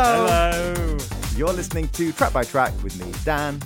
Hello. 0.00 0.28
Hello. 0.52 0.98
You're 1.34 1.52
listening 1.52 1.88
to 1.88 2.12
Track 2.12 2.32
by 2.32 2.44
Track 2.44 2.72
with 2.84 3.04
me, 3.04 3.12
Dan. 3.24 3.60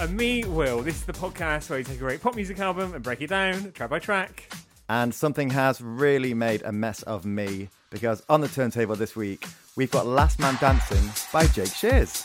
And 0.00 0.16
me, 0.16 0.42
Will. 0.44 0.80
This 0.80 0.94
is 0.94 1.04
the 1.04 1.12
podcast 1.12 1.68
where 1.68 1.78
we 1.78 1.84
take 1.84 1.96
a 1.96 1.98
great 1.98 2.22
pop 2.22 2.34
music 2.34 2.58
album 2.58 2.94
and 2.94 3.04
break 3.04 3.20
it 3.20 3.26
down 3.26 3.70
track 3.72 3.90
by 3.90 3.98
track. 3.98 4.50
And 4.88 5.14
something 5.14 5.50
has 5.50 5.82
really 5.82 6.32
made 6.32 6.62
a 6.62 6.72
mess 6.72 7.02
of 7.02 7.26
me 7.26 7.68
because 7.90 8.22
on 8.30 8.40
the 8.40 8.48
turntable 8.48 8.96
this 8.96 9.14
week, 9.14 9.44
we've 9.76 9.90
got 9.90 10.06
Last 10.06 10.38
Man 10.38 10.56
Dancing 10.58 11.06
by 11.30 11.46
Jake 11.48 11.74
Shears. 11.74 12.24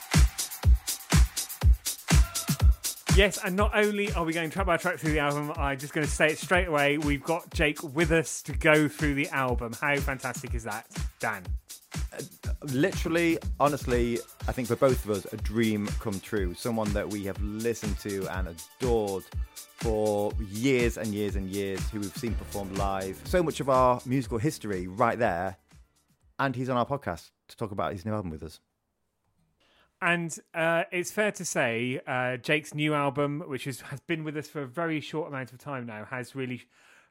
Yes, 3.18 3.40
and 3.44 3.58
not 3.58 3.78
only 3.78 4.10
are 4.14 4.24
we 4.24 4.32
going 4.32 4.52
track 4.52 4.68
by 4.68 4.78
track 4.78 5.00
through 5.00 5.12
the 5.12 5.20
album, 5.20 5.52
I'm 5.58 5.78
just 5.78 5.92
going 5.92 6.08
to 6.08 6.12
say 6.12 6.28
it 6.28 6.38
straight 6.38 6.70
away. 6.70 6.98
We've 6.98 7.24
got 7.24 7.50
Jake 7.50 7.84
with 7.84 8.14
us 8.14 8.42
to 8.44 8.54
go 8.54 8.88
through 8.88 9.16
the 9.16 9.28
album. 9.32 9.74
How 9.82 9.98
fantastic 9.98 10.56
is 10.56 10.64
that, 10.64 10.88
Dan? 11.20 11.44
Uh, 12.14 12.22
Literally, 12.64 13.38
honestly, 13.60 14.20
I 14.48 14.52
think 14.52 14.68
for 14.68 14.76
both 14.76 15.06
of 15.06 15.12
us, 15.12 15.26
a 15.32 15.38
dream 15.38 15.88
come 16.00 16.20
true. 16.20 16.54
Someone 16.54 16.92
that 16.94 17.10
we 17.10 17.24
have 17.24 17.42
listened 17.42 17.98
to 18.00 18.28
and 18.38 18.50
adored 18.50 19.24
for 19.54 20.34
years 20.52 20.98
and 20.98 21.08
years 21.08 21.38
and 21.38 21.50
years, 21.50 21.80
who 21.90 22.02
we've 22.02 22.16
seen 22.18 22.34
perform 22.34 22.74
live. 22.76 23.20
So 23.24 23.42
much 23.42 23.62
of 23.62 23.70
our 23.70 24.02
musical 24.06 24.38
history 24.38 24.88
right 24.88 25.18
there. 25.18 25.56
And 26.38 26.54
he's 26.56 26.70
on 26.70 26.76
our 26.76 26.86
podcast 26.86 27.32
to 27.48 27.56
talk 27.56 27.72
about 27.72 27.94
his 27.94 28.06
new 28.06 28.14
album 28.14 28.32
with 28.32 28.44
us. 28.44 28.60
And 30.02 30.38
uh, 30.54 30.84
it's 30.92 31.12
fair 31.12 31.32
to 31.34 31.46
say, 31.46 32.00
uh, 32.08 32.38
Jake's 32.38 32.74
new 32.74 32.94
album, 32.94 33.44
which 33.48 33.68
is, 33.68 33.82
has 33.82 34.00
been 34.02 34.24
with 34.24 34.36
us 34.38 34.48
for 34.48 34.62
a 34.62 34.68
very 34.68 35.02
short 35.02 35.30
amount 35.30 35.52
of 35.52 35.60
time 35.60 35.86
now, 35.86 36.06
has 36.06 36.36
really 36.36 36.64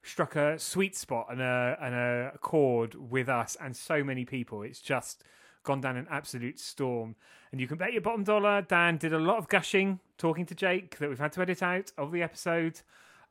struck 0.03 0.37
a 0.37 0.59
sweet 0.59 0.97
spot 0.97 1.27
and 1.31 1.41
a, 1.41 1.77
and 1.81 1.95
a 1.95 2.39
chord 2.41 2.95
with 2.95 3.29
us 3.29 3.57
and 3.61 3.77
so 3.77 4.03
many 4.03 4.25
people. 4.25 4.63
It's 4.63 4.81
just 4.81 5.23
gone 5.65 5.81
down 5.81 5.97
an 5.97 6.07
absolute 6.11 6.59
storm. 6.59 7.17
And 7.53 7.61
you 7.61 7.67
can 7.67 7.77
bet 7.79 7.93
your 7.93 8.03
bottom 8.03 8.25
dollar, 8.25 8.63
Dan 8.63 8.97
did 8.99 9.13
a 9.13 9.19
lot 9.19 9.39
of 9.39 9.49
gushing 9.49 10.01
talking 10.19 10.45
to 10.47 10.55
Jake 10.55 10.99
that 10.99 11.09
we've 11.09 11.19
had 11.19 11.33
to 11.33 11.41
edit 11.43 11.63
out 11.63 11.93
of 11.97 12.13
the 12.13 12.23
episode. 12.23 12.81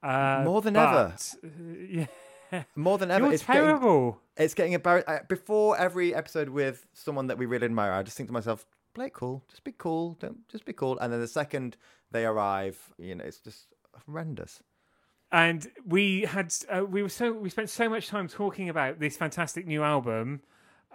Uh, 0.01 0.41
More 0.45 0.61
than 0.61 0.73
but, 0.75 0.87
ever. 0.89 1.13
uh, 1.43 1.47
yeah. 2.51 2.63
More 2.75 2.97
than 2.97 3.11
ever. 3.11 3.25
You're 3.25 3.33
it's 3.33 3.43
getting- 3.45 3.61
terrible. 3.61 4.19
It's 4.37 4.53
getting 4.53 4.73
embarrassing. 4.73 5.19
Before 5.27 5.77
every 5.77 6.13
episode 6.15 6.49
with 6.49 6.85
someone 6.93 7.27
that 7.27 7.37
we 7.37 7.45
really 7.45 7.65
admire, 7.65 7.91
I 7.91 8.03
just 8.03 8.15
think 8.17 8.29
to 8.29 8.33
myself, 8.33 8.65
play 8.93 9.07
it 9.07 9.13
cool. 9.13 9.43
Just 9.49 9.63
be 9.63 9.73
cool. 9.77 10.15
Don't 10.19 10.47
just 10.47 10.63
be 10.65 10.73
cool. 10.73 10.97
And 10.99 11.11
then 11.11 11.19
the 11.19 11.27
second 11.27 11.77
they 12.11 12.25
arrive, 12.25 12.93
you 12.97 13.15
know, 13.15 13.23
it's 13.23 13.39
just 13.39 13.67
horrendous. 14.05 14.61
and 15.31 15.67
we 15.85 16.21
had 16.21 16.53
uh, 16.69 16.85
we 16.85 17.01
were 17.03 17.09
so 17.09 17.33
we 17.33 17.49
spent 17.49 17.69
so 17.69 17.89
much 17.89 18.07
time 18.07 18.27
talking 18.27 18.69
about 18.69 18.99
this 18.99 19.17
fantastic 19.17 19.67
new 19.67 19.83
album 19.83 20.41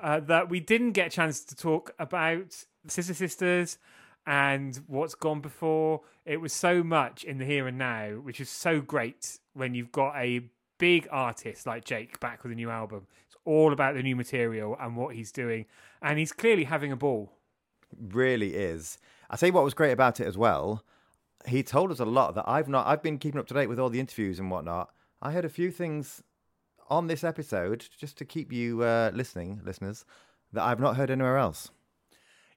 uh, 0.01 0.21
that 0.21 0.48
we 0.48 0.61
didn't 0.61 0.93
get 0.93 1.09
a 1.09 1.11
chance 1.11 1.45
to 1.45 1.57
talk 1.57 1.95
about 1.98 2.65
Scissor 2.87 3.15
Sisters 3.15 3.79
and 4.27 4.81
what's 4.87 5.15
gone 5.15 5.41
before. 5.41 6.03
It 6.25 6.41
was 6.41 6.53
so 6.53 6.83
much 6.83 7.25
in 7.25 7.39
the 7.39 7.45
here 7.45 7.67
and 7.67 7.79
now, 7.79 8.11
which 8.12 8.41
is 8.41 8.49
so 8.49 8.81
great 8.81 9.39
when 9.55 9.75
you've 9.75 9.93
got 9.93 10.17
a 10.17 10.43
big 10.79 11.09
artist 11.11 11.67
like 11.67 11.84
Jake 11.84 12.19
back 12.21 12.43
with 12.43 12.53
a 12.53 12.57
new 12.57 12.71
album. 12.71 13.07
It's 13.27 13.37
all 13.45 13.73
about 13.73 13.95
the 13.95 14.03
new 14.03 14.17
material 14.17 14.77
and 14.81 14.97
what 14.97 15.15
he's 15.15 15.33
doing, 15.33 15.67
and 16.01 16.19
he's 16.19 16.33
clearly 16.33 16.65
having 16.65 16.93
a 16.93 16.97
ball. 16.97 17.33
really 18.00 18.55
is. 18.55 18.99
I 19.31 19.37
you 19.37 19.53
what 19.53 19.65
was 19.65 19.75
great 19.75 19.93
about 19.93 20.21
it 20.21 20.27
as 20.27 20.37
well. 20.37 20.84
He 21.47 21.62
told 21.62 21.91
us 21.91 21.99
a 21.99 22.05
lot 22.05 22.34
that 22.34 22.49
I've 22.49 22.69
not. 22.69 22.87
I've 22.87 23.03
been 23.03 23.19
keeping 23.19 23.41
up 23.41 23.47
to 23.49 23.55
date 23.55 23.69
with 23.69 23.81
all 23.81 23.91
the 23.91 24.00
interviews 24.00 24.39
and 24.39 24.50
whatnot. 24.50 24.91
I 25.21 25.33
heard 25.33 25.45
a 25.45 25.49
few 25.49 25.71
things 25.71 26.22
on 26.92 27.06
this 27.06 27.25
episode 27.25 27.86
just 27.98 28.19
to 28.19 28.25
keep 28.25 28.53
you 28.53 28.82
uh, 28.82 29.10
listening, 29.14 29.62
listeners, 29.64 30.04
that 30.53 30.62
I've 30.62 30.78
not 30.78 30.97
heard 30.97 31.10
anywhere 31.10 31.38
else. 31.38 31.70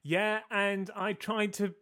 Yeah, 0.04 0.42
and 0.52 0.92
I 0.96 1.14
tried 1.14 1.54
to 1.54 1.74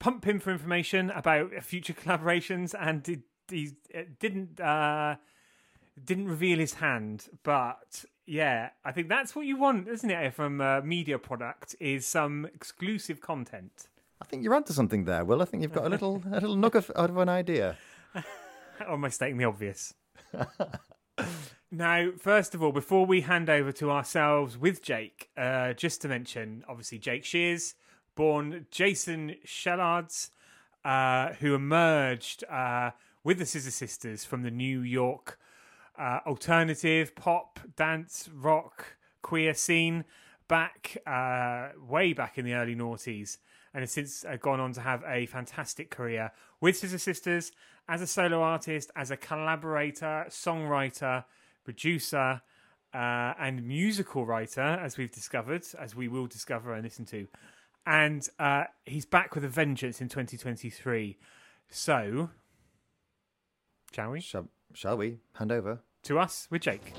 pump 0.00 0.26
him 0.26 0.40
for 0.40 0.50
information 0.50 1.10
about 1.10 1.52
future 1.62 1.92
collaborations, 2.02 2.74
and 2.78 3.24
he 3.48 3.74
didn't 4.18 4.60
uh, 4.60 5.16
didn't 6.04 6.26
reveal 6.26 6.58
his 6.58 6.74
hand. 6.74 7.28
But 7.44 8.04
yeah, 8.26 8.70
I 8.84 8.90
think 8.90 9.08
that's 9.08 9.36
what 9.36 9.46
you 9.46 9.56
want, 9.56 9.86
isn't 9.88 10.10
it, 10.10 10.34
from 10.34 10.60
a 10.60 10.82
media 10.82 11.18
product? 11.18 11.76
Is 11.78 12.04
some 12.04 12.46
exclusive 12.52 13.20
content. 13.20 13.86
I 14.20 14.24
think 14.24 14.42
you're 14.42 14.54
onto 14.54 14.72
something 14.72 15.04
there, 15.04 15.24
Will. 15.24 15.40
I 15.40 15.44
think 15.44 15.62
you've 15.62 15.72
got 15.72 15.86
a 15.86 15.88
little 15.88 16.20
a 16.32 16.40
little 16.40 16.56
nugget 16.56 16.88
of, 16.88 16.96
out 16.96 17.10
of 17.10 17.16
an 17.18 17.28
idea. 17.28 17.76
Or 18.80 18.94
am 18.94 19.04
I 19.06 19.08
stating 19.08 19.38
the 19.38 19.44
obvious? 19.44 19.94
now, 21.70 22.10
first 22.16 22.54
of 22.54 22.62
all, 22.62 22.72
before 22.72 23.06
we 23.06 23.22
hand 23.22 23.50
over 23.50 23.72
to 23.72 23.90
ourselves 23.90 24.56
with 24.56 24.82
Jake, 24.82 25.30
uh, 25.36 25.72
just 25.72 26.00
to 26.02 26.08
mention, 26.08 26.64
obviously, 26.68 26.98
Jake 26.98 27.24
Shears, 27.24 27.74
born 28.14 28.66
Jason 28.70 29.36
Sellards, 29.44 30.30
uh, 30.84 31.34
who 31.34 31.54
emerged 31.54 32.44
uh, 32.44 32.90
with 33.24 33.38
the 33.38 33.46
Scissor 33.46 33.72
Sisters 33.72 34.24
from 34.24 34.42
the 34.42 34.50
New 34.50 34.80
York 34.80 35.38
uh, 35.98 36.20
alternative 36.26 37.16
pop, 37.16 37.58
dance, 37.74 38.28
rock, 38.32 38.96
queer 39.22 39.54
scene 39.54 40.04
back 40.46 40.96
uh, 41.06 41.70
way 41.88 42.12
back 42.12 42.38
in 42.38 42.44
the 42.44 42.54
early 42.54 42.76
noughties 42.76 43.38
and 43.74 43.82
has 43.82 43.90
since 43.90 44.24
uh, 44.24 44.36
gone 44.40 44.60
on 44.60 44.72
to 44.72 44.80
have 44.80 45.02
a 45.06 45.26
fantastic 45.26 45.90
career 45.90 46.30
with 46.60 46.76
Scissor 46.76 46.98
Sisters 46.98 47.50
as 47.88 48.00
a 48.00 48.06
solo 48.06 48.40
artist, 48.40 48.90
as 48.94 49.10
a 49.10 49.16
collaborator, 49.16 50.26
songwriter, 50.28 51.24
producer, 51.66 52.40
uh, 52.94 53.34
and 53.38 53.66
musical 53.66 54.24
writer, 54.24 54.62
as 54.62 54.96
we've 54.96 55.10
discovered, 55.10 55.66
as 55.78 55.94
we 55.94 56.08
will 56.08 56.26
discover 56.26 56.72
and 56.72 56.82
listen 56.82 57.04
to. 57.04 57.26
And 57.84 58.26
uh, 58.38 58.64
he's 58.86 59.04
back 59.04 59.34
with 59.34 59.44
a 59.44 59.48
vengeance 59.48 60.00
in 60.00 60.08
2023. 60.08 61.18
So, 61.68 62.30
shall 63.92 64.10
we? 64.12 64.20
Shall, 64.20 64.48
shall 64.72 64.96
we 64.96 65.18
hand 65.34 65.52
over? 65.52 65.80
To 66.04 66.18
us 66.20 66.46
with 66.50 66.62
Jake. 66.62 66.92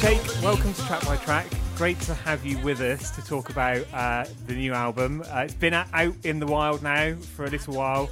Jake, 0.00 0.42
welcome 0.42 0.74
to 0.74 0.82
Track 0.86 1.06
by 1.06 1.16
Track. 1.16 1.46
Great 1.76 2.00
to 2.00 2.14
have 2.14 2.44
you 2.44 2.58
with 2.58 2.80
us 2.80 3.12
to 3.12 3.22
talk 3.22 3.50
about 3.50 3.86
uh, 3.94 4.24
the 4.46 4.54
new 4.54 4.72
album. 4.72 5.22
Uh, 5.32 5.44
it's 5.44 5.54
been 5.54 5.72
out 5.72 5.86
out 5.92 6.14
in 6.24 6.40
the 6.40 6.46
wild 6.46 6.82
now 6.82 7.14
for 7.14 7.44
a 7.44 7.50
little 7.50 7.74
while. 7.74 8.10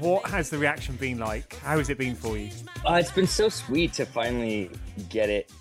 What 0.00 0.26
has 0.30 0.50
the 0.50 0.58
reaction 0.58 0.96
been 0.96 1.18
like? 1.18 1.54
How 1.56 1.78
has 1.78 1.88
it 1.88 1.98
been 1.98 2.16
for 2.16 2.36
you? 2.36 2.50
Uh, 2.84 2.94
it's 2.94 3.12
been 3.12 3.28
so 3.28 3.48
sweet 3.48 3.92
to 3.94 4.04
finally 4.04 4.70
get 5.08 5.30
it 5.30 5.52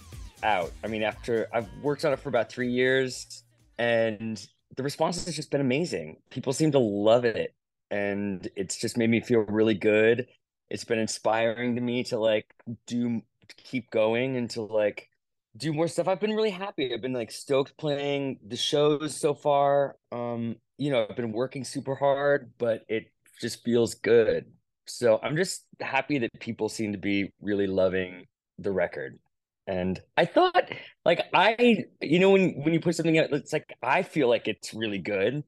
out. 0.41 0.71
I 0.83 0.87
mean, 0.87 1.03
after 1.03 1.47
I've 1.53 1.67
worked 1.83 2.03
on 2.03 2.13
it 2.13 2.19
for 2.19 2.29
about 2.29 2.49
three 2.49 2.71
years, 2.71 3.43
and 3.77 4.43
the 4.75 4.83
response 4.83 5.23
has 5.25 5.35
just 5.35 5.51
been 5.51 5.61
amazing. 5.61 6.17
People 6.31 6.51
seem 6.51 6.71
to 6.71 6.79
love 6.79 7.25
it, 7.25 7.53
and 7.91 8.49
it's 8.55 8.77
just 8.77 8.97
made 8.97 9.09
me 9.11 9.21
feel 9.21 9.41
really 9.41 9.75
good. 9.75 10.27
It's 10.69 10.83
been 10.83 10.99
inspiring 10.99 11.75
to 11.75 11.81
me 11.81 12.03
to 12.05 12.17
like 12.17 12.53
do 12.87 13.21
keep 13.57 13.91
going 13.91 14.35
and 14.35 14.49
to 14.51 14.63
like 14.63 15.09
do 15.55 15.73
more 15.73 15.87
stuff. 15.87 16.07
I've 16.07 16.19
been 16.19 16.33
really 16.33 16.49
happy. 16.49 16.91
I've 16.91 17.01
been 17.01 17.13
like 17.13 17.31
stoked 17.31 17.77
playing 17.77 18.39
the 18.45 18.57
shows 18.57 19.15
so 19.15 19.35
far. 19.35 19.97
Um, 20.11 20.55
you 20.79 20.91
know, 20.91 21.05
I've 21.07 21.15
been 21.15 21.31
working 21.31 21.63
super 21.63 21.93
hard, 21.93 22.53
but 22.57 22.83
it 22.89 23.12
just 23.39 23.63
feels 23.63 23.95
good. 23.95 24.45
So 24.85 25.19
I'm 25.23 25.35
just 25.35 25.65
happy 25.79 26.19
that 26.19 26.39
people 26.39 26.69
seem 26.69 26.91
to 26.91 26.97
be 26.97 27.31
really 27.41 27.67
loving 27.67 28.25
the 28.57 28.71
record. 28.71 29.19
And 29.65 29.99
I 30.17 30.25
thought, 30.25 30.69
like, 31.05 31.25
I, 31.33 31.85
you 32.01 32.19
know, 32.19 32.31
when 32.31 32.51
when 32.63 32.73
you 32.73 32.81
put 32.81 32.95
something 32.95 33.17
out, 33.17 33.31
it's 33.31 33.53
like 33.53 33.73
I 33.81 34.03
feel 34.03 34.27
like 34.27 34.47
it's 34.47 34.73
really 34.73 34.97
good, 34.97 35.43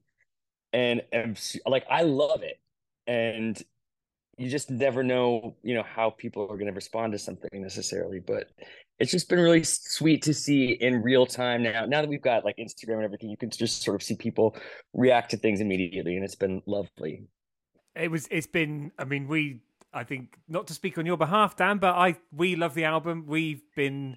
and 0.72 1.02
and 1.12 1.38
like 1.66 1.84
I 1.90 2.02
love 2.02 2.42
it, 2.42 2.58
and 3.06 3.62
you 4.38 4.48
just 4.50 4.70
never 4.70 5.02
know, 5.02 5.56
you 5.62 5.74
know, 5.74 5.82
how 5.82 6.10
people 6.10 6.44
are 6.44 6.56
going 6.56 6.66
to 6.66 6.72
respond 6.72 7.12
to 7.12 7.18
something 7.18 7.50
necessarily. 7.52 8.20
But 8.20 8.48
it's 8.98 9.10
just 9.10 9.28
been 9.28 9.40
really 9.40 9.64
sweet 9.64 10.22
to 10.22 10.32
see 10.34 10.72
in 10.72 11.02
real 11.02 11.26
time 11.26 11.62
now. 11.62 11.84
Now 11.84 12.00
that 12.00 12.08
we've 12.08 12.22
got 12.22 12.44
like 12.44 12.56
Instagram 12.56 12.96
and 12.96 13.04
everything, 13.04 13.28
you 13.28 13.36
can 13.36 13.50
just 13.50 13.82
sort 13.82 13.94
of 13.94 14.02
see 14.02 14.16
people 14.16 14.56
react 14.94 15.30
to 15.32 15.36
things 15.36 15.60
immediately, 15.60 16.16
and 16.16 16.24
it's 16.24 16.34
been 16.34 16.62
lovely. 16.66 17.24
It 17.96 18.10
was. 18.10 18.28
It's 18.30 18.46
been. 18.46 18.92
I 18.98 19.04
mean, 19.04 19.28
we. 19.28 19.60
I 19.94 20.04
think 20.04 20.38
not 20.48 20.66
to 20.66 20.74
speak 20.74 20.98
on 20.98 21.06
your 21.06 21.16
behalf, 21.16 21.56
Dan, 21.56 21.78
but 21.78 21.94
I. 21.94 22.16
We 22.34 22.56
love 22.56 22.74
the 22.74 22.84
album. 22.84 23.24
We've 23.26 23.62
been 23.74 24.16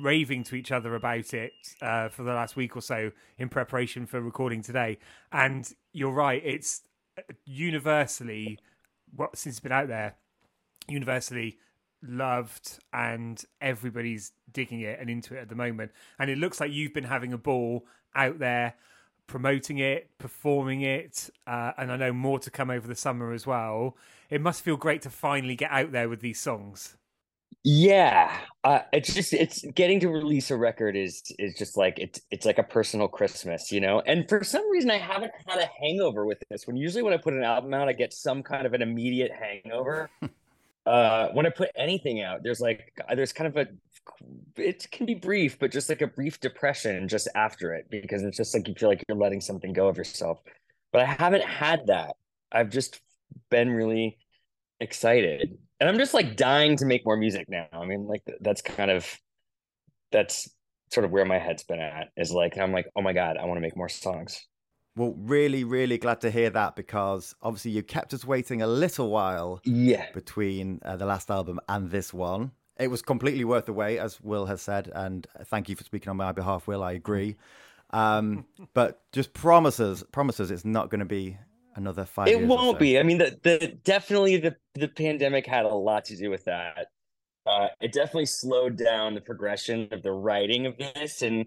raving 0.00 0.44
to 0.44 0.54
each 0.54 0.72
other 0.72 0.94
about 0.94 1.32
it 1.34 1.52
uh, 1.82 2.08
for 2.08 2.22
the 2.22 2.32
last 2.32 2.56
week 2.56 2.76
or 2.76 2.80
so 2.80 3.12
in 3.38 3.48
preparation 3.48 4.06
for 4.06 4.20
recording 4.20 4.62
today. 4.62 4.98
And 5.32 5.70
you're 5.92 6.12
right. 6.12 6.42
It's 6.44 6.82
universally, 7.44 8.58
what 9.14 9.36
since 9.36 9.54
it's 9.54 9.60
been 9.60 9.72
out 9.72 9.88
there, 9.88 10.16
universally 10.88 11.58
loved, 12.02 12.78
and 12.92 13.42
everybody's 13.60 14.32
digging 14.52 14.80
it 14.80 14.98
and 15.00 15.10
into 15.10 15.34
it 15.34 15.40
at 15.40 15.48
the 15.48 15.54
moment. 15.54 15.92
And 16.18 16.30
it 16.30 16.38
looks 16.38 16.60
like 16.60 16.72
you've 16.72 16.94
been 16.94 17.04
having 17.04 17.32
a 17.32 17.38
ball 17.38 17.84
out 18.14 18.38
there 18.38 18.74
promoting 19.30 19.78
it, 19.78 20.10
performing 20.18 20.80
it, 20.80 21.30
uh, 21.46 21.70
and 21.78 21.92
I 21.92 21.96
know 21.96 22.12
more 22.12 22.40
to 22.40 22.50
come 22.50 22.68
over 22.68 22.88
the 22.88 22.96
summer 22.96 23.32
as 23.32 23.46
well. 23.46 23.96
It 24.28 24.40
must 24.40 24.62
feel 24.62 24.76
great 24.76 25.02
to 25.02 25.10
finally 25.10 25.54
get 25.54 25.70
out 25.70 25.92
there 25.92 26.08
with 26.08 26.20
these 26.20 26.40
songs. 26.40 26.96
Yeah, 27.62 28.36
uh, 28.64 28.80
it's 28.92 29.14
just 29.14 29.32
it's 29.32 29.64
getting 29.74 30.00
to 30.00 30.08
release 30.08 30.50
a 30.50 30.56
record 30.56 30.96
is 30.96 31.22
is 31.38 31.54
just 31.54 31.76
like 31.76 32.00
it's 32.00 32.20
it's 32.32 32.44
like 32.44 32.58
a 32.58 32.64
personal 32.64 33.06
Christmas, 33.06 33.70
you 33.70 33.80
know. 33.80 34.02
And 34.04 34.28
for 34.28 34.42
some 34.42 34.68
reason, 34.68 34.90
I 34.90 34.98
haven't 34.98 35.32
had 35.46 35.60
a 35.60 35.68
hangover 35.80 36.26
with 36.26 36.42
this. 36.50 36.66
When 36.66 36.76
usually 36.76 37.04
when 37.04 37.14
I 37.14 37.16
put 37.16 37.34
an 37.34 37.44
album 37.44 37.72
out, 37.72 37.88
I 37.88 37.92
get 37.92 38.12
some 38.12 38.42
kind 38.42 38.66
of 38.66 38.74
an 38.74 38.82
immediate 38.82 39.30
hangover. 39.30 40.10
uh, 40.86 41.28
when 41.28 41.46
I 41.46 41.50
put 41.50 41.70
anything 41.76 42.20
out, 42.20 42.42
there's 42.42 42.60
like 42.60 42.92
there's 43.14 43.32
kind 43.32 43.46
of 43.46 43.56
a 43.56 43.68
it 44.56 44.90
can 44.90 45.06
be 45.06 45.14
brief, 45.14 45.58
but 45.58 45.72
just 45.72 45.88
like 45.88 46.02
a 46.02 46.06
brief 46.06 46.40
depression 46.40 47.08
just 47.08 47.28
after 47.34 47.74
it 47.74 47.86
because 47.90 48.22
it's 48.22 48.36
just 48.36 48.54
like 48.54 48.68
you 48.68 48.74
feel 48.74 48.88
like 48.88 49.04
you're 49.08 49.16
letting 49.16 49.40
something 49.40 49.72
go 49.72 49.88
of 49.88 49.96
yourself. 49.96 50.40
But 50.92 51.02
I 51.02 51.04
haven't 51.06 51.44
had 51.44 51.86
that. 51.86 52.16
I've 52.52 52.70
just 52.70 53.00
been 53.50 53.70
really 53.70 54.18
excited. 54.80 55.58
And 55.78 55.88
i'm 55.88 55.98
just 55.98 56.14
like 56.14 56.36
dying 56.36 56.76
to 56.76 56.86
make 56.86 57.04
more 57.04 57.16
music 57.16 57.46
now. 57.48 57.66
I 57.72 57.84
mean 57.84 58.06
like 58.06 58.22
that's 58.40 58.62
kind 58.62 58.90
of 58.90 59.06
that's 60.10 60.50
sort 60.90 61.04
of 61.04 61.12
where 61.12 61.24
my 61.24 61.38
head's 61.38 61.62
been 61.62 61.78
at 61.78 62.08
is 62.16 62.32
like 62.32 62.58
i'm 62.58 62.72
like 62.72 62.90
oh 62.96 63.00
my 63.00 63.12
god 63.12 63.36
i 63.36 63.44
want 63.44 63.56
to 63.56 63.60
make 63.60 63.76
more 63.76 63.88
songs. 63.88 64.46
Well 64.96 65.14
really 65.16 65.64
really 65.64 65.98
glad 65.98 66.20
to 66.22 66.30
hear 66.30 66.50
that 66.50 66.76
because 66.76 67.34
obviously 67.42 67.70
you 67.70 67.82
kept 67.82 68.12
us 68.12 68.24
waiting 68.24 68.62
a 68.62 68.66
little 68.66 69.10
while 69.10 69.60
yeah. 69.64 70.06
between 70.12 70.80
uh, 70.84 70.96
the 70.96 71.06
last 71.06 71.30
album 71.30 71.60
and 71.68 71.90
this 71.90 72.12
one 72.12 72.52
it 72.80 72.90
was 72.90 73.02
completely 73.02 73.44
worth 73.44 73.66
the 73.66 73.72
wait 73.72 73.98
as 73.98 74.20
will 74.20 74.46
has 74.46 74.62
said 74.62 74.90
and 74.94 75.26
thank 75.44 75.68
you 75.68 75.76
for 75.76 75.84
speaking 75.84 76.08
on 76.08 76.16
my 76.16 76.32
behalf 76.32 76.66
will 76.66 76.82
i 76.82 76.92
agree 76.92 77.36
um, 77.92 78.46
but 78.74 79.02
just 79.12 79.32
promises 79.32 80.02
promises 80.12 80.50
it's 80.50 80.64
not 80.64 80.90
going 80.90 81.00
to 81.00 81.04
be 81.04 81.36
another 81.76 82.04
five. 82.04 82.28
It 82.28 82.40
won't 82.40 82.76
so. 82.76 82.78
be. 82.78 82.98
I 82.98 83.02
mean, 83.02 83.18
the 83.18 83.38
the 83.42 83.78
definitely 83.84 84.36
the 84.36 84.56
the 84.74 84.88
pandemic 84.88 85.46
had 85.46 85.64
a 85.64 85.74
lot 85.74 86.04
to 86.06 86.16
do 86.16 86.30
with 86.30 86.44
that. 86.44 86.88
Uh, 87.46 87.68
it 87.80 87.92
definitely 87.92 88.26
slowed 88.26 88.76
down 88.76 89.14
the 89.14 89.20
progression 89.20 89.88
of 89.92 90.02
the 90.02 90.12
writing 90.12 90.66
of 90.66 90.76
this, 90.76 91.22
and 91.22 91.46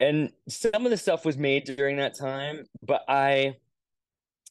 and 0.00 0.30
some 0.48 0.84
of 0.84 0.90
the 0.90 0.96
stuff 0.96 1.24
was 1.24 1.36
made 1.36 1.64
during 1.64 1.96
that 1.96 2.16
time. 2.16 2.64
But 2.82 3.02
I, 3.08 3.56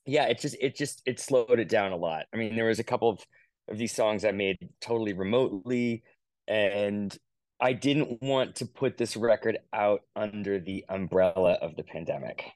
yeah, 0.06 0.26
it 0.26 0.40
just 0.40 0.58
it 0.60 0.76
just 0.76 1.02
it 1.06 1.20
slowed 1.20 1.60
it 1.60 1.70
down 1.70 1.92
a 1.92 1.98
lot. 1.98 2.26
I 2.34 2.38
mean, 2.38 2.56
there 2.56 2.66
was 2.66 2.80
a 2.80 2.84
couple 2.84 3.10
of 3.10 3.20
of 3.68 3.78
these 3.78 3.94
songs 3.94 4.26
I 4.26 4.32
made 4.32 4.58
totally 4.82 5.14
remotely, 5.14 6.04
and 6.48 7.16
I 7.60 7.74
didn't 7.74 8.22
want 8.22 8.56
to 8.58 8.66
put 8.66 8.98
this 8.98 9.18
record 9.18 9.58
out 9.74 10.02
under 10.16 10.60
the 10.60 10.86
umbrella 10.90 11.58
of 11.62 11.76
the 11.76 11.84
pandemic. 11.84 12.52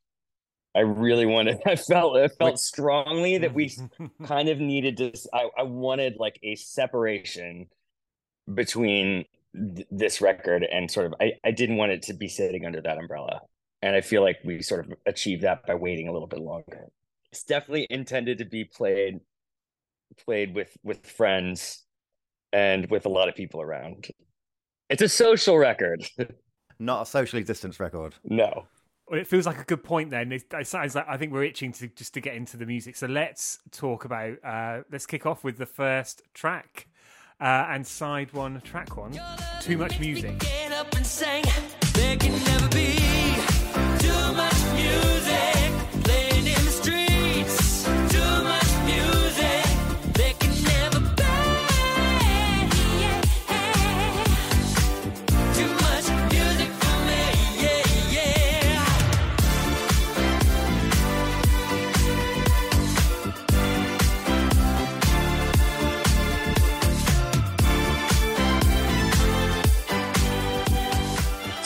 I 0.75 0.81
really 0.81 1.25
wanted. 1.25 1.59
I 1.65 1.75
felt. 1.75 2.17
I 2.17 2.27
felt 2.27 2.59
strongly 2.59 3.37
that 3.39 3.53
we 3.53 3.71
kind 4.25 4.49
of 4.49 4.59
needed 4.59 4.97
to. 4.97 5.11
I, 5.33 5.49
I 5.57 5.63
wanted 5.63 6.15
like 6.17 6.39
a 6.43 6.55
separation 6.55 7.67
between 8.53 9.25
th- 9.75 9.87
this 9.91 10.21
record 10.21 10.63
and 10.63 10.89
sort 10.89 11.07
of. 11.07 11.15
I, 11.19 11.33
I 11.43 11.51
didn't 11.51 11.77
want 11.77 11.91
it 11.91 12.03
to 12.03 12.13
be 12.13 12.27
sitting 12.27 12.65
under 12.65 12.81
that 12.81 12.97
umbrella, 12.97 13.41
and 13.81 13.95
I 13.95 14.01
feel 14.01 14.21
like 14.21 14.37
we 14.45 14.61
sort 14.61 14.85
of 14.85 14.93
achieved 15.05 15.43
that 15.43 15.65
by 15.65 15.75
waiting 15.75 16.07
a 16.07 16.13
little 16.13 16.27
bit 16.27 16.39
longer. 16.39 16.87
It's 17.31 17.43
definitely 17.43 17.87
intended 17.89 18.39
to 18.39 18.45
be 18.45 18.65
played, 18.65 19.19
played 20.17 20.55
with 20.55 20.75
with 20.83 21.05
friends, 21.05 21.83
and 22.53 22.89
with 22.89 23.05
a 23.05 23.09
lot 23.09 23.29
of 23.29 23.35
people 23.35 23.61
around. 23.61 24.07
It's 24.89 25.01
a 25.01 25.09
social 25.09 25.57
record, 25.57 26.05
not 26.79 27.03
a 27.03 27.05
socially 27.05 27.43
distanced 27.43 27.79
record. 27.79 28.15
No. 28.23 28.67
Well, 29.07 29.19
it 29.19 29.27
feels 29.27 29.45
like 29.45 29.59
a 29.59 29.65
good 29.65 29.83
point 29.83 30.09
then. 30.09 30.31
It, 30.31 30.45
it 30.53 30.67
sounds 30.67 30.95
like 30.95 31.05
I 31.07 31.17
think 31.17 31.33
we're 31.33 31.43
itching 31.43 31.73
to 31.73 31.87
just 31.87 32.13
to 32.13 32.21
get 32.21 32.35
into 32.35 32.57
the 32.57 32.65
music. 32.65 32.95
So 32.95 33.07
let's 33.07 33.59
talk 33.71 34.05
about. 34.05 34.37
Uh, 34.43 34.81
let's 34.91 35.05
kick 35.05 35.25
off 35.25 35.43
with 35.43 35.57
the 35.57 35.65
first 35.65 36.21
track 36.33 36.87
uh, 37.41 37.65
and 37.69 37.85
side 37.85 38.31
one, 38.33 38.61
track 38.61 38.95
one. 38.95 39.19
Too 39.59 39.77
much 39.77 39.99
music. 39.99 40.41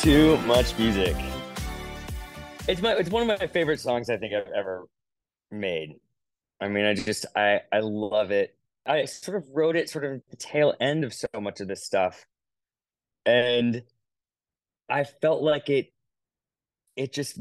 Too 0.05 0.37
much 0.41 0.77
music. 0.77 1.15
It's 2.67 2.79
my 2.79 2.93
it's 2.93 3.09
one 3.09 3.27
of 3.27 3.39
my 3.39 3.47
favorite 3.47 3.79
songs 3.79 4.07
I 4.07 4.17
think 4.17 4.35
I've 4.35 4.53
ever 4.55 4.85
made. 5.49 5.95
I 6.61 6.67
mean, 6.67 6.85
I 6.85 6.93
just 6.93 7.25
I 7.35 7.61
I 7.71 7.79
love 7.79 8.29
it. 8.29 8.55
I 8.85 9.05
sort 9.05 9.37
of 9.37 9.49
wrote 9.51 9.75
it 9.75 9.89
sort 9.89 10.05
of 10.05 10.21
the 10.29 10.37
tail 10.37 10.75
end 10.79 11.05
of 11.05 11.11
so 11.11 11.27
much 11.41 11.59
of 11.59 11.67
this 11.67 11.83
stuff. 11.83 12.23
And 13.25 13.81
I 14.87 15.05
felt 15.05 15.41
like 15.41 15.71
it 15.71 15.91
it 16.95 17.11
just 17.11 17.39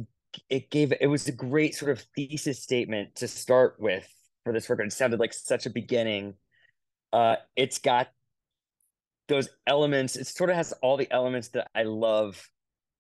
it 0.49 0.71
gave 0.71 0.95
it 0.99 1.07
was 1.07 1.29
a 1.29 1.33
great 1.33 1.75
sort 1.75 1.91
of 1.91 2.03
thesis 2.17 2.63
statement 2.63 3.17
to 3.17 3.29
start 3.29 3.77
with 3.79 4.11
for 4.43 4.55
this 4.55 4.71
record. 4.71 4.87
It 4.87 4.95
sounded 4.95 5.21
like 5.21 5.35
such 5.35 5.67
a 5.67 5.71
beginning. 5.71 6.33
Uh 7.13 7.37
it's 7.57 7.79
got 7.79 8.09
those 9.29 9.51
elements, 9.67 10.17
it 10.17 10.27
sort 10.27 10.49
of 10.49 10.57
has 10.57 10.73
all 10.81 10.97
the 10.97 11.13
elements 11.13 11.49
that 11.49 11.69
I 11.75 11.83
love 11.83 12.51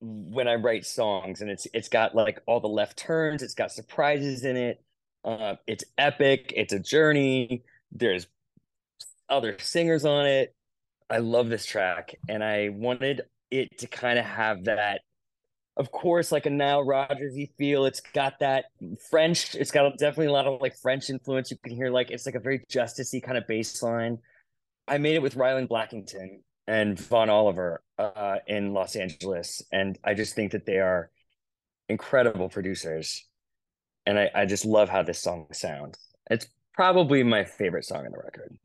when 0.04 0.48
I 0.48 0.56
write 0.56 0.84
songs, 0.84 1.40
and 1.40 1.50
it's 1.50 1.66
it's 1.72 1.88
got 1.88 2.14
like 2.14 2.40
all 2.46 2.60
the 2.60 2.68
left 2.68 2.98
turns, 2.98 3.42
it's 3.42 3.54
got 3.54 3.72
surprises 3.72 4.44
in 4.44 4.56
it. 4.56 4.82
Uh, 5.24 5.54
it's 5.66 5.84
epic. 5.96 6.52
It's 6.54 6.72
a 6.72 6.78
journey. 6.78 7.64
There's 7.92 8.26
other 9.28 9.56
singers 9.58 10.04
on 10.04 10.26
it. 10.26 10.54
I 11.08 11.18
love 11.18 11.48
this 11.48 11.64
track, 11.66 12.16
and 12.28 12.44
I 12.44 12.70
wanted 12.70 13.22
it 13.50 13.78
to 13.78 13.86
kind 13.86 14.18
of 14.18 14.24
have 14.24 14.64
that. 14.64 15.00
Of 15.76 15.90
course, 15.90 16.30
like 16.30 16.46
a 16.46 16.50
Nile 16.50 16.84
Rodgersy 16.84 17.50
feel. 17.56 17.86
It's 17.86 18.00
got 18.00 18.38
that 18.40 18.66
French. 19.10 19.54
It's 19.54 19.72
got 19.72 19.90
definitely 19.98 20.26
a 20.26 20.32
lot 20.32 20.46
of 20.46 20.60
like 20.60 20.76
French 20.76 21.10
influence. 21.10 21.50
You 21.50 21.56
can 21.64 21.74
hear 21.74 21.90
like 21.90 22.10
it's 22.10 22.26
like 22.26 22.36
a 22.36 22.40
very 22.40 22.60
justicey 22.70 23.22
kind 23.22 23.38
of 23.38 23.46
bass 23.46 23.82
line. 23.82 24.18
I 24.86 24.98
made 24.98 25.14
it 25.14 25.22
with 25.22 25.34
Ryland 25.34 25.68
Blackinton, 25.68 26.40
and 26.66 26.98
Vaughn 26.98 27.30
Oliver 27.30 27.82
uh, 27.98 28.36
in 28.46 28.72
Los 28.72 28.96
Angeles, 28.96 29.62
and 29.72 29.98
I 30.04 30.14
just 30.14 30.34
think 30.34 30.52
that 30.52 30.66
they 30.66 30.78
are 30.78 31.10
incredible 31.88 32.48
producers, 32.48 33.24
and 34.06 34.18
I, 34.18 34.30
I 34.34 34.46
just 34.46 34.64
love 34.64 34.88
how 34.88 35.02
this 35.02 35.20
song 35.20 35.46
sounds. 35.52 35.98
It's 36.30 36.48
probably 36.72 37.22
my 37.22 37.44
favorite 37.44 37.84
song 37.84 38.06
on 38.06 38.12
the 38.12 38.18
record. 38.18 38.58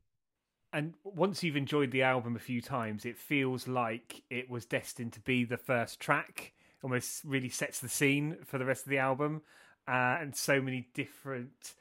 And 0.72 0.94
once 1.04 1.44
you've 1.44 1.58
enjoyed 1.58 1.92
the 1.92 2.04
album 2.04 2.36
a 2.36 2.40
few 2.40 2.62
times, 2.62 3.06
it 3.06 3.18
feels 3.18 3.68
like 3.68 4.24
it 4.30 4.50
was 4.50 4.66
destined 4.66 5.14
to 5.14 5.20
be 5.22 5.44
the 5.44 5.58
first 5.58 6.00
track. 6.00 6.54
Almost 6.84 7.24
really 7.26 7.50
sets 7.50 7.80
the 7.80 7.90
scene 7.90 8.38
for 8.46 8.58
the 8.58 8.66
rest 8.66 8.86
of 8.86 8.90
the 8.92 9.00
album, 9.00 9.42
uh, 9.88 10.18
and 10.22 10.36
so 10.36 10.62
many 10.62 10.88
different 10.94 11.74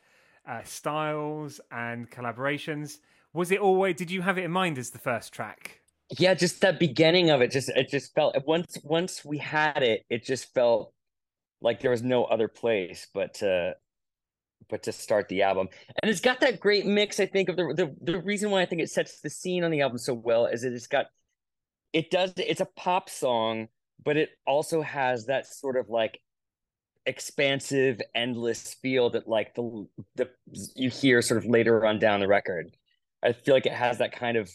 uh, 0.49 0.63
styles 0.65 1.61
and 1.71 2.11
collaborations. 2.11 2.99
Was 3.33 3.53
it 3.53 3.61
always? 3.61 3.97
Did 3.97 4.11
you 4.11 4.23
have 4.23 4.39
it 4.39 4.45
in 4.45 4.51
mind 4.51 4.79
as 4.79 4.91
the 4.91 4.99
first 4.99 5.33
track? 5.33 5.83
Yeah 6.19 6.35
just 6.35 6.61
that 6.61 6.79
beginning 6.79 7.31
of 7.31 7.41
it 7.41 7.51
just 7.51 7.69
it 7.71 7.89
just 7.89 8.15
felt 8.15 8.37
once 8.47 8.79
once 8.83 9.25
we 9.25 9.39
had 9.39 9.83
it 9.83 10.05
it 10.09 10.25
just 10.25 10.53
felt 10.55 10.93
like 11.61 11.81
there 11.81 11.91
was 11.91 12.03
no 12.03 12.25
other 12.25 12.49
place 12.49 13.09
but 13.13 13.35
to 13.35 13.75
but 14.69 14.83
to 14.83 14.93
start 14.93 15.29
the 15.29 15.43
album. 15.43 15.69
And 16.03 16.11
it's 16.11 16.21
got 16.21 16.41
that 16.41 16.61
great 16.61 16.87
mix 16.87 17.21
i 17.21 17.27
think 17.27 17.49
of 17.49 17.57
the 17.57 17.75
the, 17.75 18.13
the 18.13 18.21
reason 18.21 18.51
why 18.51 18.63
i 18.63 18.67
think 18.67 18.81
it 18.81 18.91
sets 18.91 19.21
the 19.21 19.31
scene 19.31 19.65
on 19.65 19.71
the 19.71 19.81
album 19.81 19.99
so 19.99 20.15
well 20.15 20.47
is 20.47 20.65
it 20.65 20.73
it's 20.73 20.87
got 20.87 21.07
it 21.93 22.11
does 22.11 22.33
it's 22.37 22.61
a 22.61 22.69
pop 22.77 23.11
song 23.11 23.69
but 24.05 24.17
it 24.17 24.31
also 24.47 24.83
has 24.83 25.27
that 25.27 25.47
sort 25.47 25.77
of 25.77 25.89
like 25.89 26.21
expansive 27.09 28.01
endless 28.15 28.75
feel 28.75 29.11
that 29.11 29.27
like 29.27 29.55
the 29.55 29.87
the 30.17 30.29
you 30.77 30.91
hear 30.91 31.23
sort 31.23 31.39
of 31.39 31.47
later 31.51 31.85
on 31.85 31.99
down 31.99 32.21
the 32.21 32.29
record. 32.29 32.77
I 33.23 33.33
feel 33.33 33.55
like 33.55 33.67
it 33.67 33.73
has 33.73 33.99
that 33.99 34.13
kind 34.13 34.37
of 34.37 34.49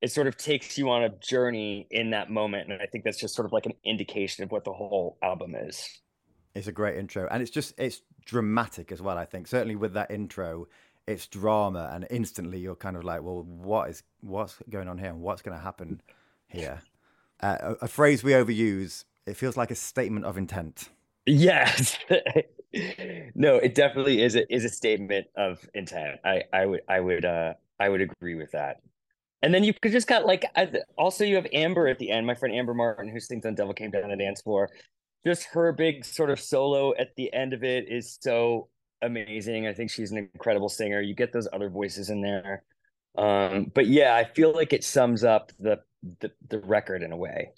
it 0.00 0.12
sort 0.12 0.26
of 0.26 0.36
takes 0.36 0.78
you 0.78 0.90
on 0.90 1.02
a 1.02 1.08
journey 1.08 1.86
in 1.90 2.10
that 2.10 2.30
moment 2.30 2.70
and 2.70 2.80
i 2.80 2.86
think 2.86 3.04
that's 3.04 3.18
just 3.18 3.34
sort 3.34 3.46
of 3.46 3.52
like 3.52 3.66
an 3.66 3.72
indication 3.84 4.44
of 4.44 4.50
what 4.50 4.64
the 4.64 4.72
whole 4.72 5.18
album 5.22 5.54
is. 5.54 6.00
It's 6.54 6.66
a 6.66 6.72
great 6.72 6.96
intro 6.96 7.28
and 7.30 7.42
it's 7.42 7.50
just 7.50 7.74
it's 7.78 8.02
dramatic 8.24 8.90
as 8.92 9.00
well 9.00 9.18
i 9.18 9.24
think. 9.24 9.46
Certainly 9.46 9.76
with 9.76 9.94
that 9.94 10.10
intro 10.10 10.66
it's 11.06 11.26
drama 11.26 11.90
and 11.92 12.06
instantly 12.10 12.58
you're 12.58 12.76
kind 12.76 12.96
of 12.96 13.04
like 13.04 13.22
well 13.22 13.42
what 13.42 13.90
is 13.90 14.02
what's 14.20 14.56
going 14.68 14.88
on 14.88 14.98
here 14.98 15.08
and 15.10 15.20
what's 15.20 15.42
going 15.42 15.56
to 15.56 15.62
happen 15.62 16.00
here? 16.46 16.80
Uh, 17.40 17.56
a, 17.60 17.84
a 17.84 17.88
phrase 17.88 18.24
we 18.24 18.32
overuse 18.32 19.04
it 19.26 19.36
feels 19.36 19.56
like 19.56 19.70
a 19.70 19.74
statement 19.74 20.24
of 20.24 20.36
intent. 20.36 20.88
Yes. 21.26 21.98
No 23.34 23.56
it 23.56 23.74
definitely 23.74 24.22
is 24.22 24.36
a 24.36 24.54
is 24.54 24.62
a 24.62 24.68
statement 24.68 25.26
of 25.36 25.66
intent. 25.72 26.20
I 26.22 26.42
i 26.52 26.66
would 26.66 26.82
i 26.86 27.00
would 27.00 27.24
uh 27.24 27.54
i 27.80 27.88
would 27.88 28.02
agree 28.02 28.34
with 28.34 28.50
that 28.52 28.82
and 29.42 29.54
then 29.54 29.64
you 29.64 29.72
could 29.72 29.92
just 29.92 30.08
got 30.08 30.26
like 30.26 30.44
also 30.96 31.24
you 31.24 31.36
have 31.36 31.46
Amber 31.52 31.86
at 31.88 31.98
the 31.98 32.10
end, 32.10 32.26
my 32.26 32.34
friend 32.34 32.54
Amber 32.54 32.74
Martin, 32.74 33.08
who 33.08 33.20
sings 33.20 33.46
on 33.46 33.54
Devil 33.54 33.74
Came 33.74 33.90
Down 33.90 34.10
the 34.10 34.16
Dance 34.16 34.42
Floor. 34.42 34.68
Just 35.24 35.44
her 35.52 35.72
big 35.72 36.04
sort 36.04 36.30
of 36.30 36.40
solo 36.40 36.94
at 36.98 37.14
the 37.16 37.32
end 37.32 37.52
of 37.52 37.62
it 37.64 37.88
is 37.88 38.18
so 38.20 38.68
amazing. 39.02 39.66
I 39.66 39.72
think 39.72 39.90
she's 39.90 40.10
an 40.10 40.18
incredible 40.18 40.68
singer. 40.68 41.00
You 41.00 41.14
get 41.14 41.32
those 41.32 41.48
other 41.52 41.70
voices 41.70 42.10
in 42.10 42.22
there. 42.22 42.62
Um, 43.16 43.70
but 43.74 43.86
yeah, 43.86 44.14
I 44.14 44.24
feel 44.24 44.52
like 44.52 44.72
it 44.72 44.84
sums 44.84 45.24
up 45.24 45.52
the, 45.58 45.80
the 46.20 46.30
the 46.48 46.60
record 46.60 47.02
in 47.02 47.12
a 47.12 47.16
way. 47.16 47.52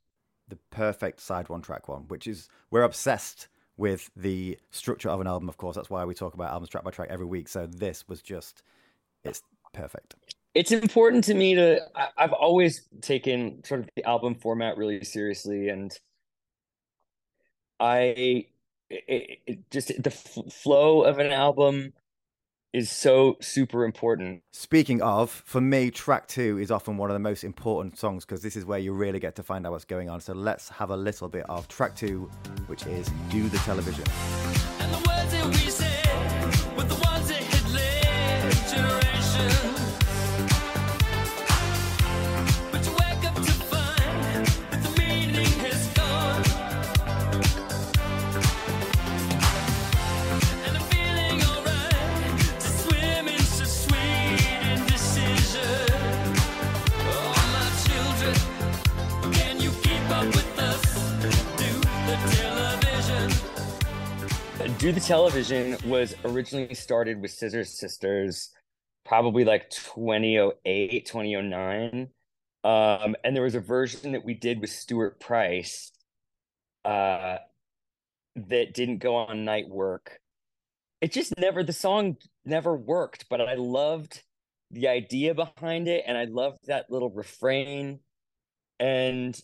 The 0.48 0.58
perfect 0.70 1.20
side 1.20 1.48
one 1.48 1.62
track 1.62 1.88
one, 1.88 2.08
which 2.08 2.26
is 2.26 2.48
we're 2.70 2.82
obsessed 2.82 3.48
with 3.76 4.10
the 4.16 4.58
structure 4.70 5.08
of 5.08 5.20
an 5.20 5.26
album. 5.26 5.48
Of 5.48 5.56
course, 5.56 5.76
that's 5.76 5.90
why 5.90 6.04
we 6.04 6.14
talk 6.14 6.34
about 6.34 6.50
albums 6.50 6.68
track 6.70 6.84
by 6.84 6.90
track 6.90 7.08
every 7.10 7.26
week. 7.26 7.48
So 7.48 7.66
this 7.66 8.06
was 8.08 8.20
just 8.20 8.62
it's 9.24 9.42
perfect. 9.72 10.14
It's 10.54 10.72
important 10.72 11.24
to 11.24 11.34
me 11.34 11.54
to. 11.54 11.80
I, 11.94 12.08
I've 12.18 12.32
always 12.32 12.88
taken 13.00 13.62
sort 13.64 13.80
of 13.80 13.88
the 13.94 14.04
album 14.04 14.34
format 14.34 14.76
really 14.76 15.04
seriously, 15.04 15.68
and 15.68 15.92
I 17.78 18.46
it, 18.90 19.38
it 19.46 19.70
just 19.70 19.88
the 19.88 20.10
f- 20.10 20.52
flow 20.52 21.02
of 21.02 21.18
an 21.18 21.30
album 21.30 21.92
is 22.72 22.90
so 22.90 23.36
super 23.40 23.84
important. 23.84 24.42
Speaking 24.52 25.02
of, 25.02 25.30
for 25.30 25.60
me, 25.60 25.90
track 25.90 26.28
two 26.28 26.58
is 26.58 26.70
often 26.70 26.96
one 26.96 27.10
of 27.10 27.14
the 27.14 27.20
most 27.20 27.42
important 27.42 27.98
songs 27.98 28.24
because 28.24 28.42
this 28.42 28.54
is 28.56 28.64
where 28.64 28.78
you 28.78 28.92
really 28.92 29.18
get 29.18 29.34
to 29.36 29.42
find 29.42 29.66
out 29.66 29.72
what's 29.72 29.84
going 29.84 30.08
on. 30.08 30.20
So 30.20 30.32
let's 30.34 30.68
have 30.68 30.90
a 30.90 30.96
little 30.96 31.28
bit 31.28 31.44
of 31.48 31.66
track 31.68 31.96
two, 31.96 32.30
which 32.66 32.86
is 32.86 33.10
Do 33.30 33.48
the 33.48 33.58
Television. 33.58 34.04
Do 64.80 64.92
the 64.92 65.00
Television 65.00 65.76
was 65.84 66.14
originally 66.24 66.74
started 66.74 67.20
with 67.20 67.32
Scissor 67.32 67.64
Sisters, 67.64 68.50
probably 69.04 69.44
like 69.44 69.68
2008, 69.68 71.04
2009. 71.04 72.08
Um, 72.64 73.14
and 73.22 73.36
there 73.36 73.42
was 73.42 73.54
a 73.54 73.60
version 73.60 74.12
that 74.12 74.24
we 74.24 74.32
did 74.32 74.58
with 74.58 74.70
Stuart 74.70 75.20
Price 75.20 75.92
uh, 76.86 77.36
that 78.36 78.72
didn't 78.72 79.00
go 79.00 79.16
on 79.16 79.44
night 79.44 79.68
work. 79.68 80.18
It 81.02 81.12
just 81.12 81.34
never, 81.36 81.62
the 81.62 81.74
song 81.74 82.16
never 82.46 82.74
worked, 82.74 83.26
but 83.28 83.42
I 83.42 83.56
loved 83.56 84.22
the 84.70 84.88
idea 84.88 85.34
behind 85.34 85.88
it 85.88 86.04
and 86.06 86.16
I 86.16 86.24
loved 86.24 86.68
that 86.68 86.90
little 86.90 87.10
refrain. 87.10 87.98
And 88.78 89.38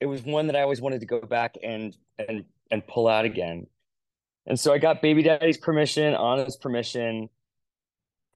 it 0.00 0.06
was 0.06 0.22
one 0.22 0.46
that 0.46 0.56
I 0.56 0.62
always 0.62 0.80
wanted 0.80 1.00
to 1.00 1.06
go 1.06 1.20
back 1.20 1.56
and 1.62 1.94
and 2.18 2.46
and 2.70 2.86
pull 2.86 3.08
out 3.08 3.26
again. 3.26 3.66
And 4.46 4.58
so 4.58 4.72
I 4.72 4.78
got 4.78 5.02
Babydaddy's 5.02 5.56
permission, 5.58 6.14
Ana's 6.14 6.56
permission, 6.56 7.28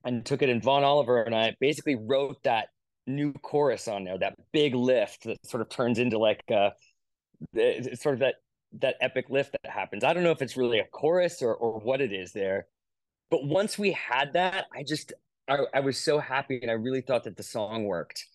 and 0.04 0.24
took 0.24 0.42
it. 0.42 0.48
And 0.48 0.62
Vaughn 0.62 0.82
Oliver 0.84 1.22
and 1.22 1.34
I 1.34 1.54
basically 1.60 1.94
wrote 1.94 2.42
that 2.42 2.68
new 3.06 3.32
chorus 3.32 3.88
on 3.88 4.04
there, 4.04 4.18
that 4.18 4.34
big 4.52 4.74
lift 4.74 5.24
that 5.24 5.38
sort 5.46 5.60
of 5.60 5.68
turns 5.68 5.98
into 5.98 6.18
like 6.18 6.42
uh 6.50 6.70
sort 7.94 8.14
of 8.14 8.20
that 8.20 8.36
that 8.80 8.96
epic 9.00 9.26
lift 9.30 9.52
that 9.52 9.70
happens. 9.70 10.04
I 10.04 10.12
don't 10.12 10.22
know 10.22 10.30
if 10.30 10.42
it's 10.42 10.56
really 10.56 10.78
a 10.78 10.84
chorus 10.84 11.42
or 11.42 11.54
or 11.54 11.80
what 11.80 12.00
it 12.00 12.12
is 12.12 12.32
there. 12.32 12.66
But 13.30 13.44
once 13.44 13.78
we 13.78 13.92
had 13.92 14.32
that, 14.34 14.66
I 14.74 14.82
just 14.82 15.12
I, 15.48 15.58
I 15.74 15.80
was 15.80 15.98
so 15.98 16.18
happy 16.18 16.58
and 16.60 16.70
I 16.70 16.74
really 16.74 17.00
thought 17.00 17.24
that 17.24 17.36
the 17.36 17.42
song 17.42 17.84
worked. 17.84 18.26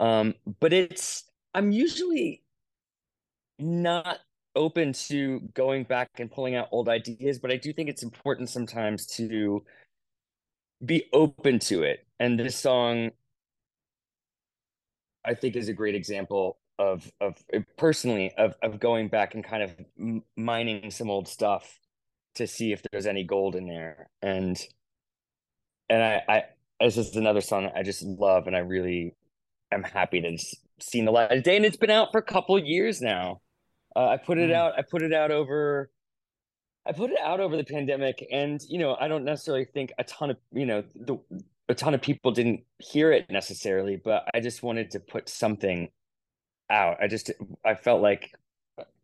Um, 0.00 0.34
but 0.60 0.72
it's 0.72 1.24
I'm 1.54 1.70
usually 1.70 2.42
not 3.58 4.18
open 4.56 4.92
to 4.92 5.40
going 5.54 5.84
back 5.84 6.10
and 6.18 6.30
pulling 6.30 6.54
out 6.54 6.68
old 6.70 6.88
ideas, 6.88 7.38
but 7.38 7.50
I 7.50 7.56
do 7.56 7.72
think 7.72 7.88
it's 7.88 8.02
important 8.02 8.48
sometimes 8.48 9.06
to 9.16 9.64
be 10.84 11.04
open 11.12 11.58
to 11.60 11.82
it. 11.82 12.06
And 12.20 12.38
this 12.38 12.56
song, 12.56 13.10
I 15.24 15.34
think, 15.34 15.56
is 15.56 15.68
a 15.68 15.72
great 15.72 15.94
example 15.94 16.58
of 16.78 17.10
of 17.20 17.36
eh, 17.52 17.60
personally 17.76 18.32
of 18.36 18.54
of 18.62 18.80
going 18.80 19.08
back 19.08 19.34
and 19.34 19.44
kind 19.44 19.62
of 19.62 19.72
mining 20.36 20.90
some 20.90 21.08
old 21.08 21.28
stuff 21.28 21.78
to 22.34 22.46
see 22.46 22.72
if 22.72 22.82
there's 22.90 23.06
any 23.06 23.24
gold 23.24 23.54
in 23.56 23.66
there. 23.66 24.08
And 24.22 24.60
and 25.88 26.02
I 26.02 26.22
I 26.28 26.44
this 26.80 26.96
is 26.96 27.16
another 27.16 27.40
song 27.40 27.70
I 27.74 27.82
just 27.82 28.02
love, 28.02 28.46
and 28.46 28.56
I 28.56 28.60
really 28.60 29.14
am 29.72 29.82
happy 29.82 30.20
to 30.20 30.38
seen 30.80 31.04
the 31.04 31.12
light 31.12 31.30
of 31.30 31.42
day. 31.42 31.56
And 31.56 31.64
it's 31.64 31.76
been 31.76 31.90
out 31.90 32.12
for 32.12 32.18
a 32.18 32.22
couple 32.22 32.58
years 32.58 33.00
now. 33.00 33.40
Uh, 33.96 34.08
I 34.08 34.16
put 34.16 34.38
it 34.38 34.50
mm. 34.50 34.54
out. 34.54 34.74
I 34.76 34.82
put 34.82 35.02
it 35.02 35.12
out 35.12 35.30
over. 35.30 35.90
I 36.86 36.92
put 36.92 37.10
it 37.10 37.18
out 37.22 37.40
over 37.40 37.56
the 37.56 37.64
pandemic, 37.64 38.26
and 38.30 38.62
you 38.68 38.78
know, 38.78 38.96
I 38.98 39.08
don't 39.08 39.24
necessarily 39.24 39.64
think 39.64 39.92
a 39.98 40.04
ton 40.04 40.30
of 40.30 40.36
you 40.52 40.66
know 40.66 40.84
the 40.94 41.18
a 41.68 41.74
ton 41.74 41.94
of 41.94 42.02
people 42.02 42.30
didn't 42.30 42.62
hear 42.78 43.12
it 43.12 43.30
necessarily, 43.30 43.96
but 43.96 44.28
I 44.34 44.40
just 44.40 44.62
wanted 44.62 44.90
to 44.92 45.00
put 45.00 45.28
something 45.28 45.88
out. 46.70 46.98
I 47.00 47.08
just 47.08 47.30
I 47.64 47.74
felt 47.74 48.02
like 48.02 48.32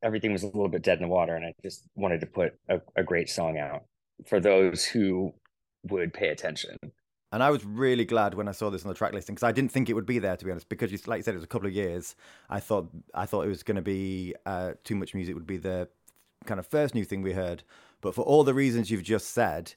everything 0.03 0.33
was 0.33 0.43
a 0.43 0.47
little 0.47 0.69
bit 0.69 0.83
dead 0.83 0.99
in 0.99 1.03
the 1.03 1.09
water, 1.09 1.35
and 1.35 1.47
I 1.47 1.55
just 1.63 1.87
wanted 1.95 2.21
to 2.21 2.27
put 2.27 2.55
a, 2.69 2.81
a 2.97 3.03
great 3.03 3.29
song 3.29 3.59
out 3.59 3.85
for 4.27 4.41
those 4.41 4.85
who 4.85 5.33
would 5.85 6.13
pay 6.13 6.29
attention. 6.29 6.77
And 7.33 7.43
I 7.43 7.51
was 7.51 7.65
really 7.65 8.05
glad 8.05 8.35
when 8.35 8.49
I 8.49 8.53
saw 8.53 8.71
this 8.71 8.85
on 8.85 8.89
the 8.89 8.95
track 8.95 9.13
listing 9.13 9.35
because 9.35 9.47
I 9.47 9.53
didn't 9.53 9.71
think 9.71 9.89
it 9.89 9.95
would 9.95 10.07
be 10.07 10.19
there 10.19 10.37
to 10.37 10.45
be 10.45 10.51
honest. 10.51 10.69
Because 10.69 10.91
you, 10.91 10.99
like 11.07 11.19
you 11.19 11.23
said, 11.23 11.35
it 11.35 11.39
was 11.39 11.45
a 11.45 11.49
couple 11.49 11.69
of 11.69 11.75
years. 11.75 12.17
I 12.49 12.59
thought 12.59 12.91
I 13.15 13.27
thought 13.27 13.43
it 13.43 13.49
was 13.49 13.63
going 13.63 13.77
to 13.77 13.83
be 13.83 14.35
uh, 14.47 14.73
too 14.83 14.97
much 14.97 15.15
music 15.15 15.35
would 15.35 15.47
be 15.47 15.57
the 15.57 15.89
kind 16.45 16.59
of 16.59 16.67
first 16.67 16.95
new 16.95 17.05
thing 17.05 17.23
we 17.23 17.33
heard. 17.33 17.63
But 18.01 18.15
for 18.15 18.23
all 18.23 18.43
the 18.43 18.55
reasons 18.55 18.91
you've 18.91 19.05
just 19.05 19.31
said, 19.31 19.75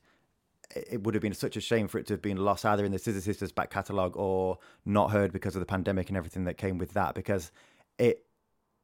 it 0.75 1.03
would 1.03 1.13
have 1.13 1.21
been 1.21 1.33
such 1.33 1.55
a 1.55 1.61
shame 1.61 1.87
for 1.87 1.99
it 1.99 2.07
to 2.07 2.13
have 2.13 2.21
been 2.21 2.37
lost 2.37 2.65
either 2.65 2.85
in 2.85 2.91
the 2.91 2.97
Scissor 2.97 3.21
Sisters 3.21 3.51
back 3.51 3.69
catalogue 3.69 4.17
or 4.17 4.57
not 4.85 5.11
heard 5.11 5.31
because 5.31 5.55
of 5.55 5.59
the 5.59 5.65
pandemic 5.65 6.07
and 6.07 6.17
everything 6.17 6.45
that 6.45 6.57
came 6.57 6.79
with 6.79 6.93
that. 6.93 7.13
Because 7.13 7.51
it 7.99 8.25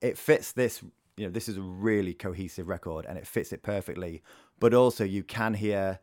it 0.01 0.17
fits 0.17 0.51
this. 0.51 0.83
You 1.17 1.25
know, 1.25 1.31
this 1.31 1.49
is 1.49 1.57
a 1.57 1.61
really 1.61 2.13
cohesive 2.13 2.67
record 2.67 3.05
and 3.07 3.17
it 3.17 3.25
fits 3.25 3.51
it 3.51 3.63
perfectly. 3.63 4.21
But 4.59 4.73
also, 4.73 5.03
you 5.03 5.23
can 5.23 5.53
hear 5.55 5.99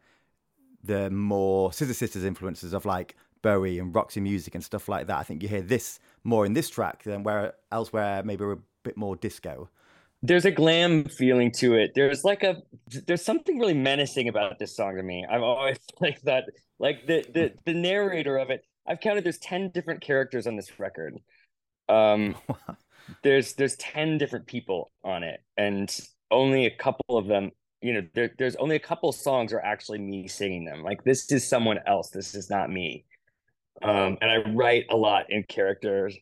the 0.87 1.11
more 1.11 1.73
Scissor 1.73 1.95
Sisters 1.95 2.25
influences 2.25 2.73
of 2.73 2.85
like 2.85 3.17
Bowie 3.43 3.79
and 3.79 3.95
Roxy 3.95 4.21
Music 4.21 4.55
and 4.55 4.65
stuff 4.65 4.89
like 4.89 5.07
that. 5.07 5.19
I 5.19 5.23
think 5.23 5.43
you 5.43 5.49
hear 5.49 5.63
this 5.63 6.01
more 6.25 6.47
in 6.47 6.53
this 6.53 6.69
track 6.69 7.03
than 7.03 7.23
where 7.23 7.55
elsewhere 7.71 8.23
maybe 8.25 8.45
a 8.45 8.57
bit 8.83 8.97
more 8.97 9.17
disco. 9.17 9.69
There's 10.23 10.45
a 10.45 10.51
glam 10.51 11.05
feeling 11.05 11.53
to 11.53 11.75
it. 11.75 11.93
There's 11.95 12.25
like 12.25 12.43
a 12.43 12.63
there's 13.07 13.25
something 13.25 13.59
really 13.59 13.75
menacing 13.75 14.29
about 14.29 14.59
this 14.59 14.75
song 14.75 14.97
to 14.97 15.03
me. 15.03 15.25
I've 15.31 15.43
always 15.43 15.79
like 16.01 16.21
that 16.23 16.45
like 16.79 17.07
the 17.07 17.25
the 17.33 17.53
the 17.65 17.75
narrator 17.75 18.37
of 18.39 18.51
it. 18.51 18.65
I've 18.89 19.01
counted 19.01 19.25
there's 19.25 19.39
10 19.39 19.71
different 19.71 20.01
characters 20.01 20.47
on 20.47 20.57
this 20.57 20.79
record. 20.81 21.19
Um 21.89 22.35
there's 23.23 23.55
there's 23.55 23.77
10 23.77 24.19
different 24.19 24.47
people 24.47 24.91
on 25.05 25.23
it 25.23 25.41
and 25.57 25.97
only 26.31 26.67
a 26.67 26.77
couple 26.77 27.17
of 27.17 27.27
them 27.27 27.53
you 27.87 27.93
know 27.93 28.03
there, 28.15 28.33
there's 28.37 28.57
only 28.57 28.75
a 28.75 28.81
couple 28.81 29.13
songs 29.13 29.53
are 29.53 29.61
actually 29.61 29.99
me 29.99 30.27
singing 30.27 30.65
them. 30.65 30.83
Like 30.83 31.05
this 31.05 31.31
is 31.31 31.49
someone 31.49 31.79
else. 31.87 32.11
This 32.11 32.35
is 32.35 32.51
not 32.51 32.69
me. 32.69 33.05
Um 33.81 34.19
and 34.21 34.31
i 34.31 34.39
write 34.51 34.87
a 34.91 34.97
lot 34.97 35.27
in 35.31 35.45
characters. 35.45 36.17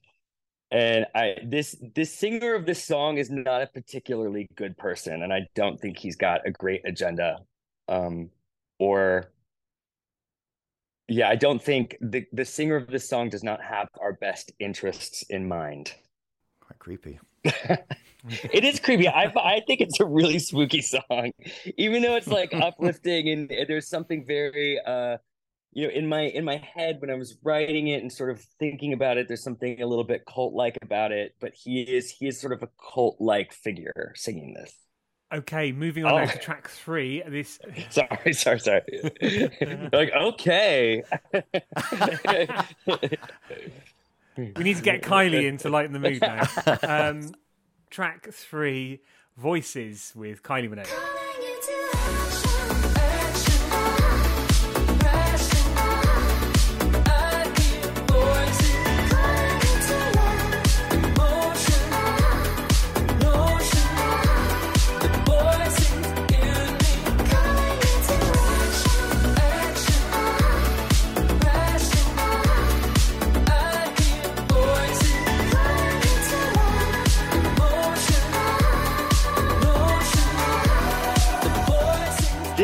And 0.71 1.07
i 1.15 1.37
this 1.43 1.75
this 1.95 2.15
singer 2.15 2.55
of 2.55 2.67
this 2.67 2.85
song 2.85 3.17
is 3.17 3.31
not 3.31 3.63
a 3.63 3.67
particularly 3.67 4.51
good 4.57 4.77
person 4.77 5.23
and 5.23 5.33
i 5.33 5.47
don't 5.55 5.81
think 5.81 5.99
he's 5.99 6.17
got 6.17 6.47
a 6.47 6.51
great 6.51 6.83
agenda. 6.85 7.39
Um 7.89 8.29
or 8.79 9.33
yeah 11.09 11.29
i 11.29 11.37
don't 11.37 11.63
think 11.63 11.97
the 12.01 12.27
the 12.33 12.45
singer 12.45 12.77
of 12.77 12.89
this 12.89 13.09
song 13.09 13.31
does 13.31 13.45
not 13.45 13.63
have 13.63 13.89
our 14.01 14.13
best 14.13 14.53
interests 14.59 15.25
in 15.31 15.49
mind. 15.49 15.95
Quite 16.61 16.79
creepy 16.79 17.19
it 18.29 18.65
is 18.65 18.81
creepy. 18.81 19.09
I 19.09 19.33
I 19.37 19.61
think 19.67 19.81
it's 19.81 20.01
a 20.01 20.05
really 20.05 20.39
spooky 20.39 20.83
song, 20.83 21.33
even 21.77 22.03
though 22.03 22.17
it's 22.17 22.27
like 22.27 22.53
uplifting 22.55 23.29
and, 23.29 23.51
there's 23.69 23.89
something 23.89 24.25
very 24.27 24.81
uh, 24.81 25.19
you 25.75 25.87
know, 25.87 25.93
in 25.93 26.09
my 26.09 26.23
in 26.23 26.45
my 26.45 26.57
head 26.57 27.01
when 27.01 27.11
I 27.11 27.15
was 27.15 27.37
writing 27.43 27.89
it 27.89 28.01
and 28.01 28.11
sort 28.11 28.31
of 28.31 28.41
thinking 28.59 28.93
about 28.93 29.19
it, 29.19 29.27
there's 29.29 29.43
something 29.43 29.83
a 29.83 29.87
little 29.87 30.05
bit 30.05 30.25
cult 30.25 30.55
like 30.55 30.79
about 30.83 31.13
it. 31.13 31.35
But 31.41 31.53
he 31.55 31.83
is 31.83 32.11
he 32.11 32.29
is 32.29 32.41
sort 32.41 32.53
of 32.53 32.63
a 32.63 32.69
cult 32.93 33.17
like 33.21 33.53
figure 33.53 34.13
singing 34.15 34.55
this. 34.55 34.73
Okay, 35.33 35.73
moving 35.73 36.05
on 36.05 36.23
oh. 36.23 36.27
to 36.27 36.39
track 36.39 36.69
three. 36.69 37.23
This 37.27 37.59
sorry, 37.91 38.33
sorry, 38.33 38.61
sorry. 38.61 38.83
like 39.93 40.13
okay. 40.13 41.03
We 44.37 44.65
need 44.65 44.77
to 44.77 44.83
get 44.83 45.03
Kylie 45.03 45.45
in 45.45 45.59
to 45.59 45.69
lighten 45.69 45.93
the 45.93 45.99
mood 45.99 46.21
now. 46.21 46.47
Um, 46.83 47.33
track 47.95 48.27
three, 48.33 49.01
Voices 49.37 50.13
with 50.17 50.43
Kylie 50.43 50.69
Minogue. 50.69 51.14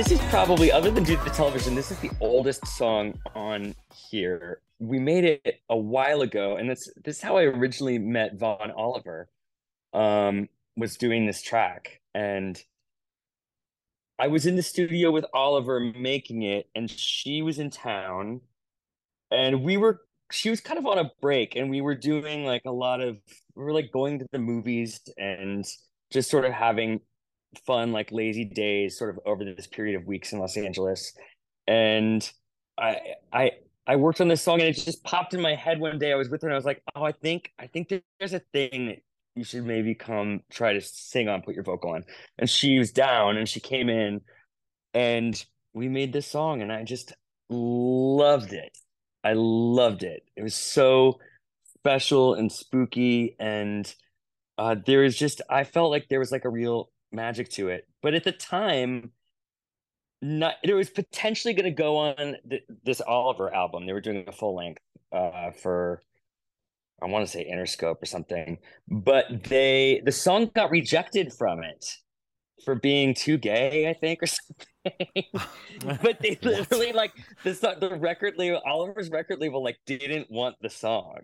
This 0.00 0.12
is 0.12 0.20
probably, 0.30 0.72
other 0.72 0.90
than 0.90 1.04
Do 1.04 1.14
the 1.14 1.28
Television, 1.28 1.74
this 1.74 1.90
is 1.90 1.98
the 1.98 2.10
oldest 2.22 2.66
song 2.66 3.18
on 3.34 3.74
here. 4.08 4.62
We 4.78 4.98
made 4.98 5.24
it 5.24 5.60
a 5.68 5.76
while 5.76 6.22
ago, 6.22 6.56
and 6.56 6.70
this 6.70 6.90
this 7.04 7.18
is 7.18 7.22
how 7.22 7.36
I 7.36 7.42
originally 7.42 7.98
met 7.98 8.38
Vaughn 8.38 8.70
Oliver. 8.70 9.28
Um, 9.92 10.48
was 10.74 10.96
doing 10.96 11.26
this 11.26 11.42
track, 11.42 12.00
and 12.14 12.58
I 14.18 14.28
was 14.28 14.46
in 14.46 14.56
the 14.56 14.62
studio 14.62 15.10
with 15.10 15.26
Oliver 15.34 15.80
making 15.80 16.44
it, 16.44 16.70
and 16.74 16.90
she 16.90 17.42
was 17.42 17.58
in 17.58 17.68
town, 17.68 18.40
and 19.30 19.62
we 19.62 19.76
were 19.76 20.00
she 20.32 20.48
was 20.48 20.62
kind 20.62 20.78
of 20.78 20.86
on 20.86 20.96
a 20.96 21.10
break, 21.20 21.56
and 21.56 21.68
we 21.68 21.82
were 21.82 21.94
doing 21.94 22.46
like 22.46 22.62
a 22.64 22.72
lot 22.72 23.02
of 23.02 23.18
we 23.54 23.64
were 23.64 23.74
like 23.74 23.92
going 23.92 24.20
to 24.20 24.26
the 24.32 24.38
movies 24.38 24.98
and 25.18 25.66
just 26.10 26.30
sort 26.30 26.46
of 26.46 26.52
having 26.52 27.02
fun 27.66 27.92
like 27.92 28.12
lazy 28.12 28.44
days 28.44 28.98
sort 28.98 29.10
of 29.10 29.20
over 29.26 29.44
this 29.44 29.66
period 29.66 29.96
of 29.96 30.06
weeks 30.06 30.32
in 30.32 30.38
Los 30.38 30.56
Angeles. 30.56 31.12
And 31.66 32.28
I 32.78 32.98
I 33.32 33.50
I 33.86 33.96
worked 33.96 34.20
on 34.20 34.28
this 34.28 34.42
song 34.42 34.60
and 34.60 34.68
it 34.68 34.74
just 34.74 35.02
popped 35.04 35.34
in 35.34 35.40
my 35.40 35.54
head 35.54 35.80
one 35.80 35.98
day. 35.98 36.12
I 36.12 36.16
was 36.16 36.28
with 36.28 36.42
her 36.42 36.48
and 36.48 36.54
I 36.54 36.58
was 36.58 36.64
like 36.64 36.82
oh 36.94 37.02
I 37.04 37.12
think 37.12 37.52
I 37.58 37.66
think 37.66 37.92
there's 38.18 38.34
a 38.34 38.42
thing 38.52 38.86
that 38.86 38.98
you 39.34 39.44
should 39.44 39.64
maybe 39.64 39.94
come 39.94 40.40
try 40.50 40.72
to 40.72 40.80
sing 40.80 41.28
on 41.28 41.42
put 41.42 41.54
your 41.54 41.64
vocal 41.64 41.90
on. 41.90 42.04
And 42.38 42.48
she 42.48 42.78
was 42.78 42.92
down 42.92 43.36
and 43.36 43.48
she 43.48 43.60
came 43.60 43.88
in 43.88 44.20
and 44.94 45.42
we 45.72 45.88
made 45.88 46.12
this 46.12 46.26
song 46.26 46.62
and 46.62 46.72
I 46.72 46.84
just 46.84 47.14
loved 47.48 48.52
it. 48.52 48.76
I 49.22 49.34
loved 49.34 50.02
it. 50.02 50.22
It 50.36 50.42
was 50.42 50.54
so 50.54 51.18
special 51.78 52.34
and 52.34 52.50
spooky 52.50 53.36
and 53.38 53.92
uh, 54.58 54.76
there 54.84 55.00
was 55.00 55.16
just 55.16 55.40
I 55.48 55.64
felt 55.64 55.90
like 55.90 56.08
there 56.08 56.18
was 56.18 56.30
like 56.30 56.44
a 56.44 56.50
real 56.50 56.90
magic 57.12 57.50
to 57.50 57.68
it. 57.68 57.86
But 58.02 58.14
at 58.14 58.24
the 58.24 58.32
time, 58.32 59.12
not 60.22 60.56
it 60.62 60.74
was 60.74 60.90
potentially 60.90 61.54
going 61.54 61.64
to 61.64 61.70
go 61.70 61.96
on 61.96 62.36
th- 62.48 62.64
this 62.84 63.00
Oliver 63.00 63.52
album. 63.54 63.86
They 63.86 63.92
were 63.92 64.00
doing 64.00 64.24
a 64.26 64.32
full 64.32 64.54
length 64.54 64.82
uh, 65.12 65.50
for 65.52 66.02
I 67.02 67.06
want 67.06 67.24
to 67.24 67.30
say 67.30 67.50
Interscope 67.50 68.02
or 68.02 68.06
something, 68.06 68.58
but 68.88 69.44
they 69.44 70.02
the 70.04 70.12
song 70.12 70.50
got 70.54 70.70
rejected 70.70 71.32
from 71.32 71.62
it 71.62 71.96
for 72.64 72.74
being 72.74 73.14
too 73.14 73.38
gay, 73.38 73.88
I 73.88 73.94
think, 73.94 74.22
or 74.22 74.26
something. 74.26 75.24
but 76.02 76.20
they 76.20 76.38
literally 76.42 76.92
like 76.92 77.12
the 77.42 77.52
the 77.80 77.96
record 77.96 78.34
label, 78.36 78.60
Oliver's 78.66 79.10
record 79.10 79.40
label, 79.40 79.62
like 79.62 79.78
didn't 79.86 80.30
want 80.30 80.56
the 80.60 80.70
song. 80.70 81.20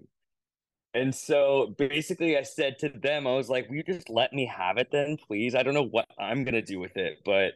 And 0.96 1.14
so 1.14 1.74
basically, 1.78 2.38
I 2.38 2.42
said 2.42 2.78
to 2.78 2.88
them, 2.88 3.26
I 3.26 3.34
was 3.34 3.50
like, 3.50 3.68
"Will 3.68 3.76
you 3.76 3.82
just 3.82 4.08
let 4.08 4.32
me 4.32 4.46
have 4.46 4.78
it, 4.78 4.90
then, 4.90 5.18
please? 5.18 5.54
I 5.54 5.62
don't 5.62 5.74
know 5.74 5.82
what 5.84 6.08
I'm 6.18 6.42
gonna 6.42 6.62
do 6.62 6.80
with 6.80 6.96
it, 6.96 7.18
but 7.24 7.54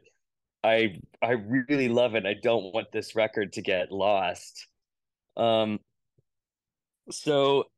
I 0.64 1.00
I 1.22 1.32
really 1.32 1.88
love 1.88 2.14
it. 2.16 2.26
I 2.26 2.34
don't 2.34 2.74
want 2.74 2.92
this 2.92 3.16
record 3.16 3.54
to 3.54 3.62
get 3.62 3.92
lost." 3.92 4.68
Um, 5.38 5.80
so 7.10 7.70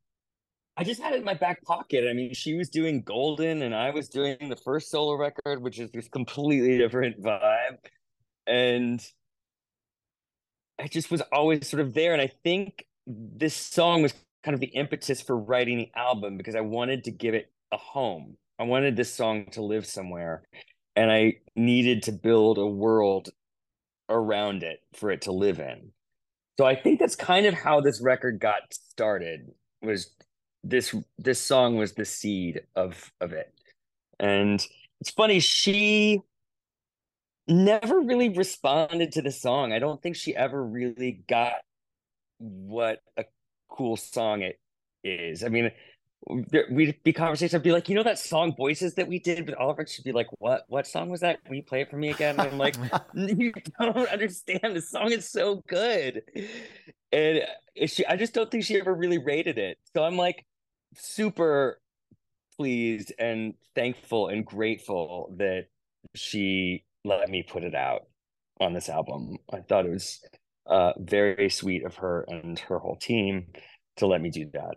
I 0.77 0.83
just 0.83 1.01
had 1.01 1.13
it 1.13 1.19
in 1.19 1.23
my 1.25 1.33
back 1.35 1.63
pocket. 1.63 2.07
I 2.09 2.13
mean, 2.13 2.33
she 2.33 2.55
was 2.55 2.69
doing 2.69 3.01
Golden, 3.03 3.61
and 3.61 3.75
I 3.75 3.91
was 3.91 4.09
doing 4.09 4.49
the 4.49 4.57
first 4.57 4.89
solo 4.91 5.15
record, 5.15 5.61
which 5.61 5.79
is 5.79 5.91
this 5.91 6.09
completely 6.09 6.77
different 6.77 7.21
vibe, 7.21 7.77
and 8.47 9.01
I 10.79 10.87
just 10.87 11.11
was 11.11 11.21
always 11.31 11.67
sort 11.69 11.81
of 11.81 11.93
there. 11.93 12.13
And 12.13 12.21
I 12.21 12.27
think 12.43 12.85
this 13.07 13.55
song 13.55 14.01
was 14.03 14.13
kind 14.43 14.53
of 14.53 14.59
the 14.59 14.67
impetus 14.67 15.21
for 15.21 15.37
writing 15.37 15.77
the 15.77 15.91
album 15.95 16.37
because 16.37 16.55
I 16.55 16.61
wanted 16.61 17.05
to 17.05 17.11
give 17.11 17.33
it 17.33 17.51
a 17.71 17.77
home. 17.77 18.37
I 18.59 18.63
wanted 18.63 18.95
this 18.95 19.13
song 19.13 19.45
to 19.51 19.63
live 19.63 19.85
somewhere 19.85 20.43
and 20.95 21.11
I 21.11 21.37
needed 21.55 22.03
to 22.03 22.11
build 22.11 22.57
a 22.57 22.67
world 22.67 23.29
around 24.09 24.63
it 24.63 24.79
for 24.93 25.11
it 25.11 25.21
to 25.23 25.31
live 25.31 25.59
in. 25.59 25.91
So 26.59 26.65
I 26.65 26.75
think 26.75 26.99
that's 26.99 27.15
kind 27.15 27.45
of 27.45 27.53
how 27.53 27.81
this 27.81 28.01
record 28.01 28.39
got 28.39 28.61
started 28.71 29.51
was 29.81 30.11
this 30.63 30.95
this 31.17 31.41
song 31.41 31.75
was 31.75 31.93
the 31.93 32.05
seed 32.05 32.61
of 32.75 33.11
of 33.19 33.33
it. 33.33 33.51
And 34.19 34.65
it's 35.01 35.09
funny 35.09 35.39
she 35.39 36.21
never 37.47 37.99
really 37.99 38.29
responded 38.29 39.13
to 39.13 39.21
the 39.21 39.31
song. 39.31 39.73
I 39.73 39.79
don't 39.79 40.01
think 40.01 40.15
she 40.15 40.35
ever 40.35 40.63
really 40.63 41.23
got 41.27 41.55
what 42.37 43.01
a 43.17 43.25
cool 43.73 43.97
song 43.97 44.41
it 44.41 44.59
is. 45.03 45.43
I 45.43 45.49
mean, 45.49 45.71
there, 46.49 46.65
we'd 46.71 47.03
be 47.03 47.11
conversation. 47.11 47.57
I'd 47.57 47.63
be 47.63 47.71
like, 47.71 47.89
you 47.89 47.95
know, 47.95 48.03
that 48.03 48.19
song 48.19 48.55
"Voices" 48.55 48.93
that 48.95 49.07
we 49.07 49.19
did, 49.19 49.45
but 49.45 49.55
Oliver 49.55 49.85
should 49.85 50.05
be 50.05 50.11
like, 50.11 50.27
"What? 50.39 50.63
What 50.67 50.87
song 50.87 51.09
was 51.09 51.21
that? 51.21 51.43
Can 51.43 51.55
you 51.55 51.63
play 51.63 51.81
it 51.81 51.89
for 51.89 51.97
me 51.97 52.09
again?" 52.09 52.39
And 52.39 52.49
I'm 52.49 52.57
like, 52.57 52.75
"You 53.13 53.51
don't 53.79 54.07
understand. 54.09 54.75
The 54.75 54.81
song 54.81 55.11
is 55.11 55.29
so 55.29 55.63
good," 55.67 56.23
and 57.11 57.41
uh, 57.81 57.87
she, 57.87 58.05
I 58.05 58.15
just 58.15 58.33
don't 58.33 58.49
think 58.49 58.63
she 58.63 58.79
ever 58.79 58.93
really 58.93 59.17
rated 59.17 59.57
it. 59.57 59.77
So 59.93 60.03
I'm 60.03 60.17
like, 60.17 60.45
super 60.95 61.79
pleased 62.57 63.13
and 63.19 63.55
thankful 63.75 64.27
and 64.27 64.45
grateful 64.45 65.33
that 65.37 65.65
she 66.15 66.83
let 67.03 67.29
me 67.29 67.43
put 67.43 67.63
it 67.63 67.75
out 67.75 68.03
on 68.59 68.73
this 68.73 68.89
album. 68.89 69.37
I 69.51 69.59
thought 69.59 69.85
it 69.85 69.91
was 69.91 70.23
uh, 70.65 70.93
very 70.97 71.49
sweet 71.49 71.83
of 71.83 71.95
her 71.95 72.25
and 72.27 72.59
her 72.59 72.79
whole 72.79 72.95
team 72.95 73.47
to 73.97 74.07
let 74.07 74.21
me 74.21 74.29
do 74.29 74.49
that. 74.53 74.75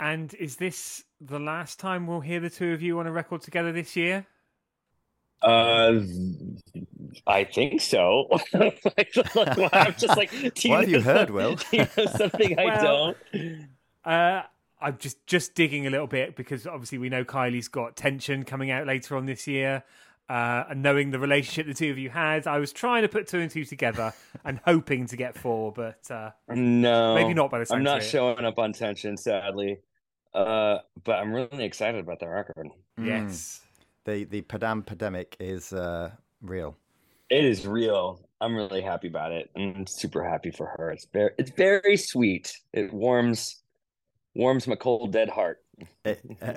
And 0.00 0.34
is 0.34 0.56
this 0.56 1.04
the 1.20 1.38
last 1.38 1.78
time 1.78 2.06
we'll 2.06 2.20
hear 2.20 2.40
the 2.40 2.50
two 2.50 2.72
of 2.72 2.82
you 2.82 2.98
on 2.98 3.06
a 3.06 3.12
record 3.12 3.42
together 3.42 3.72
this 3.72 3.96
year? 3.96 4.26
Uh, 5.42 6.00
I 7.26 7.44
think 7.44 7.80
so. 7.80 8.28
I'm 8.54 9.94
just 9.96 10.16
like, 10.16 10.30
do 10.54 10.68
what 10.70 10.80
have 10.80 10.88
you 10.88 11.00
heard, 11.00 11.30
Will? 11.30 11.56
Do 11.56 11.64
you 11.72 11.86
know 11.96 12.06
something 12.06 12.58
I 12.58 12.64
well, 12.64 13.14
don't? 13.32 13.68
Uh, 14.04 14.42
I'm 14.80 14.98
just 14.98 15.26
just 15.26 15.54
digging 15.54 15.86
a 15.86 15.90
little 15.90 16.06
bit 16.06 16.34
because 16.34 16.66
obviously 16.66 16.98
we 16.98 17.08
know 17.08 17.24
Kylie's 17.24 17.68
got 17.68 17.96
tension 17.96 18.44
coming 18.44 18.70
out 18.70 18.86
later 18.86 19.16
on 19.16 19.26
this 19.26 19.46
year 19.46 19.84
uh, 20.28 20.64
and 20.70 20.82
knowing 20.82 21.10
the 21.10 21.18
relationship 21.18 21.66
the 21.66 21.74
two 21.74 21.90
of 21.90 21.98
you 21.98 22.10
had, 22.10 22.46
I 22.46 22.58
was 22.58 22.72
trying 22.72 23.02
to 23.02 23.08
put 23.08 23.26
two 23.26 23.40
and 23.40 23.50
two 23.50 23.64
together 23.64 24.12
and 24.44 24.60
hoping 24.64 25.06
to 25.08 25.16
get 25.16 25.36
four, 25.36 25.72
but 25.72 26.10
uh, 26.10 26.30
no, 26.48 27.14
maybe 27.14 27.34
not 27.34 27.50
by 27.50 27.58
the 27.58 27.66
time. 27.66 27.78
I'm 27.78 27.84
not 27.84 28.02
showing 28.02 28.44
up 28.44 28.58
on 28.58 28.72
tension, 28.72 29.16
sadly, 29.16 29.80
uh, 30.32 30.78
but 31.04 31.18
I'm 31.18 31.32
really 31.32 31.64
excited 31.64 32.00
about 32.00 32.20
the 32.20 32.28
record. 32.28 32.68
Mm. 32.98 33.06
Yes, 33.06 33.60
the 34.04 34.24
the 34.24 34.42
Padam 34.42 34.84
pandemic 34.84 35.36
is 35.40 35.72
uh, 35.72 36.10
real. 36.40 36.76
It 37.30 37.44
is 37.44 37.66
real. 37.66 38.20
I'm 38.40 38.54
really 38.54 38.82
happy 38.82 39.08
about 39.08 39.32
it. 39.32 39.50
I'm 39.56 39.86
super 39.86 40.22
happy 40.22 40.50
for 40.50 40.66
her. 40.66 40.90
It's 40.90 41.06
very 41.12 41.30
it's 41.38 41.50
very 41.50 41.96
sweet. 41.96 42.52
It 42.72 42.92
warms 42.92 43.62
warms 44.34 44.66
my 44.66 44.76
cold 44.76 45.12
dead 45.12 45.28
heart. 45.28 45.63
Uh, 46.04 46.14
uh, 46.42 46.52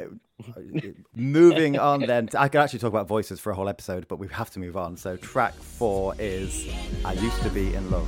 moving 1.16 1.80
on 1.80 2.02
then, 2.02 2.30
I 2.38 2.48
could 2.50 2.62
actually 2.62 2.80
talk 2.80 2.90
about 2.90 3.08
voices 3.08 3.40
for 3.40 3.52
a 3.52 3.56
whole 3.56 3.70
episode, 3.70 4.08
but 4.08 4.20
we 4.20 4.28
have 4.28 4.50
to 4.52 4.60
move 4.60 4.78
on. 4.78 4.98
So 4.98 5.18
track 5.18 5.54
four 5.54 6.16
is 6.20 6.68
"I 7.06 7.14
Used 7.14 7.42
to 7.42 7.50
Be 7.50 7.74
in 7.74 7.90
Love." 7.90 8.08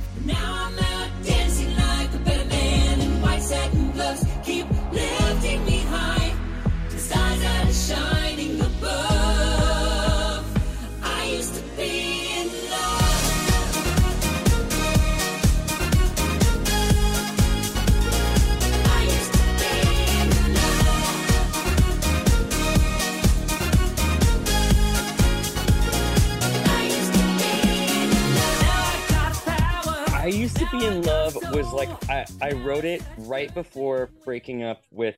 I, 32.40 32.52
wrote 32.52 32.84
it 32.84 33.02
right 33.18 33.52
before 33.54 34.10
breaking 34.24 34.62
up 34.62 34.82
with 34.90 35.16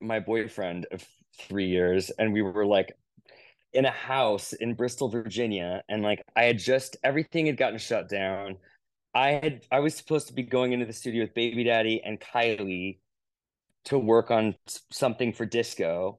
my 0.00 0.20
boyfriend 0.20 0.86
of 0.92 1.04
three 1.38 1.68
years, 1.68 2.10
and 2.10 2.32
we 2.32 2.42
were 2.42 2.66
like 2.66 2.92
in 3.72 3.84
a 3.84 3.90
house 3.90 4.52
in 4.52 4.74
Bristol, 4.74 5.08
Virginia, 5.08 5.82
and 5.88 6.02
like 6.02 6.22
I 6.36 6.44
had 6.44 6.58
just 6.58 6.96
everything 7.04 7.46
had 7.46 7.56
gotten 7.56 7.78
shut 7.78 8.08
down. 8.08 8.56
I 9.14 9.30
had 9.30 9.62
I 9.70 9.80
was 9.80 9.94
supposed 9.94 10.28
to 10.28 10.34
be 10.34 10.42
going 10.42 10.72
into 10.72 10.86
the 10.86 10.92
studio 10.92 11.24
with 11.24 11.34
Babydaddy 11.34 12.00
and 12.04 12.20
Kylie 12.20 12.98
to 13.86 13.98
work 13.98 14.30
on 14.30 14.54
something 14.90 15.32
for 15.32 15.46
disco 15.46 16.18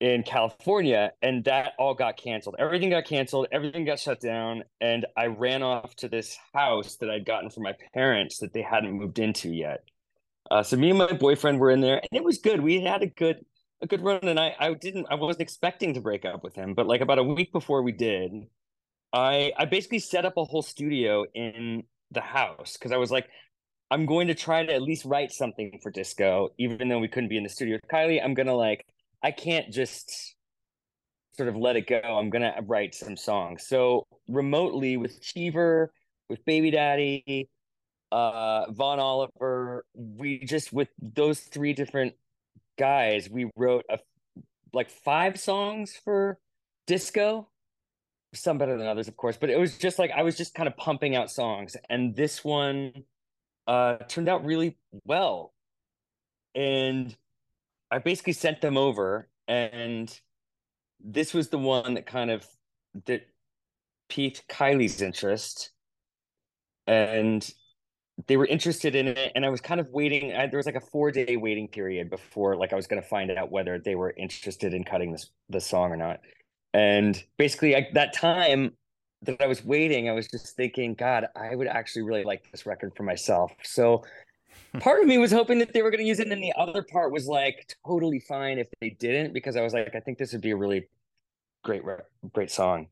in 0.00 0.22
California, 0.22 1.12
and 1.22 1.44
that 1.44 1.72
all 1.78 1.94
got 1.94 2.16
canceled. 2.16 2.56
Everything 2.58 2.90
got 2.90 3.06
canceled, 3.06 3.48
everything 3.50 3.84
got 3.84 3.98
shut 3.98 4.20
down, 4.20 4.62
and 4.80 5.06
I 5.16 5.26
ran 5.26 5.62
off 5.62 5.94
to 5.96 6.08
this 6.08 6.36
house 6.52 6.96
that 6.96 7.10
I'd 7.10 7.24
gotten 7.24 7.50
from 7.50 7.62
my 7.62 7.74
parents 7.94 8.38
that 8.38 8.52
they 8.52 8.62
hadn't 8.62 8.92
moved 8.92 9.18
into 9.18 9.48
yet. 9.48 9.84
Uh, 10.50 10.62
so 10.62 10.76
me 10.76 10.90
and 10.90 10.98
my 10.98 11.12
boyfriend 11.12 11.58
were 11.58 11.70
in 11.70 11.80
there, 11.80 11.96
and 11.96 12.08
it 12.12 12.24
was 12.24 12.38
good. 12.38 12.60
We 12.60 12.80
had 12.82 13.02
a 13.02 13.06
good 13.06 13.44
a 13.82 13.86
good 13.86 14.02
run, 14.02 14.20
and 14.22 14.38
I 14.38 14.54
I 14.58 14.74
didn't 14.74 15.06
I 15.10 15.14
wasn't 15.14 15.42
expecting 15.42 15.94
to 15.94 16.00
break 16.00 16.24
up 16.24 16.44
with 16.44 16.54
him, 16.54 16.74
but 16.74 16.86
like 16.86 17.00
about 17.00 17.18
a 17.18 17.24
week 17.24 17.52
before 17.52 17.82
we 17.82 17.92
did, 17.92 18.32
I 19.12 19.52
I 19.56 19.64
basically 19.64 19.98
set 19.98 20.24
up 20.24 20.36
a 20.36 20.44
whole 20.44 20.62
studio 20.62 21.24
in 21.34 21.84
the 22.10 22.20
house 22.20 22.74
because 22.74 22.92
I 22.92 22.96
was 22.98 23.10
like, 23.10 23.28
I'm 23.90 24.06
going 24.06 24.28
to 24.28 24.34
try 24.34 24.64
to 24.64 24.72
at 24.72 24.82
least 24.82 25.04
write 25.04 25.32
something 25.32 25.78
for 25.82 25.90
disco, 25.90 26.50
even 26.58 26.88
though 26.88 26.98
we 26.98 27.08
couldn't 27.08 27.28
be 27.28 27.36
in 27.36 27.42
the 27.42 27.48
studio 27.48 27.76
with 27.76 27.90
Kylie. 27.90 28.22
I'm 28.22 28.34
gonna 28.34 28.54
like 28.54 28.86
I 29.22 29.30
can't 29.30 29.72
just 29.72 30.34
sort 31.36 31.48
of 31.48 31.56
let 31.56 31.76
it 31.76 31.86
go. 31.86 32.00
I'm 32.00 32.30
gonna 32.30 32.54
write 32.66 32.94
some 32.94 33.16
songs. 33.16 33.66
So 33.66 34.06
remotely 34.28 34.96
with 34.96 35.20
Cheever, 35.20 35.92
with 36.28 36.44
Babydaddy, 36.44 37.48
uh, 38.12 38.70
Vaughn 38.70 38.98
Oliver, 38.98 39.84
we 39.94 40.38
just 40.38 40.72
with 40.72 40.88
those 41.00 41.40
three 41.40 41.72
different 41.72 42.14
guys, 42.78 43.28
we 43.28 43.50
wrote 43.56 43.84
a 43.90 43.98
like 44.72 44.90
five 44.90 45.38
songs 45.38 45.98
for 46.04 46.38
disco. 46.86 47.48
Some 48.34 48.58
better 48.58 48.76
than 48.76 48.86
others, 48.86 49.08
of 49.08 49.16
course, 49.16 49.36
but 49.38 49.50
it 49.50 49.58
was 49.58 49.78
just 49.78 49.98
like 49.98 50.10
I 50.10 50.22
was 50.22 50.36
just 50.36 50.54
kind 50.54 50.66
of 50.66 50.76
pumping 50.76 51.16
out 51.16 51.30
songs, 51.30 51.76
and 51.88 52.14
this 52.14 52.44
one 52.44 52.92
uh 53.66 53.96
turned 54.08 54.28
out 54.28 54.44
really 54.44 54.76
well. 55.04 55.52
And 56.54 57.14
I 57.90 57.98
basically 57.98 58.32
sent 58.32 58.60
them 58.60 58.76
over, 58.76 59.28
and 59.48 60.12
this 61.00 61.32
was 61.32 61.48
the 61.48 61.58
one 61.58 61.94
that 61.94 62.06
kind 62.06 62.30
of 62.30 62.46
that 63.06 63.26
piqued 64.08 64.48
Kylie's 64.48 65.02
interest, 65.02 65.70
and 66.86 67.48
they 68.26 68.36
were 68.36 68.46
interested 68.46 68.94
in 68.94 69.08
it. 69.08 69.32
And 69.34 69.44
I 69.44 69.50
was 69.50 69.60
kind 69.60 69.80
of 69.80 69.90
waiting. 69.90 70.34
I, 70.34 70.46
there 70.46 70.56
was 70.56 70.66
like 70.66 70.74
a 70.74 70.80
four 70.80 71.10
day 71.10 71.36
waiting 71.36 71.68
period 71.68 72.10
before, 72.10 72.56
like, 72.56 72.72
I 72.72 72.76
was 72.76 72.86
going 72.86 73.02
to 73.02 73.08
find 73.08 73.30
out 73.30 73.50
whether 73.50 73.78
they 73.78 73.94
were 73.94 74.14
interested 74.16 74.74
in 74.74 74.84
cutting 74.84 75.12
this 75.12 75.30
the 75.48 75.60
song 75.60 75.92
or 75.92 75.96
not. 75.96 76.20
And 76.72 77.22
basically, 77.38 77.88
that 77.94 78.12
time 78.14 78.72
that 79.22 79.40
I 79.40 79.46
was 79.46 79.64
waiting, 79.64 80.08
I 80.08 80.12
was 80.12 80.28
just 80.28 80.56
thinking, 80.56 80.94
God, 80.94 81.26
I 81.36 81.54
would 81.54 81.66
actually 81.66 82.02
really 82.02 82.24
like 82.24 82.50
this 82.50 82.66
record 82.66 82.94
for 82.96 83.02
myself. 83.02 83.52
So 83.62 84.04
part 84.80 85.00
of 85.00 85.06
me 85.06 85.18
was 85.18 85.32
hoping 85.32 85.58
that 85.58 85.72
they 85.72 85.82
were 85.82 85.90
going 85.90 86.02
to 86.02 86.06
use 86.06 86.18
it, 86.18 86.24
and 86.24 86.32
then 86.32 86.40
the 86.40 86.52
other 86.56 86.82
part 86.82 87.12
was 87.12 87.26
like 87.26 87.74
totally 87.86 88.20
fine 88.20 88.58
if 88.58 88.68
they 88.80 88.90
didn't, 88.90 89.32
because 89.32 89.56
I 89.56 89.62
was 89.62 89.72
like, 89.72 89.94
I 89.94 90.00
think 90.00 90.18
this 90.18 90.32
would 90.32 90.42
be 90.42 90.50
a 90.50 90.56
really 90.56 90.88
great, 91.64 91.82
great 92.32 92.50
song. 92.50 92.88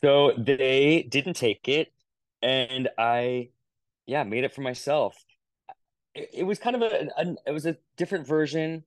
So 0.00 0.32
they 0.38 1.02
didn't 1.08 1.34
take 1.34 1.68
it, 1.68 1.92
and 2.42 2.88
I, 2.98 3.50
yeah, 4.06 4.22
made 4.22 4.44
it 4.44 4.54
for 4.54 4.60
myself. 4.60 5.16
It, 6.14 6.30
it 6.32 6.42
was 6.44 6.58
kind 6.58 6.76
of 6.76 6.82
a, 6.82 7.08
a, 7.16 7.34
it 7.46 7.52
was 7.52 7.66
a 7.66 7.76
different 7.96 8.26
version. 8.26 8.84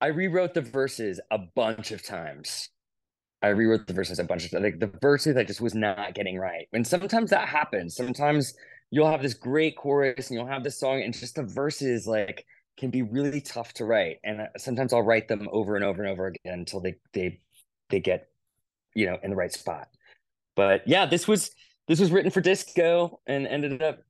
I 0.00 0.08
rewrote 0.08 0.54
the 0.54 0.60
verses 0.60 1.20
a 1.30 1.38
bunch 1.38 1.90
of 1.90 2.02
times. 2.02 2.68
I 3.42 3.48
rewrote 3.48 3.86
the 3.86 3.92
verses 3.92 4.18
a 4.18 4.24
bunch 4.24 4.44
of 4.44 4.50
times. 4.50 4.64
Like 4.64 4.78
the 4.78 4.98
verses 5.00 5.36
I 5.36 5.44
just 5.44 5.60
was 5.60 5.74
not 5.74 6.14
getting 6.14 6.38
right, 6.38 6.68
and 6.72 6.86
sometimes 6.86 7.30
that 7.30 7.48
happens. 7.48 7.96
Sometimes 7.96 8.54
you'll 8.90 9.10
have 9.10 9.22
this 9.22 9.34
great 9.34 9.76
chorus 9.76 10.30
and 10.30 10.38
you'll 10.38 10.46
have 10.46 10.64
this 10.64 10.78
song 10.78 11.02
and 11.02 11.14
just 11.14 11.34
the 11.34 11.42
verses 11.42 12.06
like 12.06 12.44
can 12.76 12.90
be 12.90 13.02
really 13.02 13.40
tough 13.40 13.72
to 13.72 13.84
write 13.84 14.18
and 14.24 14.40
uh, 14.40 14.46
sometimes 14.56 14.92
i'll 14.92 15.02
write 15.02 15.28
them 15.28 15.48
over 15.52 15.76
and 15.76 15.84
over 15.84 16.02
and 16.02 16.10
over 16.10 16.26
again 16.26 16.58
until 16.60 16.80
they 16.80 16.94
they 17.12 17.40
they 17.90 18.00
get 18.00 18.28
you 18.94 19.06
know 19.06 19.18
in 19.22 19.30
the 19.30 19.36
right 19.36 19.52
spot 19.52 19.88
but 20.54 20.82
yeah 20.86 21.06
this 21.06 21.26
was 21.26 21.50
this 21.88 22.00
was 22.00 22.10
written 22.10 22.30
for 22.30 22.40
disco 22.40 23.20
and 23.26 23.46
ended 23.46 23.82
up 23.82 24.00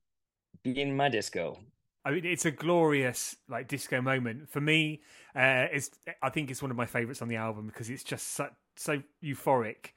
being 0.63 0.97
my 0.97 1.09
disco 1.09 1.59
I 2.07 2.13
mean, 2.13 2.25
it's 2.25 2.45
a 2.45 2.53
glorious 2.53 3.35
like 3.49 3.67
disco 3.67 4.01
moment 4.01 4.49
for 4.49 4.61
me. 4.61 5.01
Uh, 5.35 5.67
it's 5.73 5.91
I 6.23 6.31
think 6.31 6.53
it's 6.53 6.63
one 6.63 6.71
of 6.71 6.77
my 6.77 6.87
favorites 6.87 7.21
on 7.21 7.27
the 7.27 7.35
album 7.35 7.67
because 7.67 7.91
it's 7.91 8.05
just 8.05 8.35
so, 8.35 8.49
so 8.77 9.03
euphoric, 9.25 9.89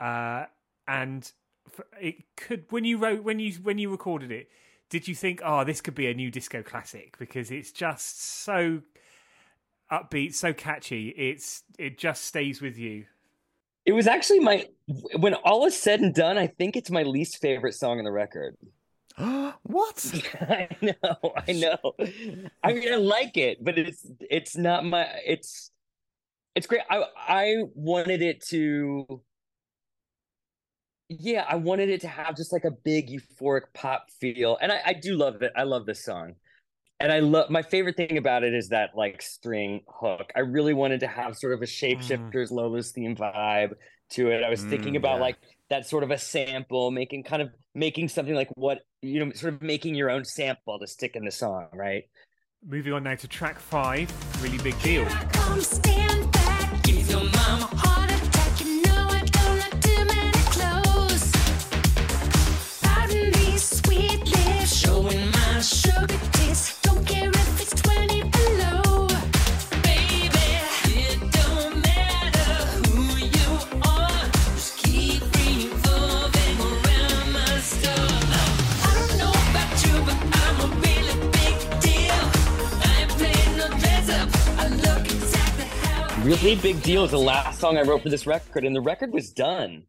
uh, 0.00 0.46
and 0.88 1.30
it 2.00 2.16
could 2.36 2.64
when 2.70 2.84
you 2.84 2.98
wrote 2.98 3.22
when 3.22 3.38
you 3.38 3.52
when 3.54 3.78
you 3.78 3.90
recorded 3.90 4.30
it 4.30 4.48
did 4.90 5.08
you 5.08 5.14
think 5.16 5.40
oh 5.44 5.64
this 5.64 5.80
could 5.80 5.96
be 5.96 6.06
a 6.06 6.14
new 6.14 6.30
disco 6.30 6.62
classic? 6.62 7.18
Because 7.18 7.50
it's 7.50 7.72
just 7.72 8.22
so 8.22 8.82
upbeat 9.90 10.34
so 10.34 10.52
catchy. 10.52 11.08
It's 11.08 11.64
it 11.78 11.98
just 11.98 12.24
stays 12.24 12.60
with 12.60 12.78
you. 12.78 13.06
It 13.84 13.92
was 13.92 14.06
actually 14.06 14.40
my 14.40 14.68
when 15.16 15.34
all 15.34 15.66
is 15.66 15.76
said 15.76 16.00
and 16.00 16.14
done 16.14 16.38
i 16.38 16.46
think 16.46 16.76
it's 16.76 16.90
my 16.90 17.02
least 17.02 17.40
favorite 17.40 17.74
song 17.74 17.98
on 17.98 18.04
the 18.04 18.12
record. 18.12 18.56
What? 19.62 20.24
I 20.40 20.68
know 20.80 21.32
i 21.48 21.52
know. 21.52 21.94
I 22.62 22.72
mean 22.72 22.92
i 22.92 22.96
like 22.96 23.36
it 23.36 23.64
but 23.64 23.78
it's 23.78 24.06
it's 24.20 24.56
not 24.56 24.84
my 24.84 25.08
it's 25.26 25.70
it's 26.54 26.66
great. 26.66 26.82
I 26.88 27.04
i 27.16 27.56
wanted 27.74 28.22
it 28.22 28.42
to 28.48 29.22
yeah, 31.20 31.44
I 31.48 31.56
wanted 31.56 31.90
it 31.90 32.00
to 32.02 32.08
have 32.08 32.36
just 32.36 32.52
like 32.52 32.64
a 32.64 32.70
big 32.70 33.08
euphoric 33.08 33.62
pop 33.74 34.06
feel. 34.20 34.58
And 34.60 34.72
I, 34.72 34.80
I 34.86 34.92
do 34.94 35.16
love 35.16 35.42
it. 35.42 35.52
I 35.56 35.64
love 35.64 35.86
this 35.86 36.04
song. 36.04 36.34
And 37.00 37.10
I 37.12 37.18
love 37.20 37.50
my 37.50 37.62
favorite 37.62 37.96
thing 37.96 38.16
about 38.16 38.44
it 38.44 38.54
is 38.54 38.68
that 38.68 38.90
like 38.94 39.20
string 39.20 39.82
hook. 39.88 40.32
I 40.36 40.40
really 40.40 40.74
wanted 40.74 41.00
to 41.00 41.06
have 41.06 41.36
sort 41.36 41.52
of 41.52 41.62
a 41.62 41.66
mm. 41.66 41.98
shapeshifters 41.98 42.48
mm. 42.48 42.52
Lola's 42.52 42.92
theme 42.92 43.16
vibe 43.16 43.72
to 44.10 44.30
it. 44.30 44.42
I 44.44 44.48
was 44.48 44.62
mm, 44.62 44.70
thinking 44.70 44.96
about 44.96 45.16
yeah. 45.16 45.22
like 45.22 45.36
that 45.70 45.86
sort 45.86 46.04
of 46.04 46.10
a 46.10 46.18
sample, 46.18 46.90
making 46.90 47.24
kind 47.24 47.42
of 47.42 47.50
making 47.74 48.08
something 48.08 48.34
like 48.34 48.48
what 48.54 48.80
you 49.02 49.24
know, 49.24 49.32
sort 49.32 49.54
of 49.54 49.62
making 49.62 49.94
your 49.94 50.10
own 50.10 50.24
sample 50.24 50.78
to 50.78 50.86
stick 50.86 51.16
in 51.16 51.24
the 51.24 51.30
song, 51.30 51.66
right? 51.72 52.04
Moving 52.66 52.92
on 52.94 53.02
now 53.02 53.16
to 53.16 53.28
track 53.28 53.58
five, 53.58 54.10
really 54.42 54.58
big 54.58 54.80
deal. 54.80 55.06
Really 86.24 86.56
big 86.56 86.82
deal 86.82 87.04
is 87.04 87.10
the 87.10 87.18
last 87.18 87.60
song 87.60 87.76
I 87.76 87.82
wrote 87.82 88.02
for 88.02 88.08
this 88.08 88.26
record, 88.26 88.64
and 88.64 88.74
the 88.74 88.80
record 88.80 89.12
was 89.12 89.30
done. 89.30 89.82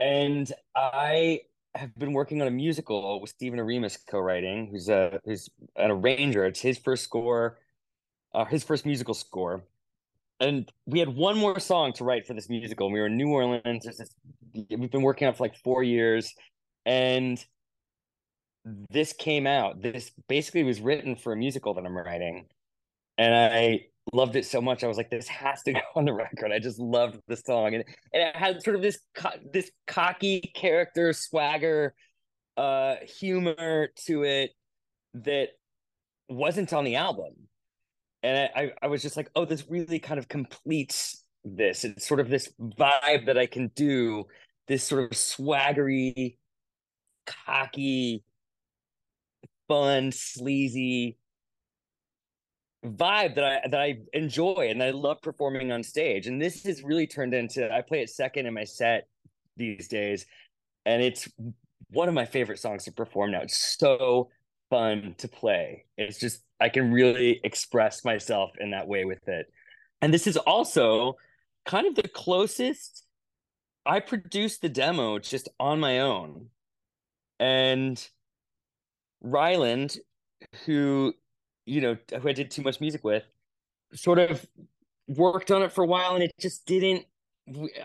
And 0.00 0.50
I 0.74 1.40
have 1.74 1.94
been 1.94 2.14
working 2.14 2.40
on 2.40 2.48
a 2.48 2.50
musical 2.50 3.20
with 3.20 3.28
Stephen 3.28 3.58
Oremus 3.58 3.98
co-writing, 4.08 4.68
who's 4.68 4.88
a 4.88 5.20
who's 5.26 5.50
an 5.76 5.90
arranger. 5.90 6.46
It's 6.46 6.62
his 6.62 6.78
first 6.78 7.04
score, 7.04 7.58
uh, 8.34 8.46
his 8.46 8.64
first 8.64 8.86
musical 8.86 9.12
score. 9.12 9.64
And 10.40 10.72
we 10.86 11.00
had 11.00 11.10
one 11.10 11.36
more 11.36 11.60
song 11.60 11.92
to 11.94 12.04
write 12.04 12.26
for 12.26 12.32
this 12.32 12.48
musical. 12.48 12.90
We 12.90 13.00
were 13.00 13.06
in 13.08 13.18
New 13.18 13.28
Orleans. 13.28 13.84
This, 13.84 14.14
we've 14.54 14.90
been 14.90 15.02
working 15.02 15.28
on 15.28 15.34
for 15.34 15.44
like 15.44 15.56
four 15.56 15.82
years, 15.82 16.34
and 16.86 17.44
this 18.64 19.12
came 19.12 19.46
out. 19.46 19.82
This 19.82 20.12
basically 20.28 20.62
was 20.62 20.80
written 20.80 21.14
for 21.14 21.34
a 21.34 21.36
musical 21.36 21.74
that 21.74 21.84
I'm 21.84 21.94
writing, 21.94 22.46
and 23.18 23.34
I 23.34 23.88
loved 24.12 24.36
it 24.36 24.44
so 24.44 24.60
much. 24.60 24.82
I 24.84 24.88
was 24.88 24.96
like, 24.96 25.10
this 25.10 25.28
has 25.28 25.62
to 25.62 25.72
go 25.72 25.80
on 25.96 26.04
the 26.04 26.12
record. 26.12 26.52
I 26.52 26.58
just 26.58 26.78
loved 26.78 27.20
the 27.28 27.36
song, 27.36 27.74
and 27.74 27.84
and 28.12 28.22
it 28.22 28.36
had 28.36 28.62
sort 28.62 28.76
of 28.76 28.82
this 28.82 28.98
co- 29.14 29.30
this 29.52 29.70
cocky 29.86 30.52
character 30.54 31.12
swagger, 31.12 31.94
uh, 32.56 32.96
humor 33.20 33.88
to 34.06 34.22
it 34.24 34.50
that 35.14 35.48
wasn't 36.28 36.72
on 36.72 36.84
the 36.84 36.96
album. 36.96 37.32
And 38.22 38.50
I, 38.54 38.72
I 38.80 38.86
was 38.86 39.02
just 39.02 39.16
like, 39.16 39.30
oh, 39.34 39.44
this 39.44 39.64
really 39.68 39.98
kind 39.98 40.18
of 40.18 40.28
completes 40.28 41.24
this. 41.44 41.84
It's 41.84 42.06
sort 42.06 42.20
of 42.20 42.28
this 42.28 42.52
vibe 42.60 43.26
that 43.26 43.36
I 43.36 43.46
can 43.46 43.72
do, 43.74 44.26
this 44.68 44.84
sort 44.84 45.04
of 45.04 45.10
swaggery, 45.10 46.36
cocky 47.26 48.22
fun, 49.68 50.12
sleazy 50.12 51.16
vibe 52.84 53.36
that 53.36 53.44
I 53.44 53.68
that 53.68 53.80
I 53.80 53.98
enjoy 54.12 54.68
and 54.70 54.82
I 54.82 54.90
love 54.90 55.22
performing 55.22 55.70
on 55.72 55.82
stage. 55.82 56.26
And 56.26 56.40
this 56.40 56.64
has 56.64 56.82
really 56.82 57.06
turned 57.06 57.34
into 57.34 57.72
I 57.72 57.82
play 57.82 58.02
it 58.02 58.10
second 58.10 58.46
in 58.46 58.54
my 58.54 58.64
set 58.64 59.06
these 59.56 59.88
days, 59.88 60.26
and 60.84 61.02
it's 61.02 61.28
one 61.90 62.08
of 62.08 62.14
my 62.14 62.24
favorite 62.24 62.58
songs 62.58 62.84
to 62.84 62.92
perform 62.92 63.32
now. 63.32 63.40
It's 63.40 63.56
so 63.78 64.30
fun 64.70 65.14
to 65.18 65.28
play. 65.28 65.84
It's 65.98 66.18
just 66.18 66.42
I 66.60 66.68
can 66.68 66.92
really 66.92 67.40
express 67.44 68.04
myself 68.04 68.52
in 68.58 68.70
that 68.70 68.88
way 68.88 69.04
with 69.04 69.28
it. 69.28 69.52
And 70.00 70.12
this 70.12 70.26
is 70.26 70.36
also 70.36 71.16
kind 71.66 71.86
of 71.86 71.94
the 71.94 72.08
closest 72.08 73.04
I 73.84 74.00
produced 74.00 74.62
the 74.62 74.68
demo 74.68 75.18
just 75.18 75.48
on 75.58 75.80
my 75.80 76.00
own. 76.00 76.46
And 77.38 78.04
Ryland, 79.20 79.98
who 80.64 81.14
you 81.66 81.80
know, 81.80 81.96
who 82.20 82.28
I 82.28 82.32
did 82.32 82.50
too 82.50 82.62
much 82.62 82.80
music 82.80 83.04
with, 83.04 83.24
sort 83.94 84.18
of 84.18 84.46
worked 85.08 85.50
on 85.50 85.62
it 85.62 85.72
for 85.72 85.84
a 85.84 85.86
while 85.86 86.14
and 86.14 86.22
it 86.22 86.32
just 86.38 86.66
didn't 86.66 87.04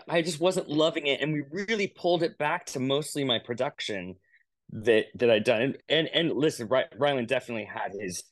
I 0.08 0.22
just 0.22 0.40
wasn't 0.40 0.68
loving 0.68 1.06
it 1.06 1.20
and 1.20 1.32
we 1.32 1.42
really 1.50 1.88
pulled 1.88 2.22
it 2.22 2.38
back 2.38 2.66
to 2.66 2.80
mostly 2.80 3.24
my 3.24 3.38
production 3.38 4.14
that 4.70 5.06
that 5.16 5.30
I'd 5.30 5.44
done 5.44 5.62
and 5.62 5.78
and, 5.88 6.08
and 6.14 6.32
listen 6.32 6.68
Ryland 6.96 7.28
definitely 7.28 7.64
had 7.64 7.92
his 7.98 8.22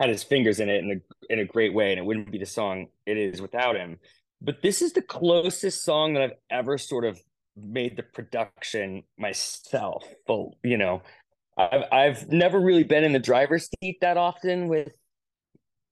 had 0.00 0.10
his 0.10 0.24
fingers 0.24 0.58
in 0.58 0.68
it 0.68 0.82
in 0.82 0.90
a 0.90 1.32
in 1.32 1.38
a 1.38 1.44
great 1.44 1.72
way 1.72 1.92
and 1.92 1.98
it 1.98 2.04
wouldn't 2.04 2.32
be 2.32 2.38
the 2.38 2.46
song 2.46 2.88
it 3.06 3.16
is 3.16 3.40
without 3.40 3.76
him. 3.76 3.98
But 4.42 4.62
this 4.62 4.82
is 4.82 4.92
the 4.92 5.02
closest 5.02 5.84
song 5.84 6.14
that 6.14 6.22
I've 6.22 6.38
ever 6.50 6.76
sort 6.76 7.04
of 7.04 7.18
made 7.56 7.96
the 7.96 8.02
production 8.02 9.04
myself 9.16 10.04
full 10.26 10.58
you 10.64 10.76
know 10.76 11.02
I've 11.56 11.84
I've 11.92 12.32
never 12.32 12.60
really 12.60 12.84
been 12.84 13.04
in 13.04 13.12
the 13.12 13.18
driver's 13.18 13.68
seat 13.80 13.98
that 14.00 14.16
often 14.16 14.68
with 14.68 14.92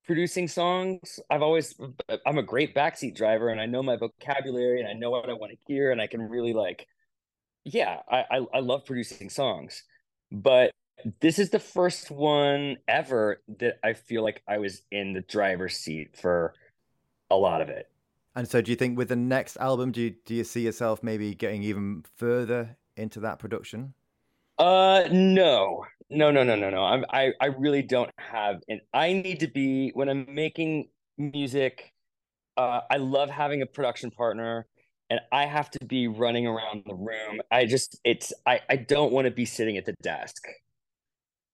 producing 0.05 0.49
songs. 0.49 1.21
I've 1.31 1.43
always 1.43 1.75
I'm 2.27 2.39
a 2.39 2.43
great 2.43 2.75
backseat 2.75 3.15
driver 3.15 3.49
and 3.49 3.61
I 3.61 3.67
know 3.67 3.83
my 3.83 3.97
vocabulary 3.97 4.81
and 4.81 4.89
I 4.89 4.93
know 4.93 5.11
what 5.11 5.29
I 5.29 5.35
want 5.35 5.53
to 5.53 5.59
hear 5.67 5.93
and 5.93 6.01
I 6.01 6.07
can 6.07 6.21
really 6.29 6.53
like 6.53 6.87
yeah, 7.65 7.99
I, 8.11 8.25
I, 8.31 8.47
I 8.55 8.61
love 8.61 8.85
producing 8.85 9.31
songs. 9.31 9.85
But 10.31 10.73
this 11.21 11.39
is 11.39 11.51
the 11.51 11.59
first 11.59 12.11
one 12.11 12.79
ever 12.89 13.41
that 13.59 13.79
I 13.85 13.93
feel 13.93 14.23
like 14.23 14.43
I 14.49 14.59
was 14.59 14.83
in 14.91 15.13
the 15.13 15.21
driver's 15.21 15.77
seat 15.77 16.17
for 16.17 16.55
a 17.31 17.37
lot 17.37 17.61
of 17.61 17.69
it. 17.69 17.89
And 18.35 18.49
so 18.49 18.61
do 18.61 18.71
you 18.71 18.77
think 18.77 18.97
with 18.97 19.09
the 19.09 19.17
next 19.17 19.57
album 19.59 19.93
do 19.93 20.01
you 20.01 20.15
do 20.25 20.35
you 20.35 20.45
see 20.45 20.63
yourself 20.63 21.03
maybe 21.03 21.35
getting 21.35 21.63
even 21.63 22.05
further 22.17 22.77
into 22.97 23.21
that 23.21 23.39
production? 23.39 23.95
Uh, 24.63 25.09
no, 25.11 25.85
no, 26.09 26.31
no, 26.31 26.45
no, 26.45 26.55
no, 26.55 26.71
no. 26.71 26.85
I'm, 26.85 27.05
I, 27.11 27.33
I 27.41 27.47
really 27.47 27.83
don't 27.83 28.13
have, 28.17 28.61
and 28.69 28.81
I 28.95 29.13
need 29.13 29.41
to 29.41 29.49
be 29.49 29.91
when 29.95 30.09
I'm 30.09 30.25
making 30.33 30.89
music. 31.19 31.93
Uh, 32.57 32.83
I 32.89 32.99
love 32.99 33.29
having 33.29 33.63
a 33.63 33.67
production 33.67 34.13
partner, 34.13 34.69
and 35.11 35.19
I 35.33 35.47
have 35.47 35.69
to 35.73 35.85
be 35.85 36.07
running 36.07 36.47
around 36.47 36.85
the 36.87 36.95
room. 36.95 37.41
I 37.51 37.67
just, 37.67 37.99
it's, 38.05 38.33
I, 38.47 38.61
I 38.71 38.77
don't 38.77 39.13
want 39.13 39.25
to 39.25 39.33
be 39.33 39.47
sitting 39.47 39.77
at 39.79 39.85
the 39.85 39.95
desk. 40.01 40.45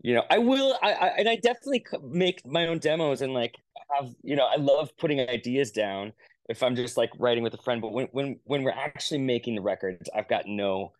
You 0.02 0.14
know, 0.14 0.24
I 0.30 0.36
will, 0.36 0.76
I, 0.82 0.92
I, 0.92 1.06
and 1.16 1.30
I 1.30 1.36
definitely 1.36 1.86
make 2.02 2.46
my 2.46 2.66
own 2.66 2.78
demos 2.78 3.22
and 3.22 3.32
like 3.32 3.54
have, 3.96 4.10
you 4.22 4.36
know, 4.36 4.46
I 4.46 4.56
love 4.56 4.90
putting 4.98 5.18
ideas 5.20 5.70
down 5.70 6.12
if 6.50 6.62
I'm 6.62 6.76
just 6.76 6.98
like 6.98 7.10
writing 7.18 7.42
with 7.42 7.54
a 7.54 7.62
friend. 7.62 7.80
But 7.80 7.94
when, 7.94 8.08
when, 8.12 8.38
when 8.44 8.64
we're 8.64 8.70
actually 8.70 9.20
making 9.20 9.54
the 9.54 9.62
records, 9.62 10.10
I've 10.14 10.28
got 10.28 10.44
no, 10.46 10.92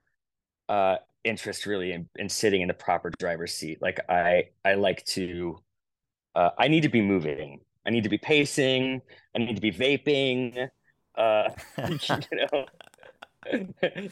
uh, 0.70 0.96
interest 1.24 1.66
really 1.66 1.92
in, 1.92 2.08
in 2.16 2.28
sitting 2.28 2.62
in 2.62 2.68
the 2.68 2.74
proper 2.74 3.10
driver's 3.18 3.54
seat. 3.54 3.80
Like 3.82 4.00
I 4.08 4.44
I 4.64 4.74
like 4.74 5.04
to 5.06 5.58
uh, 6.34 6.50
I 6.58 6.68
need 6.68 6.82
to 6.82 6.88
be 6.88 7.00
moving. 7.00 7.60
I 7.86 7.90
need 7.90 8.04
to 8.04 8.08
be 8.08 8.18
pacing. 8.18 9.02
I 9.34 9.38
need 9.38 9.54
to 9.54 9.60
be 9.60 9.72
vaping. 9.72 10.68
Uh, 11.16 11.50
you 11.88 12.18
know. 13.52 14.08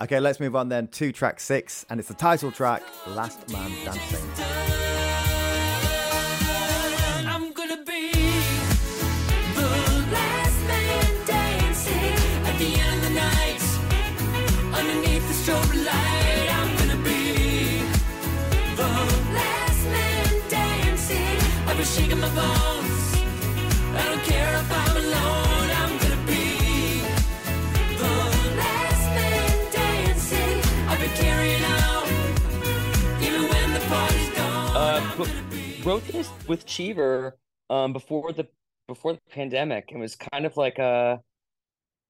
okay, 0.00 0.20
let's 0.20 0.40
move 0.40 0.56
on 0.56 0.68
then 0.68 0.88
to 0.88 1.12
track 1.12 1.40
six, 1.40 1.84
and 1.90 2.00
it's 2.00 2.08
the 2.08 2.14
title 2.14 2.50
track, 2.50 2.82
"Last 3.06 3.50
Man 3.50 3.70
Dancing." 3.84 4.95
Wrote 35.86 36.04
this 36.08 36.28
with 36.48 36.66
Cheever 36.66 37.38
um, 37.70 37.92
before 37.92 38.32
the 38.32 38.48
before 38.88 39.12
the 39.12 39.20
pandemic, 39.30 39.92
and 39.92 40.00
was 40.00 40.16
kind 40.16 40.44
of 40.44 40.56
like 40.56 40.78
a 40.78 41.20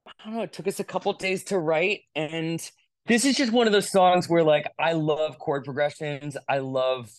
I 0.06 0.12
don't 0.24 0.34
know. 0.34 0.42
It 0.42 0.54
took 0.54 0.66
us 0.66 0.80
a 0.80 0.84
couple 0.84 1.12
days 1.12 1.44
to 1.44 1.58
write, 1.58 2.00
and 2.14 2.58
this 3.04 3.26
is 3.26 3.36
just 3.36 3.52
one 3.52 3.66
of 3.66 3.74
those 3.74 3.90
songs 3.90 4.30
where 4.30 4.42
like 4.42 4.66
I 4.78 4.94
love 4.94 5.38
chord 5.38 5.64
progressions. 5.64 6.38
I 6.48 6.58
love 6.58 7.10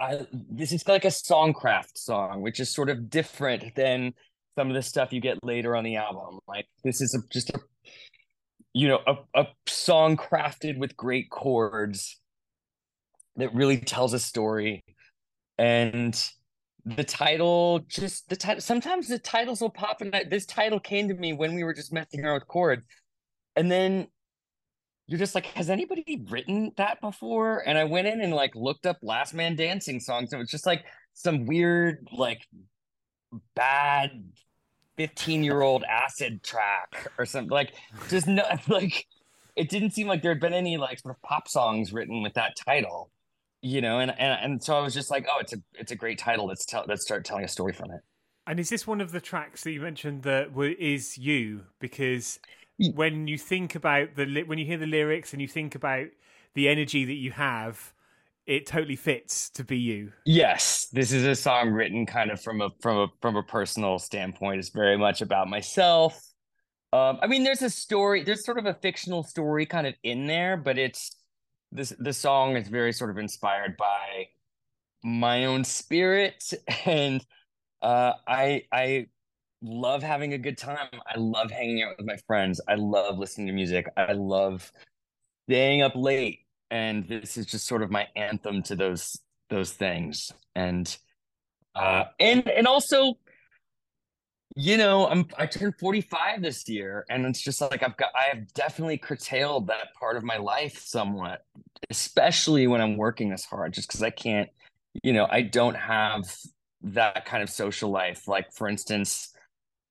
I 0.00 0.26
this 0.32 0.72
is 0.72 0.86
like 0.88 1.04
a 1.04 1.08
songcraft 1.08 1.96
song, 1.96 2.42
which 2.42 2.58
is 2.58 2.74
sort 2.74 2.90
of 2.90 3.08
different 3.08 3.76
than 3.76 4.14
some 4.58 4.68
of 4.68 4.74
the 4.74 4.82
stuff 4.82 5.12
you 5.12 5.20
get 5.20 5.38
later 5.44 5.76
on 5.76 5.84
the 5.84 5.94
album. 5.94 6.40
Like 6.48 6.66
this 6.82 7.00
is 7.00 7.14
a, 7.14 7.20
just 7.32 7.50
a 7.50 7.60
you 8.72 8.88
know 8.88 8.98
a, 9.06 9.42
a 9.42 9.46
song 9.68 10.16
crafted 10.16 10.76
with 10.76 10.96
great 10.96 11.30
chords 11.30 12.18
that 13.36 13.54
really 13.54 13.78
tells 13.78 14.12
a 14.12 14.18
story 14.18 14.82
and 15.60 16.30
the 16.86 17.04
title 17.04 17.80
just 17.88 18.28
the 18.30 18.36
title 18.36 18.60
sometimes 18.60 19.06
the 19.06 19.18
titles 19.18 19.60
will 19.60 19.70
pop 19.70 20.00
and 20.00 20.14
this 20.30 20.46
title 20.46 20.80
came 20.80 21.06
to 21.06 21.14
me 21.14 21.34
when 21.34 21.54
we 21.54 21.62
were 21.62 21.74
just 21.74 21.92
messing 21.92 22.24
around 22.24 22.34
with 22.34 22.48
chords 22.48 22.82
and 23.56 23.70
then 23.70 24.08
you're 25.10 25.18
just 25.18 25.34
like, 25.34 25.46
has 25.46 25.68
anybody 25.68 26.24
written 26.30 26.70
that 26.76 27.00
before? 27.00 27.64
And 27.66 27.76
I 27.76 27.82
went 27.82 28.06
in 28.06 28.20
and 28.20 28.32
like 28.32 28.54
looked 28.54 28.86
up 28.86 28.98
Last 29.02 29.34
Man 29.34 29.56
Dancing 29.56 29.98
songs. 29.98 30.32
And 30.32 30.38
it 30.38 30.44
was 30.44 30.50
just 30.52 30.66
like 30.66 30.84
some 31.14 31.46
weird, 31.46 32.06
like 32.12 32.46
bad 33.56 34.10
15 34.98 35.42
year 35.42 35.62
old 35.62 35.82
acid 35.82 36.44
track 36.44 37.08
or 37.18 37.26
something. 37.26 37.50
Like, 37.50 37.74
just 38.08 38.28
no, 38.28 38.44
like, 38.68 39.04
it 39.56 39.68
didn't 39.68 39.90
seem 39.90 40.06
like 40.06 40.22
there 40.22 40.30
had 40.30 40.40
been 40.40 40.54
any 40.54 40.76
like 40.76 41.00
sort 41.00 41.16
of 41.16 41.20
pop 41.22 41.48
songs 41.48 41.92
written 41.92 42.22
with 42.22 42.34
that 42.34 42.52
title, 42.64 43.10
you 43.62 43.80
know? 43.80 44.00
And, 44.00 44.10
and, 44.18 44.38
and 44.42 44.62
so 44.62 44.76
I 44.76 44.80
was 44.80 44.94
just 44.94 45.10
like, 45.10 45.26
oh, 45.30 45.38
it's 45.40 45.52
a, 45.52 45.58
it's 45.74 45.92
a 45.92 45.96
great 45.96 46.18
title. 46.18 46.46
Let's 46.46 46.64
tell, 46.64 46.84
let's 46.88 47.02
start 47.02 47.24
telling 47.24 47.44
a 47.44 47.48
story 47.48 47.72
from 47.72 47.90
it. 47.90 48.00
And 48.46 48.58
is 48.58 48.68
this 48.68 48.86
one 48.86 49.00
of 49.00 49.12
the 49.12 49.20
tracks 49.20 49.62
that 49.64 49.72
you 49.72 49.80
mentioned 49.80 50.22
that 50.22 50.48
is 50.78 51.16
you? 51.16 51.62
Because 51.78 52.40
when 52.94 53.28
you 53.28 53.36
think 53.36 53.74
about 53.74 54.14
the 54.16 54.42
when 54.44 54.58
you 54.58 54.64
hear 54.64 54.78
the 54.78 54.86
lyrics 54.86 55.32
and 55.32 55.42
you 55.42 55.48
think 55.48 55.74
about 55.74 56.06
the 56.54 56.68
energy 56.68 57.04
that 57.04 57.14
you 57.14 57.30
have 57.30 57.92
it 58.46 58.66
totally 58.66 58.96
fits 58.96 59.50
to 59.50 59.62
be 59.62 59.76
you 59.76 60.12
yes 60.24 60.88
this 60.92 61.12
is 61.12 61.24
a 61.24 61.34
song 61.34 61.70
written 61.70 62.06
kind 62.06 62.30
of 62.30 62.40
from 62.40 62.60
a 62.60 62.70
from 62.80 62.96
a 62.96 63.06
from 63.20 63.36
a 63.36 63.42
personal 63.42 63.98
standpoint 63.98 64.58
it's 64.58 64.70
very 64.70 64.96
much 64.96 65.20
about 65.20 65.48
myself 65.48 66.18
um 66.92 67.18
i 67.22 67.26
mean 67.26 67.44
there's 67.44 67.62
a 67.62 67.70
story 67.70 68.24
there's 68.24 68.44
sort 68.44 68.58
of 68.58 68.66
a 68.66 68.74
fictional 68.74 69.22
story 69.22 69.66
kind 69.66 69.86
of 69.86 69.94
in 70.02 70.26
there 70.26 70.56
but 70.56 70.78
it's 70.78 71.16
this 71.72 71.92
the 71.98 72.12
song 72.12 72.56
is 72.56 72.68
very 72.68 72.92
sort 72.92 73.10
of 73.10 73.18
inspired 73.18 73.76
by 73.76 74.28
my 75.02 75.46
own 75.46 75.64
spirit 75.64 76.52
and 76.84 77.24
uh 77.82 78.12
i 78.26 78.62
i 78.72 79.06
love 79.62 80.02
having 80.02 80.32
a 80.32 80.38
good 80.38 80.58
time. 80.58 80.88
I 81.06 81.18
love 81.18 81.50
hanging 81.50 81.82
out 81.82 81.94
with 81.98 82.06
my 82.06 82.16
friends. 82.26 82.60
I 82.68 82.74
love 82.74 83.18
listening 83.18 83.48
to 83.48 83.52
music. 83.52 83.86
I 83.96 84.12
love 84.12 84.72
staying 85.48 85.82
up 85.82 85.94
late. 85.94 86.40
And 86.70 87.06
this 87.08 87.36
is 87.36 87.46
just 87.46 87.66
sort 87.66 87.82
of 87.82 87.90
my 87.90 88.06
anthem 88.16 88.62
to 88.64 88.76
those 88.76 89.18
those 89.48 89.72
things. 89.72 90.32
And 90.54 90.96
uh 91.74 92.04
and 92.18 92.48
and 92.48 92.66
also 92.66 93.14
you 94.56 94.76
know, 94.76 95.06
I'm 95.06 95.26
I 95.38 95.46
turned 95.46 95.74
45 95.78 96.42
this 96.42 96.68
year 96.68 97.04
and 97.08 97.24
it's 97.26 97.40
just 97.40 97.60
like 97.60 97.82
I've 97.82 97.96
got 97.96 98.10
I 98.14 98.34
have 98.34 98.52
definitely 98.52 98.98
curtailed 98.98 99.68
that 99.68 99.94
part 99.98 100.16
of 100.16 100.24
my 100.24 100.38
life 100.38 100.78
somewhat, 100.78 101.44
especially 101.88 102.66
when 102.66 102.80
I'm 102.80 102.96
working 102.96 103.30
this 103.30 103.44
hard 103.44 103.72
just 103.72 103.88
cuz 103.88 104.02
I 104.02 104.10
can't, 104.10 104.50
you 105.02 105.12
know, 105.12 105.26
I 105.30 105.42
don't 105.42 105.76
have 105.76 106.36
that 106.82 107.24
kind 107.26 107.42
of 107.42 107.50
social 107.50 107.90
life. 107.90 108.26
Like 108.26 108.52
for 108.52 108.68
instance, 108.68 109.32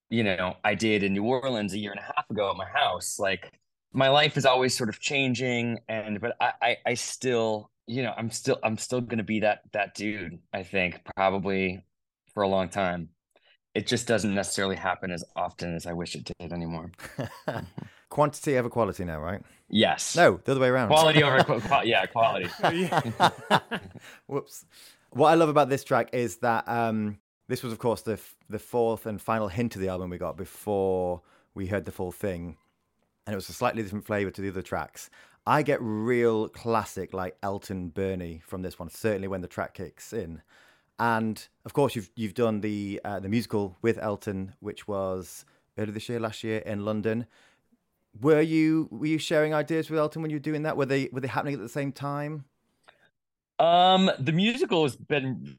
you 0.09 0.23
know, 0.23 0.57
I 0.63 0.75
did 0.75 1.03
in 1.03 1.13
New 1.13 1.23
Orleans 1.23 1.73
a 1.73 1.77
year 1.77 1.91
and 1.91 1.99
a 1.99 2.03
half 2.03 2.29
ago 2.29 2.49
at 2.51 2.57
my 2.57 2.67
house. 2.67 3.17
Like 3.19 3.51
my 3.93 4.09
life 4.09 4.37
is 4.37 4.45
always 4.45 4.75
sort 4.75 4.89
of 4.89 4.99
changing 4.99 5.79
and 5.87 6.19
but 6.19 6.35
I, 6.41 6.53
I, 6.61 6.77
I 6.87 6.93
still 6.95 7.71
you 7.87 8.03
know, 8.03 8.13
I'm 8.17 8.29
still 8.29 8.59
I'm 8.63 8.77
still 8.77 9.01
gonna 9.01 9.23
be 9.23 9.39
that 9.41 9.61
that 9.71 9.95
dude, 9.95 10.39
I 10.53 10.63
think, 10.63 11.01
probably 11.15 11.83
for 12.33 12.43
a 12.43 12.47
long 12.47 12.69
time. 12.69 13.09
It 13.75 13.87
just 13.87 14.07
doesn't 14.07 14.33
necessarily 14.33 14.75
happen 14.75 15.11
as 15.11 15.23
often 15.35 15.75
as 15.75 15.85
I 15.85 15.93
wish 15.93 16.15
it 16.15 16.31
did 16.39 16.51
anymore. 16.51 16.91
Quantity 18.09 18.57
over 18.57 18.69
quality 18.69 19.05
now, 19.05 19.19
right? 19.19 19.41
Yes. 19.69 20.15
No, 20.15 20.39
the 20.43 20.51
other 20.51 20.61
way 20.61 20.69
around. 20.69 20.87
Quality 20.87 21.21
over 21.23 21.61
yeah, 21.83 22.05
quality. 22.07 22.49
Whoops. 24.27 24.65
What 25.11 25.29
I 25.29 25.35
love 25.35 25.49
about 25.49 25.69
this 25.69 25.83
track 25.83 26.09
is 26.13 26.37
that 26.37 26.67
um, 26.67 27.19
this 27.47 27.61
was, 27.61 27.71
of 27.71 27.77
course, 27.77 28.01
the 28.01 28.13
f- 28.13 28.35
the 28.49 28.57
fourth 28.57 29.05
and 29.05 29.21
final 29.21 29.47
hint 29.47 29.75
of 29.75 29.81
the 29.81 29.89
album 29.89 30.09
we 30.09 30.17
got 30.17 30.37
before 30.37 31.21
we 31.53 31.67
heard 31.67 31.85
the 31.85 31.91
full 31.91 32.11
thing, 32.11 32.57
and 33.27 33.33
it 33.33 33.35
was 33.35 33.49
a 33.49 33.53
slightly 33.53 33.83
different 33.83 34.05
flavor 34.05 34.31
to 34.31 34.41
the 34.41 34.49
other 34.49 34.63
tracks. 34.63 35.11
I 35.45 35.61
get 35.61 35.79
real 35.81 36.47
classic 36.49 37.13
like 37.13 37.37
Elton 37.43 37.89
Bernie 37.89 38.41
from 38.43 38.63
this 38.63 38.79
one, 38.79 38.89
certainly 38.89 39.27
when 39.27 39.41
the 39.41 39.47
track 39.47 39.75
kicks 39.75 40.13
in. 40.13 40.41
And 40.99 41.47
of 41.65 41.73
course, 41.73 41.95
you've 41.95 42.09
you've 42.15 42.33
done 42.33 42.61
the 42.61 42.99
uh, 43.05 43.19
the 43.19 43.29
musical 43.29 43.77
with 43.81 43.97
Elton, 43.97 44.53
which 44.59 44.87
was 44.87 45.45
earlier 45.77 45.93
this 45.93 46.09
year, 46.09 46.19
last 46.19 46.43
year 46.43 46.59
in 46.59 46.83
London. 46.83 47.25
Were 48.19 48.41
you 48.41 48.89
were 48.91 49.05
you 49.05 49.17
sharing 49.17 49.53
ideas 49.53 49.89
with 49.89 49.97
Elton 49.99 50.21
when 50.21 50.29
you 50.29 50.35
were 50.35 50.41
doing 50.41 50.63
that? 50.63 50.75
Were 50.75 50.85
they 50.85 51.09
were 51.11 51.21
they 51.21 51.27
happening 51.29 51.53
at 51.53 51.61
the 51.61 51.69
same 51.69 51.91
time? 51.93 52.43
Um, 53.59 54.11
the 54.19 54.31
musical 54.31 54.83
has 54.83 54.95
been 54.95 55.57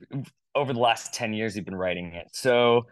over 0.55 0.73
the 0.73 0.79
last 0.79 1.15
ten 1.15 1.33
years. 1.33 1.57
You've 1.57 1.65
been 1.65 1.75
writing 1.75 2.13
it, 2.15 2.29
so 2.33 2.87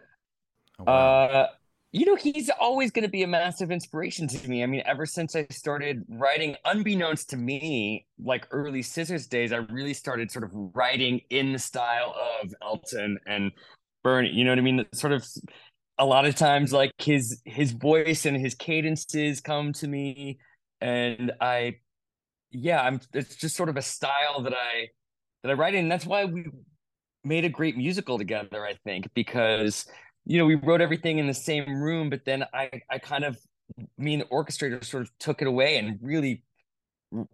Oh, 0.79 0.85
wow. 0.85 1.23
uh, 1.25 1.47
you 1.91 2.05
know, 2.05 2.15
he's 2.15 2.51
always 2.59 2.91
going 2.91 3.03
to 3.03 3.09
be 3.09 3.23
a 3.23 3.27
massive 3.27 3.71
inspiration 3.71 4.27
to 4.27 4.47
me. 4.47 4.61
I 4.61 4.67
mean, 4.67 4.83
ever 4.85 5.07
since 5.07 5.35
I 5.35 5.47
started 5.49 6.03
writing, 6.07 6.55
unbeknownst 6.65 7.31
to 7.31 7.37
me, 7.37 8.05
like 8.23 8.47
early 8.51 8.83
Scissors 8.83 9.25
days, 9.25 9.51
I 9.51 9.57
really 9.57 9.95
started 9.95 10.29
sort 10.29 10.43
of 10.43 10.51
writing 10.53 11.21
in 11.31 11.51
the 11.51 11.59
style 11.59 12.15
of 12.41 12.53
Elton 12.61 13.17
and 13.25 13.51
Bernie. 14.03 14.29
You 14.31 14.45
know 14.45 14.51
what 14.51 14.59
I 14.59 14.61
mean? 14.61 14.85
Sort 14.93 15.13
of 15.13 15.25
a 15.97 16.05
lot 16.05 16.25
of 16.25 16.35
times, 16.35 16.71
like 16.71 16.91
his 16.99 17.41
his 17.45 17.71
voice 17.71 18.25
and 18.25 18.37
his 18.37 18.53
cadences 18.53 19.41
come 19.41 19.73
to 19.73 19.87
me, 19.87 20.37
and 20.79 21.31
I, 21.41 21.77
yeah, 22.51 22.81
I'm. 22.81 23.01
It's 23.13 23.35
just 23.35 23.55
sort 23.55 23.69
of 23.69 23.77
a 23.77 23.81
style 23.81 24.43
that 24.43 24.53
I 24.53 24.89
that 25.41 25.49
I 25.49 25.53
write 25.53 25.73
in. 25.73 25.89
That's 25.89 26.05
why 26.05 26.25
we 26.25 26.45
made 27.23 27.45
a 27.45 27.49
great 27.49 27.75
musical 27.75 28.19
together. 28.19 28.63
I 28.63 28.75
think 28.85 29.09
because 29.15 29.87
you 30.25 30.37
know, 30.37 30.45
we 30.45 30.55
wrote 30.55 30.81
everything 30.81 31.19
in 31.19 31.27
the 31.27 31.33
same 31.33 31.81
room, 31.81 32.09
but 32.09 32.25
then 32.25 32.45
I, 32.53 32.81
I 32.89 32.99
kind 32.99 33.23
of, 33.23 33.37
me 33.97 34.13
and 34.13 34.23
the 34.23 34.27
orchestrator 34.27 34.83
sort 34.83 35.03
of 35.03 35.11
took 35.19 35.41
it 35.41 35.47
away 35.47 35.77
and 35.77 35.99
really 36.01 36.43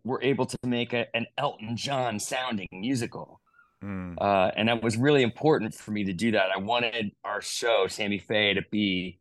were 0.04 0.22
able 0.24 0.46
to 0.46 0.58
make 0.64 0.94
a, 0.94 1.08
an 1.16 1.26
Elton 1.38 1.76
John 1.76 2.20
sounding 2.20 2.68
musical. 2.72 3.42
Mm. 3.84 4.16
Uh, 4.20 4.52
and 4.56 4.70
that 4.70 4.82
was 4.82 4.98
really 4.98 5.24
important 5.24 5.74
for 5.74 5.92
me 5.92 6.06
to 6.06 6.14
do 6.14 6.32
that. 6.32 6.50
I 6.56 6.60
wanted 6.60 7.12
our 7.24 7.42
show, 7.42 7.88
Tammy 7.88 8.20
Faye, 8.20 8.54
to 8.54 8.62
be, 8.72 9.20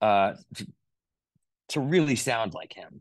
uh, 0.00 0.34
to, 0.54 0.66
to 1.70 1.80
really 1.80 2.16
sound 2.16 2.54
like 2.54 2.72
him. 2.72 3.00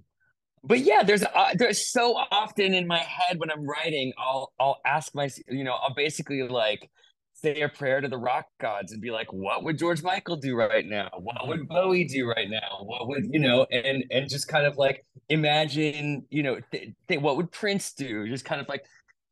But 0.63 0.79
yeah, 0.79 1.03
there's 1.03 1.21
uh, 1.21 1.51
there's 1.53 1.91
so 1.91 2.15
often 2.31 2.73
in 2.73 2.87
my 2.87 2.97
head 2.97 3.39
when 3.39 3.51
I'm 3.51 3.67
writing, 3.67 4.13
I'll 4.17 4.51
I'll 4.59 4.79
ask 4.83 5.13
my, 5.13 5.29
you 5.47 5.63
know, 5.63 5.73
I'll 5.73 5.93
basically 5.93 6.41
like 6.41 6.89
say 7.45 7.61
a 7.61 7.69
prayer 7.69 8.01
to 8.01 8.07
the 8.07 8.17
rock 8.17 8.47
gods 8.59 8.91
and 8.91 9.01
be 9.01 9.11
like, 9.11 9.31
what 9.31 9.63
would 9.63 9.77
George 9.77 10.01
Michael 10.01 10.35
do 10.35 10.55
right 10.55 10.85
now? 10.85 11.09
What 11.19 11.47
would 11.47 11.61
mm-hmm. 11.61 11.73
Bowie 11.73 12.05
do 12.05 12.27
right 12.27 12.49
now? 12.49 12.79
What 12.81 13.07
would 13.07 13.27
you 13.31 13.39
know? 13.39 13.65
And 13.71 14.03
and 14.11 14.29
just 14.29 14.47
kind 14.47 14.65
of 14.65 14.77
like 14.77 15.05
imagine, 15.29 16.25
you 16.29 16.43
know, 16.43 16.59
th- 16.71 16.93
th- 17.07 17.21
what 17.21 17.37
would 17.37 17.51
Prince 17.51 17.93
do? 17.93 18.27
Just 18.27 18.45
kind 18.45 18.61
of 18.61 18.67
like 18.67 18.83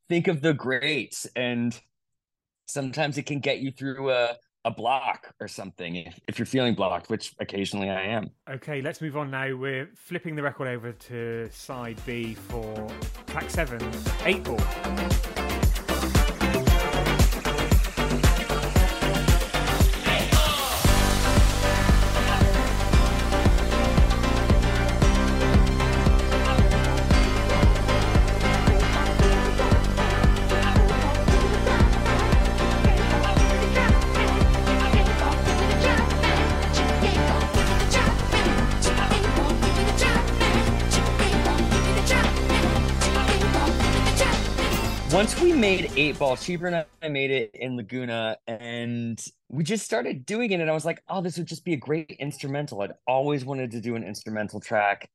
think 0.10 0.28
of 0.28 0.41
the 0.41 0.54
greats, 0.54 1.26
and 1.36 1.80
sometimes 2.67 3.17
it 3.17 3.26
can 3.26 3.39
get 3.39 3.60
you 3.60 3.71
through 3.71 4.12
a 4.12 4.36
a 4.65 4.71
block 4.71 5.34
or 5.41 5.47
something 5.47 5.97
if, 5.97 6.17
if 6.28 6.39
you're 6.39 6.45
feeling 6.45 6.73
blocked, 6.73 7.10
which 7.10 7.34
occasionally 7.39 7.89
I 7.89 8.04
am. 8.04 8.30
Okay, 8.49 8.82
let's 8.82 9.02
move 9.02 9.17
on 9.17 9.30
now. 9.30 9.54
We're 9.56 9.89
flipping 9.95 10.36
the 10.36 10.43
record 10.43 10.69
over 10.69 10.93
to 10.93 11.49
side 11.52 11.99
B 12.06 12.34
for 12.34 12.88
track 13.28 13.49
seven, 13.49 13.82
Eight 14.23 14.43
Ball. 14.43 14.60
Made 45.63 45.91
eight 45.95 46.19
ball 46.19 46.36
Cheever 46.36 46.67
and 46.67 46.86
i 47.02 47.08
made 47.08 47.32
it 47.32 47.52
in 47.54 47.78
laguna 47.78 48.36
and 48.47 49.17
we 49.47 49.63
just 49.63 49.86
started 49.86 50.26
doing 50.26 50.52
it 50.52 50.60
and 50.60 50.69
i 50.69 50.73
was 50.73 50.84
like 50.84 51.02
oh 51.08 51.21
this 51.21 51.38
would 51.38 51.47
just 51.47 51.63
be 51.63 51.71
a 51.71 51.78
great 51.78 52.17
instrumental. 52.19 52.82
I'd 52.82 52.91
always 53.08 53.45
wanted 53.45 53.71
to 53.71 53.80
do 53.80 53.95
an 53.95 54.04
instrumental 54.04 54.60
track 54.60 55.10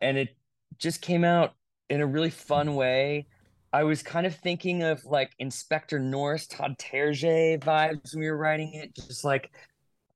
and 0.00 0.16
it 0.16 0.36
just 0.78 1.02
came 1.02 1.24
out 1.24 1.54
in 1.88 2.02
a 2.02 2.06
really 2.06 2.30
fun 2.30 2.76
way. 2.76 3.26
I 3.72 3.82
was 3.82 4.00
kind 4.00 4.26
of 4.26 4.36
thinking 4.36 4.84
of 4.84 5.04
like 5.04 5.32
inspector 5.40 5.98
norse 5.98 6.46
todd 6.46 6.78
terje 6.78 7.58
vibes 7.58 8.14
when 8.14 8.20
we 8.20 8.30
were 8.30 8.36
writing 8.36 8.74
it 8.74 8.94
just 8.94 9.24
like 9.24 9.50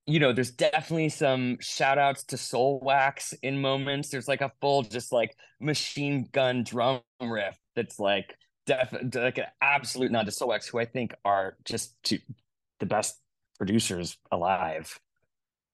you 0.06 0.20
know 0.20 0.32
there's 0.32 0.52
definitely 0.52 1.08
some 1.08 1.58
shout 1.58 1.98
outs 1.98 2.22
to 2.26 2.36
Soulwax 2.36 3.34
in 3.42 3.60
moments. 3.60 4.10
There's 4.10 4.28
like 4.28 4.40
a 4.40 4.52
full 4.60 4.82
just 4.82 5.10
like 5.10 5.36
machine 5.58 6.28
gun 6.30 6.62
drum 6.62 7.00
riff 7.20 7.58
that's 7.74 7.98
like 7.98 8.36
definitely 8.66 9.20
like 9.20 9.38
an 9.38 9.46
absolute 9.60 10.10
nod 10.10 10.26
to 10.26 10.32
Soulwax, 10.32 10.68
who 10.68 10.78
I 10.78 10.84
think 10.84 11.14
are 11.24 11.56
just 11.64 11.94
two, 12.02 12.18
the 12.80 12.86
best 12.86 13.20
producers 13.58 14.16
alive. 14.30 14.98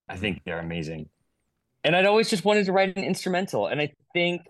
I 0.09 0.16
think 0.16 0.38
mm-hmm. 0.38 0.50
they're 0.50 0.61
amazing. 0.61 1.09
And 1.83 1.96
I'd 1.96 2.07
always 2.07 2.29
just 2.29 2.44
wanted 2.44 2.66
to 2.66 2.72
write 2.72 2.96
an 2.96 3.05
instrumental. 3.05 3.66
And 3.66 3.81
I 3.81 3.92
think 4.12 4.42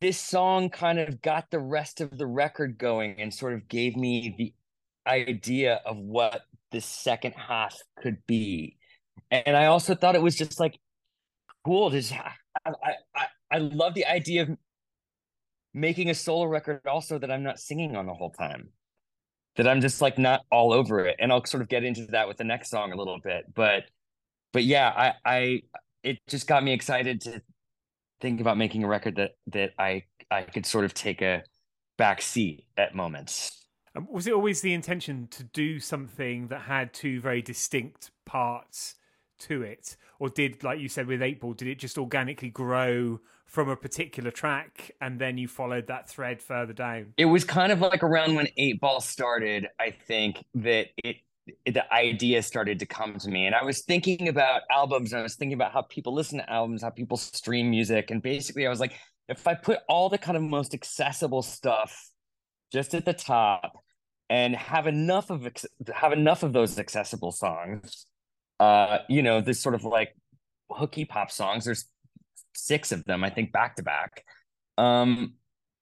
this 0.00 0.18
song 0.18 0.70
kind 0.70 0.98
of 0.98 1.20
got 1.20 1.50
the 1.50 1.58
rest 1.58 2.00
of 2.00 2.16
the 2.16 2.26
record 2.26 2.78
going 2.78 3.20
and 3.20 3.32
sort 3.32 3.52
of 3.52 3.68
gave 3.68 3.96
me 3.96 4.34
the 4.38 4.54
idea 5.06 5.80
of 5.84 5.98
what 5.98 6.42
the 6.70 6.80
second 6.80 7.32
half 7.32 7.76
could 8.00 8.18
be. 8.26 8.76
And 9.30 9.56
I 9.56 9.66
also 9.66 9.94
thought 9.94 10.14
it 10.14 10.22
was 10.22 10.36
just 10.36 10.58
like 10.58 10.78
cool 11.64 11.90
to 11.90 12.00
just 12.00 12.14
I, 12.14 12.72
I, 13.14 13.26
I 13.50 13.58
love 13.58 13.94
the 13.94 14.06
idea 14.06 14.42
of 14.42 14.56
making 15.74 16.10
a 16.10 16.14
solo 16.14 16.46
record 16.46 16.86
also 16.86 17.18
that 17.18 17.30
I'm 17.30 17.42
not 17.42 17.58
singing 17.58 17.96
on 17.96 18.06
the 18.06 18.14
whole 18.14 18.30
time. 18.30 18.70
That 19.56 19.66
I'm 19.66 19.80
just 19.80 20.00
like 20.00 20.18
not 20.18 20.42
all 20.50 20.72
over 20.72 21.06
it. 21.06 21.16
And 21.18 21.32
I'll 21.32 21.44
sort 21.44 21.62
of 21.62 21.68
get 21.68 21.84
into 21.84 22.06
that 22.06 22.28
with 22.28 22.36
the 22.36 22.44
next 22.44 22.70
song 22.70 22.92
a 22.92 22.96
little 22.96 23.18
bit. 23.22 23.44
But 23.54 23.84
but 24.52 24.64
yeah, 24.64 24.88
I 24.88 25.12
I 25.24 25.62
it 26.02 26.18
just 26.28 26.46
got 26.46 26.62
me 26.62 26.72
excited 26.72 27.20
to 27.22 27.42
think 28.20 28.40
about 28.40 28.56
making 28.56 28.84
a 28.84 28.88
record 28.88 29.16
that 29.16 29.32
that 29.48 29.72
I 29.78 30.04
I 30.30 30.42
could 30.42 30.66
sort 30.66 30.84
of 30.84 30.94
take 30.94 31.22
a 31.22 31.42
back 31.96 32.22
seat 32.22 32.64
at 32.76 32.94
moments. 32.94 33.66
Um, 33.94 34.06
was 34.10 34.26
it 34.26 34.32
always 34.32 34.60
the 34.60 34.74
intention 34.74 35.28
to 35.32 35.42
do 35.42 35.80
something 35.80 36.48
that 36.48 36.60
had 36.60 36.92
two 36.92 37.20
very 37.20 37.42
distinct 37.42 38.10
parts 38.26 38.94
to 39.40 39.62
it, 39.62 39.96
or 40.18 40.28
did, 40.28 40.62
like 40.64 40.80
you 40.80 40.88
said 40.88 41.06
with 41.06 41.22
Eight 41.22 41.40
Ball, 41.40 41.52
did 41.52 41.68
it 41.68 41.78
just 41.78 41.98
organically 41.98 42.50
grow 42.50 43.20
from 43.46 43.68
a 43.68 43.76
particular 43.76 44.30
track 44.30 44.90
and 45.00 45.18
then 45.18 45.38
you 45.38 45.48
followed 45.48 45.86
that 45.86 46.08
thread 46.08 46.42
further 46.42 46.72
down? 46.72 47.14
It 47.16 47.24
was 47.24 47.44
kind 47.44 47.72
of 47.72 47.80
like 47.80 48.02
around 48.02 48.34
when 48.34 48.48
Eight 48.56 48.80
Ball 48.80 49.00
started. 49.00 49.66
I 49.80 49.90
think 49.90 50.44
that 50.54 50.88
it 51.02 51.16
the 51.66 51.92
idea 51.92 52.42
started 52.42 52.78
to 52.78 52.84
come 52.84 53.18
to 53.18 53.30
me 53.30 53.46
and 53.46 53.54
i 53.54 53.64
was 53.64 53.82
thinking 53.82 54.28
about 54.28 54.60
albums 54.70 55.12
and 55.12 55.20
i 55.20 55.22
was 55.22 55.34
thinking 55.34 55.54
about 55.54 55.72
how 55.72 55.80
people 55.82 56.12
listen 56.12 56.38
to 56.38 56.52
albums 56.52 56.82
how 56.82 56.90
people 56.90 57.16
stream 57.16 57.70
music 57.70 58.10
and 58.10 58.20
basically 58.20 58.66
i 58.66 58.68
was 58.68 58.80
like 58.80 58.92
if 59.30 59.46
i 59.46 59.54
put 59.54 59.78
all 59.88 60.10
the 60.10 60.18
kind 60.18 60.36
of 60.36 60.42
most 60.42 60.74
accessible 60.74 61.40
stuff 61.40 62.10
just 62.70 62.94
at 62.94 63.06
the 63.06 63.14
top 63.14 63.82
and 64.28 64.54
have 64.54 64.86
enough 64.86 65.30
of 65.30 65.48
have 65.94 66.12
enough 66.12 66.42
of 66.42 66.52
those 66.52 66.78
accessible 66.78 67.32
songs 67.32 68.06
uh 68.60 68.98
you 69.08 69.22
know 69.22 69.40
this 69.40 69.60
sort 69.60 69.74
of 69.74 69.84
like 69.84 70.14
hooky 70.70 71.04
pop 71.04 71.30
songs. 71.30 71.64
There's 71.64 71.86
six 72.54 72.90
of 72.90 73.04
them 73.04 73.22
i 73.22 73.30
think 73.30 73.52
back 73.52 73.76
to 73.76 73.82
back. 73.82 74.24
Um 74.76 75.34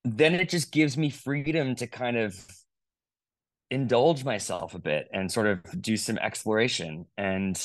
then 0.05 0.35
it 0.35 0.49
just 0.49 0.71
gives 0.71 0.97
me 0.97 1.11
freedom 1.11 1.75
to 1.77 1.87
kind 1.87 2.17
of 2.17 2.37
indulge 3.71 4.25
myself 4.25 4.75
a 4.75 4.79
bit 4.79 5.09
and 5.13 5.31
sort 5.33 5.49
of 5.49 5.83
do 5.83 5.97
some 5.97 6.19
exploration 6.19 7.07
and 7.17 7.61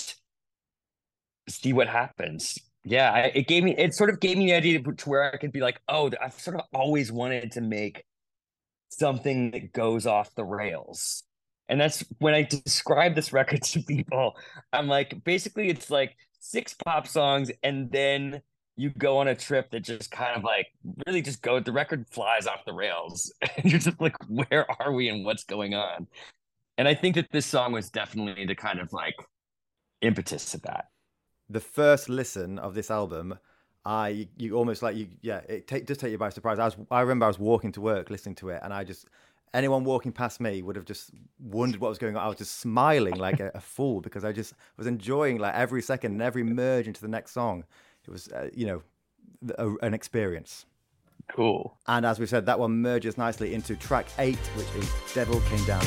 see 1.47 1.73
what 1.73 1.87
happens. 1.87 2.57
Yeah 2.83 3.11
I, 3.11 3.19
it 3.35 3.47
gave 3.47 3.63
me 3.63 3.75
it 3.77 3.93
sort 3.93 4.09
of 4.09 4.19
gave 4.19 4.37
me 4.37 4.47
the 4.47 4.55
idea 4.55 4.81
to, 4.81 4.91
to 4.93 5.09
where 5.09 5.31
i 5.33 5.37
could 5.37 5.51
be 5.51 5.59
like 5.59 5.79
oh 5.87 6.09
i've 6.19 6.33
sort 6.33 6.57
of 6.57 6.63
always 6.73 7.11
wanted 7.11 7.51
to 7.51 7.61
make 7.61 8.03
something 8.91 9.51
that 9.51 9.73
goes 9.73 10.05
off 10.05 10.35
the 10.35 10.43
rails. 10.43 11.23
And 11.71 11.79
that's 11.79 12.03
when 12.19 12.33
I 12.33 12.43
describe 12.43 13.15
this 13.15 13.31
record 13.31 13.63
to 13.63 13.79
people. 13.81 14.35
I'm 14.73 14.87
like, 14.87 15.23
basically, 15.23 15.69
it's 15.69 15.89
like 15.89 16.17
six 16.39 16.75
pop 16.85 17.07
songs, 17.07 17.49
and 17.63 17.89
then 17.89 18.41
you 18.75 18.89
go 18.89 19.17
on 19.17 19.29
a 19.29 19.35
trip 19.35 19.71
that 19.71 19.81
just 19.81 20.11
kind 20.11 20.35
of 20.35 20.43
like 20.43 20.67
really 21.07 21.21
just 21.21 21.41
go. 21.41 21.59
The 21.61 21.71
record 21.71 22.05
flies 22.09 22.45
off 22.45 22.65
the 22.65 22.73
rails, 22.73 23.33
and 23.57 23.71
you're 23.71 23.79
just 23.79 23.99
like, 24.01 24.15
where 24.27 24.69
are 24.81 24.91
we 24.91 25.07
and 25.07 25.25
what's 25.25 25.45
going 25.45 25.73
on? 25.73 26.07
And 26.77 26.87
I 26.87 26.93
think 26.93 27.15
that 27.15 27.31
this 27.31 27.45
song 27.45 27.71
was 27.71 27.89
definitely 27.89 28.45
the 28.45 28.55
kind 28.55 28.79
of 28.79 28.91
like 28.91 29.15
impetus 30.01 30.53
of 30.53 30.63
that. 30.63 30.89
The 31.49 31.59
first 31.61 32.09
listen 32.09 32.59
of 32.59 32.73
this 32.73 32.91
album, 32.91 33.37
I 33.85 34.27
you 34.35 34.55
almost 34.55 34.81
like 34.81 34.97
you 34.97 35.07
yeah 35.21 35.39
it 35.47 35.67
take, 35.67 35.85
does 35.85 35.99
take 35.99 36.11
you 36.11 36.17
by 36.17 36.29
surprise. 36.31 36.59
I 36.59 36.65
was 36.65 36.75
I 36.91 36.99
remember 36.99 37.25
I 37.25 37.29
was 37.29 37.39
walking 37.39 37.71
to 37.73 37.81
work 37.81 38.09
listening 38.09 38.35
to 38.35 38.49
it, 38.49 38.59
and 38.61 38.73
I 38.73 38.83
just 38.83 39.07
anyone 39.53 39.83
walking 39.83 40.11
past 40.11 40.39
me 40.39 40.61
would 40.61 40.75
have 40.75 40.85
just 40.85 41.11
wondered 41.39 41.81
what 41.81 41.89
was 41.89 41.97
going 41.97 42.15
on. 42.15 42.23
I 42.23 42.27
was 42.27 42.37
just 42.37 42.59
smiling 42.59 43.15
like 43.15 43.39
a, 43.39 43.51
a 43.53 43.59
fool 43.59 44.01
because 44.01 44.23
I 44.23 44.31
just 44.31 44.53
was 44.77 44.87
enjoying 44.87 45.37
like 45.39 45.53
every 45.53 45.81
second 45.81 46.13
and 46.13 46.21
every 46.21 46.43
merge 46.43 46.87
into 46.87 47.01
the 47.01 47.07
next 47.07 47.31
song. 47.31 47.63
It 48.05 48.09
was 48.09 48.27
uh, 48.29 48.49
you 48.53 48.65
know 48.65 48.81
a, 49.57 49.73
an 49.85 49.93
experience. 49.93 50.65
Cool. 51.29 51.77
And 51.87 52.05
as 52.05 52.19
we 52.19 52.25
said, 52.25 52.45
that 52.47 52.59
one 52.59 52.81
merges 52.81 53.17
nicely 53.17 53.53
into 53.53 53.75
track 53.75 54.07
eight, 54.19 54.39
which 54.55 54.67
is 54.75 54.91
"Devil 55.13 55.39
Came 55.41 55.63
Down 55.65 55.81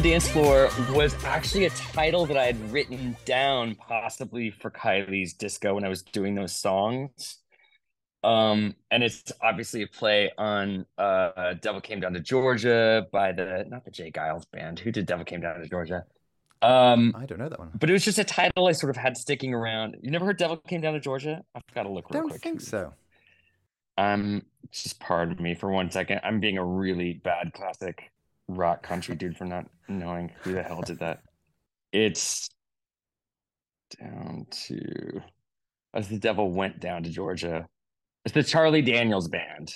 the 0.00 0.10
Dance 0.10 0.28
Floor 0.28 0.70
was 0.92 1.14
actually 1.24 1.66
a 1.66 1.70
title 1.70 2.24
that 2.26 2.36
I 2.36 2.46
had 2.46 2.72
written 2.72 3.16
down 3.26 3.74
possibly 3.74 4.50
for 4.50 4.70
Kylie's 4.70 5.34
disco 5.34 5.74
when 5.74 5.84
I 5.84 5.88
was 5.88 6.02
doing 6.02 6.34
those 6.34 6.56
songs. 6.56 7.38
Um, 8.24 8.76
and 8.90 9.02
it's 9.02 9.30
obviously 9.42 9.82
a 9.82 9.86
play 9.86 10.30
on 10.38 10.86
uh 10.96 11.54
Devil 11.54 11.80
Came 11.80 12.00
Down 12.00 12.12
to 12.14 12.20
Georgia 12.20 13.06
by 13.12 13.32
the 13.32 13.64
not 13.68 13.84
the 13.84 13.90
J. 13.90 14.10
Geils 14.10 14.44
band. 14.50 14.78
Who 14.78 14.90
did 14.90 15.06
Devil 15.06 15.24
Came 15.24 15.40
Down 15.40 15.60
to 15.60 15.68
Georgia? 15.68 16.04
Um 16.62 17.14
I 17.16 17.26
don't 17.26 17.38
know 17.38 17.48
that 17.48 17.58
one. 17.58 17.70
but 17.78 17.90
it 17.90 17.92
was 17.94 18.04
just 18.04 18.18
a 18.18 18.24
title 18.24 18.68
I 18.68 18.72
sort 18.72 18.90
of 18.90 18.96
had 18.96 19.16
sticking 19.16 19.52
around. 19.54 19.96
You 20.02 20.10
never 20.10 20.24
heard 20.26 20.38
Devil 20.38 20.58
Came 20.58 20.80
Down 20.80 20.94
to 20.94 21.00
Georgia? 21.00 21.42
I've 21.54 21.62
got 21.74 21.82
to 21.84 21.90
look 21.90 22.06
I 22.10 22.14
real 22.14 22.22
don't 22.22 22.30
quick. 22.30 22.42
think 22.42 22.60
so. 22.60 22.92
Um, 23.98 24.42
just 24.70 24.98
pardon 25.00 25.42
me 25.42 25.54
for 25.54 25.70
one 25.70 25.90
second. 25.90 26.20
I'm 26.24 26.40
being 26.40 26.56
a 26.58 26.64
really 26.64 27.14
bad 27.14 27.52
classic 27.52 28.10
rock 28.54 28.82
country 28.82 29.14
dude 29.14 29.36
for 29.36 29.44
not 29.44 29.66
knowing 29.88 30.30
who 30.42 30.52
the 30.52 30.62
hell 30.62 30.82
did 30.82 30.98
that. 31.00 31.22
It's 31.92 32.48
down 33.98 34.46
to 34.68 35.20
as 35.94 36.08
the 36.08 36.18
devil 36.18 36.50
went 36.50 36.80
down 36.80 37.02
to 37.02 37.10
Georgia. 37.10 37.66
It's 38.24 38.34
the 38.34 38.42
Charlie 38.42 38.82
Daniels 38.82 39.28
band. 39.28 39.74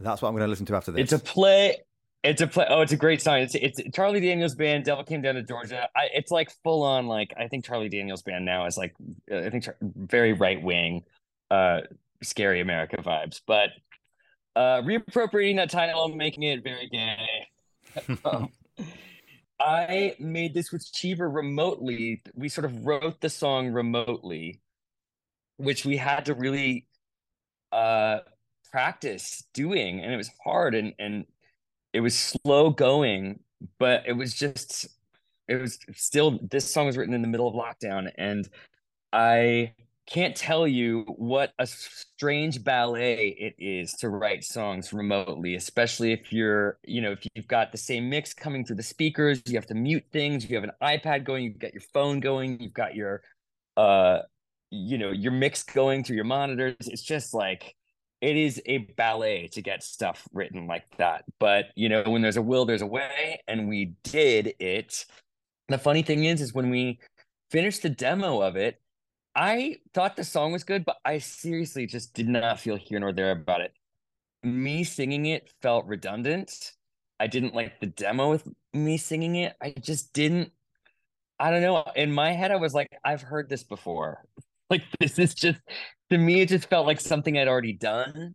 That's 0.00 0.22
what 0.22 0.28
I'm 0.28 0.34
going 0.34 0.44
to 0.44 0.48
listen 0.48 0.66
to 0.66 0.76
after 0.76 0.92
this. 0.92 1.02
It's 1.02 1.12
a 1.12 1.18
play. 1.18 1.76
It's 2.22 2.40
a 2.40 2.46
play. 2.46 2.66
Oh, 2.68 2.80
it's 2.80 2.92
a 2.92 2.96
great 2.96 3.22
song. 3.22 3.38
It's 3.38 3.54
it's 3.54 3.80
Charlie 3.94 4.20
Daniels 4.20 4.54
band. 4.54 4.84
Devil 4.84 5.04
came 5.04 5.22
down 5.22 5.36
to 5.36 5.42
Georgia. 5.42 5.88
I, 5.96 6.08
it's 6.14 6.30
like 6.30 6.50
full 6.62 6.82
on. 6.82 7.06
Like 7.06 7.32
I 7.38 7.48
think 7.48 7.64
Charlie 7.64 7.88
Daniels 7.88 8.22
band 8.22 8.44
now 8.44 8.66
is 8.66 8.76
like 8.76 8.94
I 9.32 9.50
think 9.50 9.68
very 9.82 10.32
right 10.32 10.60
wing, 10.60 11.04
uh, 11.50 11.82
scary 12.22 12.60
America 12.60 12.96
vibes. 12.98 13.40
But 13.46 13.70
uh, 14.58 14.82
reappropriating 14.82 15.56
that 15.56 15.70
title, 15.70 16.08
making 16.08 16.42
it 16.42 16.64
very 16.64 16.88
gay. 16.88 17.48
um, 18.24 18.50
I 19.60 20.16
made 20.18 20.52
this 20.52 20.72
with 20.72 20.90
Cheever 20.92 21.30
remotely. 21.30 22.22
We 22.34 22.48
sort 22.48 22.64
of 22.64 22.84
wrote 22.84 23.20
the 23.20 23.28
song 23.28 23.68
remotely, 23.68 24.60
which 25.58 25.84
we 25.84 25.96
had 25.96 26.24
to 26.26 26.34
really 26.34 26.86
uh 27.70 28.18
practice 28.70 29.44
doing 29.52 30.00
and 30.02 30.12
it 30.12 30.16
was 30.16 30.30
hard 30.42 30.74
and 30.74 30.94
and 30.98 31.26
it 31.92 32.00
was 32.00 32.18
slow 32.18 32.70
going 32.70 33.38
but 33.78 34.02
it 34.06 34.12
was 34.12 34.32
just 34.32 34.86
it 35.48 35.56
was 35.56 35.78
still 35.94 36.38
this 36.50 36.70
song 36.70 36.86
was 36.86 36.96
written 36.96 37.12
in 37.12 37.20
the 37.20 37.28
middle 37.28 37.46
of 37.46 37.54
lockdown 37.54 38.10
and 38.16 38.48
i 39.12 39.70
can't 40.08 40.34
tell 40.34 40.66
you 40.66 41.04
what 41.16 41.52
a 41.58 41.66
strange 41.66 42.64
ballet 42.64 43.36
it 43.38 43.54
is 43.58 43.92
to 43.92 44.08
write 44.08 44.42
songs 44.42 44.92
remotely 44.92 45.54
especially 45.54 46.12
if 46.12 46.32
you're 46.32 46.78
you 46.84 47.02
know 47.02 47.12
if 47.12 47.26
you've 47.34 47.46
got 47.46 47.70
the 47.72 47.78
same 47.78 48.08
mix 48.08 48.32
coming 48.32 48.64
through 48.64 48.76
the 48.76 48.82
speakers 48.82 49.42
you 49.46 49.54
have 49.54 49.66
to 49.66 49.74
mute 49.74 50.04
things 50.10 50.48
you 50.48 50.56
have 50.56 50.64
an 50.64 50.72
ipad 50.82 51.24
going 51.24 51.44
you've 51.44 51.58
got 51.58 51.74
your 51.74 51.82
phone 51.92 52.20
going 52.20 52.58
you've 52.58 52.72
got 52.72 52.94
your 52.94 53.22
uh 53.76 54.20
you 54.70 54.98
know 54.98 55.10
your 55.10 55.32
mix 55.32 55.62
going 55.62 56.04
through 56.04 56.16
your 56.16 56.24
monitors. 56.24 56.76
It's 56.80 57.02
just 57.02 57.34
like 57.34 57.74
it 58.20 58.36
is 58.36 58.60
a 58.66 58.78
ballet 58.78 59.48
to 59.48 59.62
get 59.62 59.82
stuff 59.82 60.26
written 60.32 60.66
like 60.66 60.84
that. 60.98 61.24
But 61.38 61.66
you 61.74 61.88
know 61.88 62.02
when 62.04 62.22
there's 62.22 62.36
a 62.36 62.42
will 62.42 62.64
there's 62.64 62.82
a 62.82 62.86
way 62.86 63.40
and 63.46 63.68
we 63.68 63.94
did 64.04 64.54
it. 64.58 65.04
The 65.68 65.78
funny 65.78 66.02
thing 66.02 66.24
is 66.24 66.40
is 66.40 66.54
when 66.54 66.70
we 66.70 66.98
finished 67.50 67.82
the 67.82 67.90
demo 67.90 68.40
of 68.42 68.56
it 68.56 68.80
i 69.38 69.76
thought 69.94 70.16
the 70.16 70.24
song 70.24 70.52
was 70.52 70.64
good 70.64 70.84
but 70.84 70.96
i 71.04 71.18
seriously 71.18 71.86
just 71.86 72.12
did 72.12 72.28
not 72.28 72.58
feel 72.60 72.76
here 72.76 72.98
nor 72.98 73.12
there 73.12 73.30
about 73.30 73.60
it. 73.60 73.72
Me 74.42 74.84
singing 74.84 75.26
it 75.26 75.50
felt 75.62 75.86
redundant. 75.86 76.72
I 77.20 77.26
didn't 77.26 77.54
like 77.54 77.80
the 77.80 77.86
demo 77.86 78.30
with 78.30 78.46
me 78.72 78.96
singing 78.98 79.36
it. 79.36 79.54
I 79.62 79.74
just 79.80 80.12
didn't 80.12 80.52
i 81.38 81.50
don't 81.50 81.62
know. 81.62 81.84
In 81.96 82.12
my 82.12 82.32
head 82.32 82.50
i 82.50 82.56
was 82.56 82.74
like 82.74 82.88
i've 83.04 83.22
heard 83.22 83.48
this 83.48 83.64
before. 83.64 84.24
Like 84.70 84.84
this 85.00 85.18
is 85.18 85.32
just 85.34 85.60
to 86.10 86.18
me 86.18 86.42
it 86.42 86.50
just 86.50 86.68
felt 86.68 86.86
like 86.86 87.00
something 87.00 87.38
i'd 87.38 87.48
already 87.48 87.72
done. 87.72 88.34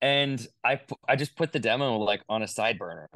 And 0.00 0.46
i 0.64 0.80
i 1.08 1.16
just 1.16 1.36
put 1.36 1.52
the 1.52 1.58
demo 1.58 1.96
like 1.98 2.22
on 2.28 2.42
a 2.42 2.48
side 2.48 2.78
burner. 2.78 3.08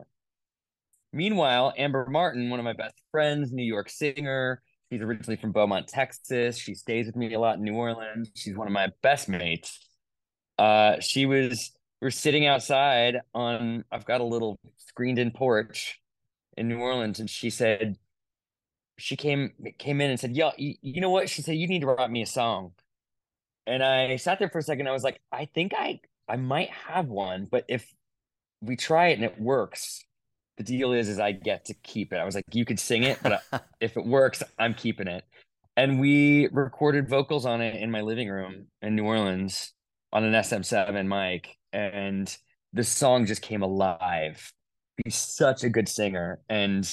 Meanwhile 1.12 1.74
amber 1.78 2.06
martin 2.10 2.50
one 2.50 2.58
of 2.58 2.64
my 2.64 2.72
best 2.72 2.94
friends 3.12 3.52
new 3.52 3.62
york 3.64 3.88
singer 3.90 4.62
she's 4.90 5.00
originally 5.00 5.36
from 5.36 5.52
beaumont 5.52 5.86
texas 5.88 6.56
she 6.56 6.74
stays 6.74 7.06
with 7.06 7.16
me 7.16 7.32
a 7.34 7.40
lot 7.40 7.56
in 7.56 7.64
new 7.64 7.74
orleans 7.74 8.30
she's 8.34 8.56
one 8.56 8.66
of 8.66 8.72
my 8.72 8.88
best 9.02 9.28
mates 9.28 9.88
uh 10.58 10.98
she 11.00 11.26
was 11.26 11.72
we 12.00 12.08
are 12.08 12.10
sitting 12.10 12.46
outside 12.46 13.20
on 13.34 13.84
i've 13.92 14.04
got 14.04 14.20
a 14.20 14.24
little 14.24 14.58
screened 14.76 15.18
in 15.18 15.30
porch 15.30 16.00
in 16.56 16.68
new 16.68 16.78
orleans 16.78 17.20
and 17.20 17.30
she 17.30 17.50
said 17.50 17.96
she 19.00 19.16
came 19.16 19.52
came 19.78 20.00
in 20.00 20.10
and 20.10 20.20
said, 20.20 20.36
"Yo, 20.36 20.52
you, 20.56 20.74
you 20.82 21.00
know 21.00 21.10
what?" 21.10 21.28
She 21.28 21.42
said, 21.42 21.56
"You 21.56 21.66
need 21.66 21.80
to 21.80 21.86
write 21.86 22.10
me 22.10 22.22
a 22.22 22.26
song." 22.26 22.72
And 23.66 23.82
I 23.82 24.16
sat 24.16 24.38
there 24.38 24.50
for 24.50 24.58
a 24.58 24.62
second. 24.62 24.88
I 24.88 24.92
was 24.92 25.04
like, 25.04 25.20
"I 25.32 25.46
think 25.46 25.72
I 25.76 26.00
I 26.28 26.36
might 26.36 26.70
have 26.70 27.08
one, 27.08 27.46
but 27.50 27.64
if 27.68 27.92
we 28.60 28.76
try 28.76 29.08
it 29.08 29.14
and 29.14 29.24
it 29.24 29.40
works, 29.40 30.04
the 30.60 30.64
deal 30.64 30.92
is 30.92 31.08
is 31.08 31.18
I 31.18 31.32
get 31.32 31.64
to 31.66 31.74
keep 31.82 32.12
it." 32.12 32.16
I 32.16 32.24
was 32.24 32.34
like, 32.34 32.44
"You 32.52 32.66
could 32.66 32.78
sing 32.78 33.04
it, 33.04 33.18
but 33.22 33.42
if 33.80 33.96
it 33.96 34.04
works, 34.04 34.42
I'm 34.58 34.74
keeping 34.74 35.08
it." 35.08 35.24
And 35.76 35.98
we 35.98 36.48
recorded 36.48 37.08
vocals 37.08 37.46
on 37.46 37.62
it 37.62 37.76
in 37.76 37.90
my 37.90 38.02
living 38.02 38.28
room 38.28 38.66
in 38.82 38.94
New 38.94 39.04
Orleans 39.04 39.72
on 40.12 40.24
an 40.24 40.34
SM7 40.34 41.06
mic, 41.06 41.56
and 41.72 42.36
the 42.72 42.84
song 42.84 43.24
just 43.24 43.40
came 43.40 43.62
alive. 43.62 44.52
He's 45.02 45.16
such 45.16 45.64
a 45.64 45.70
good 45.70 45.88
singer, 45.88 46.40
and 46.48 46.84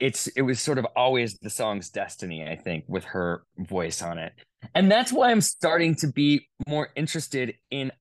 it's 0.00 0.26
it 0.28 0.42
was 0.42 0.60
sort 0.60 0.76
of 0.76 0.86
always 0.96 1.38
the 1.38 1.48
song's 1.48 1.88
destiny 1.88 2.44
i 2.44 2.56
think 2.56 2.84
with 2.88 3.04
her 3.04 3.44
voice 3.58 4.02
on 4.02 4.18
it 4.18 4.32
and 4.74 4.90
that's 4.90 5.12
why 5.12 5.30
i'm 5.30 5.40
starting 5.40 5.94
to 5.94 6.08
be 6.08 6.48
more 6.66 6.88
interested 6.96 7.54
in 7.70 7.92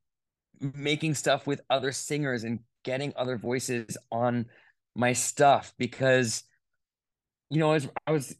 making 0.74 1.14
stuff 1.14 1.46
with 1.46 1.62
other 1.70 1.92
singers 1.92 2.44
and 2.44 2.60
getting 2.84 3.14
other 3.16 3.38
voices 3.38 3.98
on 4.12 4.46
my 4.96 5.14
stuff 5.14 5.74
because 5.78 6.44
you 7.50 7.60
know 7.60 7.72
I 7.72 7.74
was, 7.74 7.88
I 8.08 8.12
was 8.12 8.36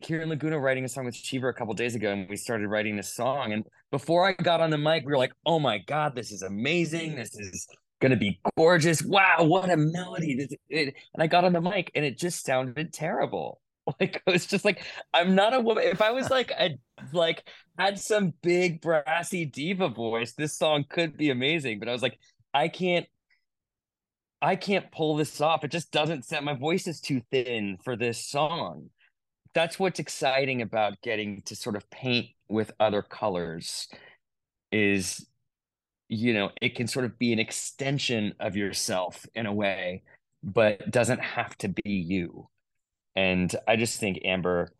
here 0.00 0.20
in 0.20 0.28
laguna 0.28 0.58
writing 0.58 0.84
a 0.84 0.88
song 0.88 1.04
with 1.04 1.14
cheever 1.14 1.48
a 1.48 1.54
couple 1.54 1.74
days 1.74 1.94
ago 1.94 2.12
and 2.12 2.28
we 2.28 2.36
started 2.36 2.68
writing 2.68 2.96
this 2.96 3.12
song 3.12 3.52
and 3.52 3.64
before 3.90 4.28
i 4.28 4.32
got 4.32 4.60
on 4.60 4.70
the 4.70 4.78
mic 4.78 5.04
we 5.04 5.10
were 5.10 5.18
like 5.18 5.32
oh 5.44 5.58
my 5.58 5.78
god 5.78 6.14
this 6.14 6.30
is 6.30 6.42
amazing 6.42 7.16
this 7.16 7.34
is 7.34 7.66
gonna 8.00 8.16
be 8.16 8.40
gorgeous. 8.56 9.02
Wow, 9.02 9.44
what 9.44 9.70
a 9.70 9.76
melody! 9.76 10.36
This, 10.36 10.58
it, 10.68 10.94
and 11.14 11.22
I 11.22 11.26
got 11.26 11.44
on 11.44 11.52
the 11.52 11.60
mic, 11.60 11.90
and 11.94 12.04
it 12.04 12.18
just 12.18 12.44
sounded 12.44 12.92
terrible. 12.92 13.60
Like 13.98 14.22
it 14.26 14.30
was 14.30 14.44
just 14.44 14.66
like 14.66 14.84
I'm 15.14 15.34
not 15.34 15.54
a 15.54 15.60
woman. 15.60 15.84
If 15.84 16.02
I 16.02 16.10
was 16.10 16.28
like 16.28 16.50
a 16.50 16.76
like 17.14 17.48
had 17.78 17.98
some 17.98 18.34
big 18.42 18.82
brassy 18.82 19.46
diva 19.46 19.88
voice, 19.88 20.34
this 20.34 20.58
song 20.58 20.84
could 20.86 21.16
be 21.16 21.30
amazing. 21.30 21.78
But 21.78 21.88
I 21.88 21.92
was 21.92 22.02
like, 22.02 22.18
I 22.52 22.68
can't 22.68 23.06
I 24.40 24.56
can't 24.56 24.90
pull 24.92 25.16
this 25.16 25.40
off. 25.40 25.64
It 25.64 25.70
just 25.70 25.90
doesn't 25.90 26.24
set 26.24 26.44
my 26.44 26.54
voice 26.54 26.86
is 26.86 27.00
too 27.00 27.22
thin 27.30 27.78
for 27.82 27.96
this 27.96 28.24
song. 28.24 28.90
That's 29.54 29.78
what's 29.78 29.98
exciting 29.98 30.62
about 30.62 31.00
getting 31.02 31.42
to 31.46 31.56
sort 31.56 31.76
of 31.76 31.88
paint 31.90 32.28
with 32.48 32.70
other 32.78 33.02
colors 33.02 33.88
is 34.70 35.26
you 36.08 36.32
know, 36.32 36.50
it 36.60 36.74
can 36.74 36.86
sort 36.86 37.04
of 37.04 37.18
be 37.18 37.32
an 37.32 37.38
extension 37.38 38.34
of 38.40 38.56
yourself 38.56 39.26
in 39.34 39.46
a 39.46 39.52
way, 39.52 40.02
but 40.42 40.90
doesn't 40.90 41.20
have 41.20 41.56
to 41.58 41.68
be 41.68 41.90
you. 41.90 42.48
And 43.14 43.54
I 43.66 43.76
just 43.76 44.00
think 44.00 44.20
Amber, 44.24 44.70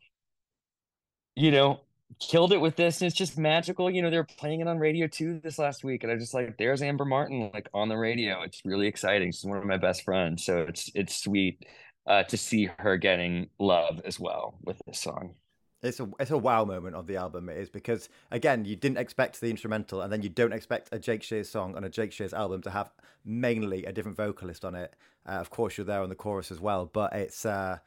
you 1.36 1.50
know, 1.50 1.80
killed 2.20 2.52
it 2.52 2.60
with 2.60 2.74
this 2.74 3.00
and 3.00 3.06
it's 3.06 3.16
just 3.16 3.38
magical 3.38 3.90
you 3.90 4.02
know 4.02 4.10
they're 4.10 4.24
playing 4.24 4.60
it 4.60 4.66
on 4.66 4.78
radio 4.78 5.06
too 5.06 5.38
this 5.44 5.58
last 5.58 5.84
week 5.84 6.02
and 6.02 6.10
i 6.10 6.16
just 6.16 6.34
like 6.34 6.56
there's 6.58 6.82
amber 6.82 7.04
martin 7.04 7.50
like 7.54 7.68
on 7.74 7.88
the 7.88 7.96
radio. 7.96 8.42
It's 8.42 8.62
really 8.64 8.86
exciting. 8.86 9.32
She's 9.32 9.44
one 9.44 9.58
of 9.58 9.64
my 9.64 9.76
best 9.76 10.02
friends 10.02 10.44
so 10.44 10.60
it's 10.62 10.90
it's 10.94 11.16
sweet 11.16 11.64
uh, 12.06 12.22
to 12.24 12.36
see 12.36 12.70
her 12.78 12.96
getting 12.96 13.48
love 13.58 14.00
as 14.04 14.18
well 14.18 14.58
with 14.64 14.80
this 14.86 15.00
song. 15.00 15.34
It's 15.82 16.00
a 16.00 16.08
it's 16.18 16.30
a 16.30 16.38
wow 16.38 16.64
moment 16.64 16.96
of 16.96 17.06
the 17.06 17.16
album 17.16 17.48
it 17.48 17.58
is 17.58 17.70
because 17.70 18.08
again 18.30 18.64
you 18.64 18.74
didn't 18.74 18.98
expect 18.98 19.40
the 19.40 19.50
instrumental 19.50 20.02
and 20.02 20.12
then 20.12 20.22
you 20.22 20.28
don't 20.28 20.52
expect 20.52 20.88
a 20.92 20.98
Jake 20.98 21.22
Shears 21.22 21.48
song 21.48 21.76
on 21.76 21.84
a 21.84 21.88
Jake 21.88 22.12
Shears 22.12 22.34
album 22.34 22.62
to 22.62 22.70
have 22.70 22.90
mainly 23.24 23.84
a 23.84 23.92
different 23.92 24.16
vocalist 24.16 24.64
on 24.64 24.74
it. 24.74 24.94
Uh, 25.26 25.32
of 25.32 25.50
course 25.50 25.76
you're 25.76 25.84
there 25.84 26.02
on 26.02 26.08
the 26.08 26.14
chorus 26.14 26.50
as 26.50 26.60
well, 26.60 26.86
but 26.86 27.12
it's 27.12 27.46
uh, 27.46 27.78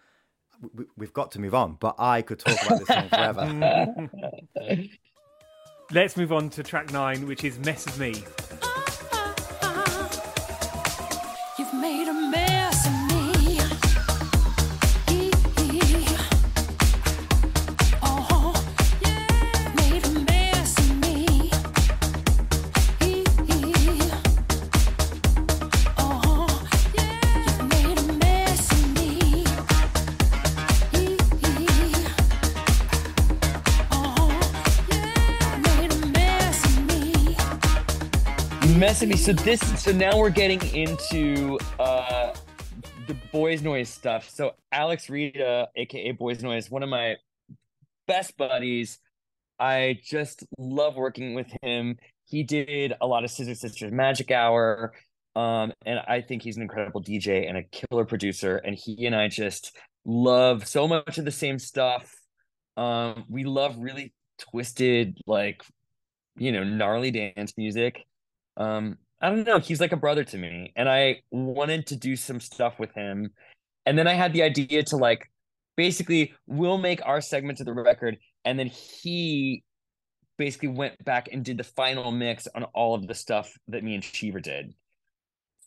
we, 0.98 1.06
have 1.06 1.14
got 1.14 1.32
to 1.32 1.40
move 1.40 1.56
on. 1.56 1.78
But 1.80 1.96
I 2.00 2.22
could 2.22 2.40
talk 2.40 2.62
about 2.66 2.80
this 2.80 2.88
song 2.88 3.10
forever. 3.10 4.10
Let's 5.92 6.16
move 6.16 6.32
on 6.32 6.50
to 6.52 6.64
track 6.64 6.92
nine, 6.92 7.28
which 7.28 7.44
is 7.44 7.60
"Mess 7.60 7.86
of 7.86 8.00
Me." 8.00 8.24
Oh, 8.64 8.81
So 38.94 39.06
this, 39.06 39.82
so 39.82 39.94
now 39.94 40.18
we're 40.18 40.30
getting 40.30 40.62
into 40.76 41.58
uh 41.80 42.36
the 43.08 43.16
Boys 43.32 43.62
Noize 43.62 43.88
stuff. 43.88 44.30
So 44.30 44.52
Alex 44.70 45.08
Ridha, 45.08 45.68
aka 45.78 46.12
Boys 46.12 46.42
Noize, 46.42 46.70
one 46.70 46.84
of 46.84 46.90
my 46.90 47.16
best 48.06 48.36
buddies. 48.36 49.00
I 49.58 49.98
just 50.04 50.44
love 50.58 50.98
working 50.98 51.36
with 51.36 51.48
him. 51.62 52.00
He 52.26 52.44
did 52.44 52.94
a 53.00 53.08
lot 53.08 53.24
of 53.24 53.32
Scissor 53.32 53.56
Sisters 53.56 53.94
Magic 53.94 54.30
Hour. 54.30 54.92
Um, 55.38 55.72
and 55.86 56.00
I 56.06 56.20
think 56.20 56.44
he's 56.44 56.58
an 56.58 56.62
incredible 56.62 57.02
DJ 57.02 57.48
and 57.48 57.58
a 57.58 57.64
killer 57.64 58.04
producer. 58.04 58.58
And 58.58 58.76
he 58.76 59.06
and 59.06 59.16
I 59.16 59.30
just 59.30 59.74
love 60.04 60.68
so 60.68 60.86
much 60.86 61.18
of 61.18 61.24
the 61.24 61.32
same 61.32 61.60
stuff. 61.60 62.14
Um, 62.76 63.24
we 63.30 63.46
love 63.46 63.78
really 63.80 64.14
twisted, 64.38 65.18
like, 65.26 65.64
you 66.36 66.52
know, 66.52 66.66
gnarly 66.66 67.12
dance 67.12 67.54
music 67.58 68.06
um 68.58 68.98
i 69.22 69.30
don't 69.30 69.46
know 69.46 69.60
he's 69.60 69.80
like 69.80 69.92
a 69.92 69.98
brother 69.98 70.24
to 70.24 70.38
me 70.38 70.72
and 70.76 70.90
i 70.90 71.22
wanted 71.32 71.88
to 71.88 71.96
do 71.96 72.16
some 72.16 72.40
stuff 72.40 72.80
with 72.80 72.94
him 72.94 73.32
and 73.86 73.98
then 73.98 74.08
i 74.08 74.14
had 74.14 74.34
the 74.34 74.44
idea 74.44 74.84
to 74.84 74.98
like 74.98 75.32
basically 75.78 76.34
we'll 76.48 76.78
make 76.78 77.06
our 77.06 77.22
segment 77.22 77.60
of 77.60 77.66
the 77.66 77.74
record 77.74 78.18
and 78.46 78.58
then 78.60 78.68
he 78.68 79.64
basically 80.42 80.70
went 80.70 81.04
back 81.06 81.30
and 81.32 81.46
did 81.46 81.58
the 81.58 81.64
final 81.64 82.12
mix 82.12 82.48
on 82.56 82.64
all 82.74 82.96
of 82.96 83.06
the 83.08 83.14
stuff 83.14 83.54
that 83.68 83.84
me 83.84 83.94
and 83.94 84.04
Cheever 84.04 84.40
did. 84.40 84.74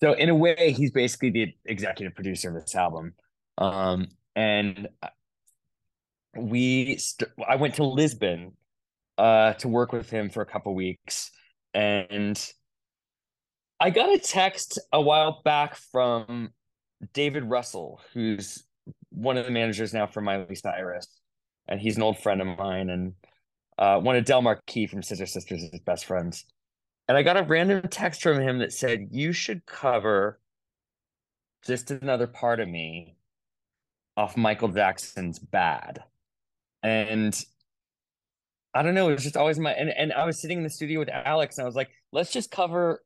So 0.03 0.15
in 0.15 0.29
a 0.29 0.35
way, 0.35 0.75
he's 0.77 0.91
basically 0.91 1.31
the 1.31 1.55
executive 1.65 2.17
producer 2.17 2.49
of 2.49 2.61
this 2.61 2.75
album. 2.75 3.15
Um, 3.57 4.09
and 4.35 4.89
we, 6.37 6.97
st- 6.97 7.31
I 7.47 7.55
went 7.55 7.77
to 7.77 7.85
Lisbon 7.85 8.55
uh, 9.17 9.53
to 9.55 9.69
work 9.69 9.93
with 9.93 10.11
him 10.11 10.29
for 10.29 10.43
a 10.43 10.47
couple 10.47 10.75
weeks, 10.75 11.31
and 11.73 12.37
I 13.85 13.91
got 13.91 14.09
a 14.09 14.19
text 14.19 14.81
a 14.95 15.01
while 15.03 15.43
back 15.45 15.77
from 15.77 16.55
David 17.13 17.45
Russell, 17.45 18.01
who's 18.15 18.65
one 19.11 19.37
of 19.37 19.45
the 19.45 19.51
managers 19.51 19.93
now 19.93 20.07
for 20.07 20.23
Miley 20.23 20.55
Cyrus, 20.55 21.07
and 21.69 21.79
he's 21.79 21.99
an 21.99 22.03
old 22.03 22.19
friend 22.19 22.41
of 22.41 22.47
mine, 22.47 22.89
and 22.89 23.13
uh, 23.77 24.01
one 24.01 24.17
of 24.17 24.25
Del 24.25 24.41
Marquis 24.41 24.87
from 24.87 25.03
Scissor 25.03 25.27
Sisters 25.27 25.65
is 25.65 25.71
his 25.71 25.83
best 25.83 26.07
friends. 26.07 26.47
And 27.09 27.19
I 27.19 27.23
got 27.23 27.37
a 27.37 27.43
random 27.43 27.83
text 27.91 28.23
from 28.23 28.41
him 28.41 28.61
that 28.61 28.73
said, 28.73 29.09
"You 29.11 29.35
should 29.35 29.67
cover 29.67 30.41
just 31.67 31.91
another 31.91 32.27
part 32.27 32.61
of 32.61 32.69
me 32.71 33.17
off 34.17 34.35
Michael 34.35 34.69
Jackson's 34.69 35.39
Bad," 35.39 36.03
and 36.83 37.39
I 38.73 38.83
don't 38.83 38.95
know. 38.95 39.11
It 39.11 39.13
was 39.17 39.25
just 39.25 39.37
always 39.37 39.59
my 39.59 39.73
and, 39.73 39.91
and 39.91 40.11
I 40.11 40.25
was 40.25 40.41
sitting 40.41 40.57
in 40.57 40.65
the 40.65 40.71
studio 40.71 41.01
with 41.01 41.11
Alex, 41.11 41.59
and 41.59 41.65
I 41.65 41.67
was 41.67 41.77
like, 41.77 41.91
"Let's 42.13 42.33
just 42.33 42.51
cover 42.51 43.03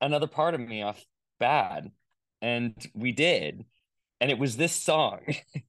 another 0.00 0.26
part 0.26 0.54
of 0.54 0.60
me 0.60 0.82
off 0.82 1.04
bad 1.38 1.90
and 2.42 2.74
we 2.94 3.12
did 3.12 3.64
and 4.20 4.30
it 4.30 4.38
was 4.38 4.56
this 4.56 4.74
song 4.74 5.20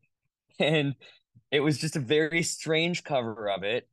and 0.60 0.96
it 1.52 1.60
was 1.60 1.78
just 1.78 1.96
a 1.96 2.00
very 2.00 2.44
strange 2.44 3.04
cover 3.04 3.50
of 3.50 3.64
it 3.64 3.88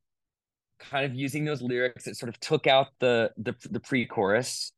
kind 0.79 1.05
of 1.05 1.15
using 1.15 1.45
those 1.45 1.63
lyrics 1.63 2.05
that 2.05 2.17
sort 2.17 2.29
of 2.29 2.39
took 2.41 2.67
out 2.67 2.89
the 3.01 3.31
the, 3.37 3.55
the 3.71 3.81
pre-chorus 3.81 4.73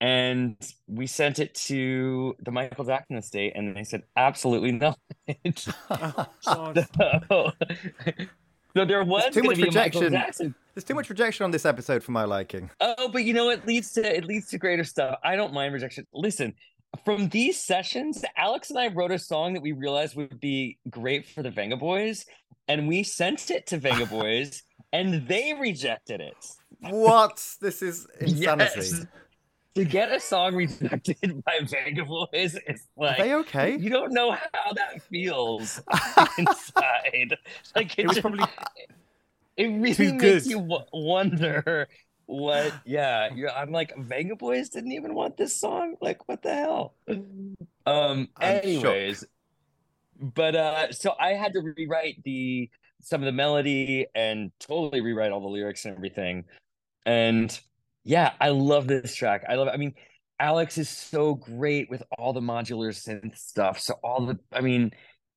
and 0.00 0.56
we 0.86 1.06
sent 1.06 1.38
it 1.38 1.54
to 1.54 2.36
the 2.40 2.50
Michael 2.50 2.84
Jackson 2.84 3.16
estate, 3.16 3.52
and 3.54 3.74
they 3.74 3.84
said 3.84 4.02
absolutely 4.16 4.72
not. 4.72 4.98
so, 6.40 7.52
so 8.76 8.84
there 8.84 9.04
was 9.04 9.32
too 9.32 9.42
much 9.42 9.58
rejection. 9.58 10.12
There's 10.12 10.84
too 10.84 10.94
much 10.94 11.08
rejection 11.08 11.44
on 11.44 11.50
this 11.50 11.64
episode 11.64 12.02
for 12.02 12.12
my 12.12 12.24
liking. 12.24 12.70
Oh, 12.80 13.08
but 13.08 13.24
you 13.24 13.32
know 13.32 13.46
what 13.46 13.66
leads 13.66 13.92
to 13.92 14.16
it 14.16 14.24
leads 14.24 14.48
to 14.48 14.58
greater 14.58 14.84
stuff. 14.84 15.18
I 15.22 15.36
don't 15.36 15.52
mind 15.52 15.72
rejection. 15.72 16.06
Listen, 16.12 16.54
from 17.04 17.28
these 17.28 17.62
sessions, 17.62 18.24
Alex 18.36 18.70
and 18.70 18.78
I 18.78 18.88
wrote 18.88 19.12
a 19.12 19.18
song 19.18 19.54
that 19.54 19.62
we 19.62 19.72
realized 19.72 20.16
would 20.16 20.40
be 20.40 20.78
great 20.90 21.28
for 21.28 21.42
the 21.42 21.50
Vengaboys, 21.50 22.24
and 22.68 22.88
we 22.88 23.02
sent 23.02 23.50
it 23.50 23.66
to 23.68 23.78
Vengaboys, 23.78 24.62
and 24.92 25.26
they 25.28 25.54
rejected 25.54 26.20
it. 26.20 26.46
What? 26.80 27.44
This 27.60 27.82
is 27.82 28.06
insanity. 28.20 28.80
Yes 28.80 29.06
to 29.74 29.84
get 29.84 30.12
a 30.12 30.20
song 30.20 30.54
rejected 30.54 31.42
by 31.44 31.58
Vengaboys 31.60 32.56
is 32.66 32.86
like 32.96 33.18
Are 33.18 33.22
they 33.24 33.34
okay? 33.34 33.76
You 33.76 33.90
don't 33.90 34.12
know 34.12 34.32
how 34.32 34.72
that 34.74 35.02
feels 35.02 35.80
inside. 36.38 37.36
Like 37.76 37.98
it, 37.98 38.02
it 38.02 38.06
was 38.06 38.16
just, 38.16 38.20
probably 38.22 38.44
it 39.56 39.66
really 39.66 40.12
makes 40.12 40.46
you 40.46 40.58
w- 40.58 40.84
wonder 40.92 41.88
what. 42.26 42.72
Yeah, 42.84 43.28
I'm 43.56 43.72
like 43.72 43.94
Vengaboys 43.96 44.70
didn't 44.70 44.92
even 44.92 45.14
want 45.14 45.36
this 45.36 45.58
song. 45.58 45.96
Like 46.00 46.28
what 46.28 46.42
the 46.42 46.54
hell? 46.54 46.94
Um. 47.08 47.56
I'm 47.86 48.28
anyways, 48.40 49.18
shocked. 49.20 49.32
but 50.34 50.54
uh, 50.56 50.92
so 50.92 51.14
I 51.20 51.30
had 51.30 51.52
to 51.54 51.60
rewrite 51.60 52.22
the 52.24 52.70
some 53.00 53.20
of 53.22 53.26
the 53.26 53.32
melody 53.32 54.06
and 54.14 54.50
totally 54.58 55.00
rewrite 55.00 55.32
all 55.32 55.40
the 55.40 55.48
lyrics 55.48 55.84
and 55.84 55.94
everything, 55.96 56.44
and 57.06 57.58
yeah, 58.04 58.32
I 58.40 58.50
love 58.50 58.86
this 58.86 59.14
track. 59.14 59.44
I 59.48 59.54
love. 59.54 59.68
I 59.72 59.76
mean, 59.76 59.94
Alex 60.38 60.78
is 60.78 60.88
so 60.88 61.34
great 61.34 61.90
with 61.90 62.02
all 62.18 62.32
the 62.32 62.40
modular 62.40 62.90
synth 62.90 63.36
stuff. 63.36 63.80
So 63.80 63.94
all 64.02 64.26
the 64.26 64.38
I 64.52 64.60
mean, 64.60 64.92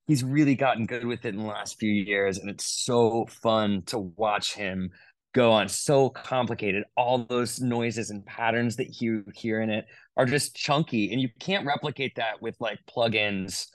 he's 0.08 0.24
really 0.24 0.56
gotten 0.56 0.86
good 0.86 1.06
with 1.06 1.26
it 1.26 1.36
in 1.36 1.42
the 1.42 1.46
last 1.46 1.78
few 1.80 1.92
years 1.92 2.38
and 2.38 2.50
it's 2.50 2.84
so 2.86 3.26
fun 3.30 3.84
to 3.84 4.00
watch 4.00 4.54
him 4.54 4.90
go 5.34 5.52
on 5.52 5.68
so 5.68 6.10
complicated 6.10 6.84
all 6.96 7.26
those 7.26 7.60
noises 7.60 8.10
and 8.10 8.26
patterns 8.26 8.78
that 8.78 9.02
you 9.02 9.24
hear 9.36 9.62
in 9.62 9.70
it 9.70 9.86
are 10.16 10.26
just 10.26 10.56
chunky 10.56 11.12
and 11.12 11.22
you 11.22 11.30
can't 11.40 11.66
replicate 11.66 12.16
that 12.16 12.42
with 12.42 12.56
like 12.60 12.80
plugins 12.90 13.68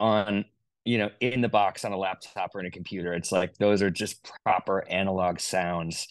on 0.00 0.44
you 0.84 0.96
know 0.96 1.10
in 1.20 1.40
the 1.40 1.48
box 1.48 1.84
on 1.84 1.92
a 1.92 1.98
laptop 1.98 2.54
or 2.54 2.60
in 2.60 2.66
a 2.66 2.70
computer 2.70 3.12
it's 3.12 3.32
like 3.32 3.54
those 3.58 3.82
are 3.82 3.90
just 3.90 4.30
proper 4.44 4.88
analog 4.88 5.38
sounds 5.38 6.06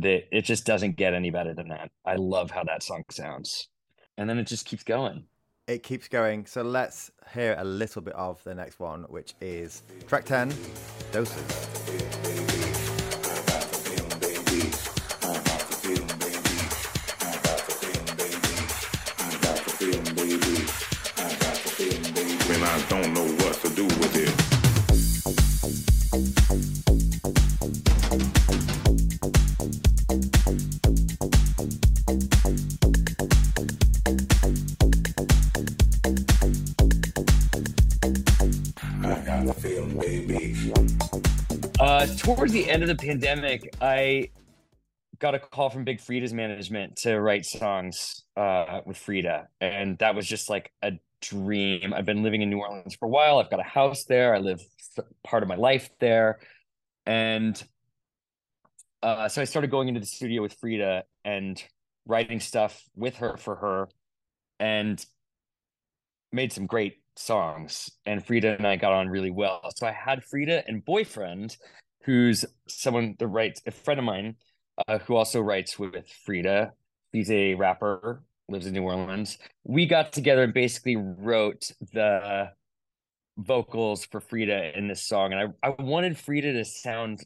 that 0.00 0.36
it 0.36 0.42
just 0.42 0.64
doesn't 0.64 0.96
get 0.96 1.14
any 1.14 1.30
better 1.30 1.54
than 1.54 1.68
that. 1.68 1.90
I 2.04 2.16
love 2.16 2.50
how 2.50 2.64
that 2.64 2.82
song 2.82 3.04
sounds. 3.10 3.68
And 4.16 4.28
then 4.28 4.38
it 4.38 4.46
just 4.46 4.66
keeps 4.66 4.82
going. 4.82 5.24
It 5.66 5.82
keeps 5.82 6.08
going. 6.08 6.46
So 6.46 6.62
let's 6.62 7.10
hear 7.32 7.54
a 7.58 7.64
little 7.64 8.02
bit 8.02 8.14
of 8.14 8.42
the 8.44 8.54
next 8.54 8.80
one, 8.80 9.04
which 9.04 9.34
is 9.40 9.82
track 10.08 10.24
10 10.24 10.52
Doses. 11.12 12.49
Towards 42.36 42.52
the 42.52 42.70
end 42.70 42.84
of 42.84 42.88
the 42.88 42.94
pandemic, 42.94 43.74
I 43.80 44.28
got 45.18 45.34
a 45.34 45.40
call 45.40 45.68
from 45.68 45.82
Big 45.82 45.98
Freedia's 45.98 46.32
management 46.32 46.94
to 46.98 47.20
write 47.20 47.44
songs 47.44 48.22
uh, 48.36 48.82
with 48.86 48.96
Freedia, 48.96 49.46
and 49.60 49.98
that 49.98 50.14
was 50.14 50.28
just 50.28 50.48
like 50.48 50.70
a 50.80 50.92
dream. 51.20 51.92
I've 51.92 52.06
been 52.06 52.22
living 52.22 52.42
in 52.42 52.48
New 52.48 52.60
Orleans 52.60 52.94
for 52.94 53.06
a 53.06 53.08
while. 53.08 53.38
I've 53.38 53.50
got 53.50 53.58
a 53.58 53.64
house 53.64 54.04
there. 54.04 54.32
I 54.32 54.38
live 54.38 54.60
part 55.24 55.42
of 55.42 55.48
my 55.48 55.56
life 55.56 55.90
there, 55.98 56.38
and 57.04 57.60
uh, 59.02 59.28
so 59.28 59.42
I 59.42 59.44
started 59.44 59.72
going 59.72 59.88
into 59.88 59.98
the 59.98 60.06
studio 60.06 60.40
with 60.40 60.56
Freedia 60.60 61.02
and 61.24 61.60
writing 62.06 62.38
stuff 62.38 62.80
with 62.94 63.16
her 63.16 63.38
for 63.38 63.56
her, 63.56 63.88
and 64.60 65.04
made 66.30 66.52
some 66.52 66.66
great 66.66 67.02
songs. 67.16 67.90
And 68.06 68.24
Freedia 68.24 68.56
and 68.56 68.68
I 68.68 68.76
got 68.76 68.92
on 68.92 69.08
really 69.08 69.32
well. 69.32 69.68
So 69.74 69.84
I 69.84 69.90
had 69.92 70.22
Freedia 70.32 70.62
and 70.68 70.84
boyfriend, 70.84 71.56
who's 72.02 72.44
someone 72.66 73.16
that 73.18 73.26
writes 73.28 73.62
a 73.66 73.70
friend 73.70 74.00
of 74.00 74.04
mine 74.04 74.36
uh, 74.88 74.98
who 74.98 75.16
also 75.16 75.40
writes 75.40 75.78
with 75.78 76.06
Freedia. 76.26 76.72
He's 77.12 77.30
a 77.30 77.54
rapper, 77.54 78.22
lives 78.48 78.66
in 78.66 78.72
New 78.72 78.82
Orleans. 78.82 79.38
We 79.64 79.86
got 79.86 80.12
together 80.12 80.42
and 80.42 80.54
basically 80.54 80.96
wrote 80.96 81.70
the 81.92 82.50
vocals 83.36 84.04
for 84.04 84.20
Freedia 84.20 84.76
in 84.76 84.88
this 84.88 85.06
song. 85.06 85.32
And 85.32 85.54
I, 85.62 85.68
I 85.68 85.82
wanted 85.82 86.14
Freedia 86.14 86.52
to 86.52 86.64
sound 86.64 87.24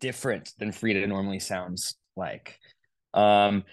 different 0.00 0.52
than 0.58 0.70
Freedia 0.70 1.06
normally 1.08 1.40
sounds 1.40 1.96
like. 2.16 2.58
Um, 3.14 3.64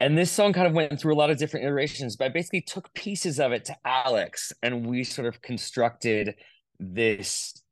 and 0.00 0.16
this 0.16 0.30
song 0.30 0.52
kind 0.52 0.66
of 0.66 0.74
went 0.74 1.00
through 1.00 1.14
a 1.14 1.16
lot 1.18 1.30
of 1.30 1.38
different 1.38 1.66
iterations, 1.66 2.16
but 2.16 2.26
I 2.26 2.28
basically 2.28 2.60
took 2.60 2.92
pieces 2.94 3.40
of 3.40 3.52
it 3.52 3.64
to 3.66 3.76
Alex 3.84 4.52
and 4.62 4.86
we 4.86 5.02
sort 5.04 5.26
of 5.26 5.42
constructed 5.42 6.36
this. 6.78 7.62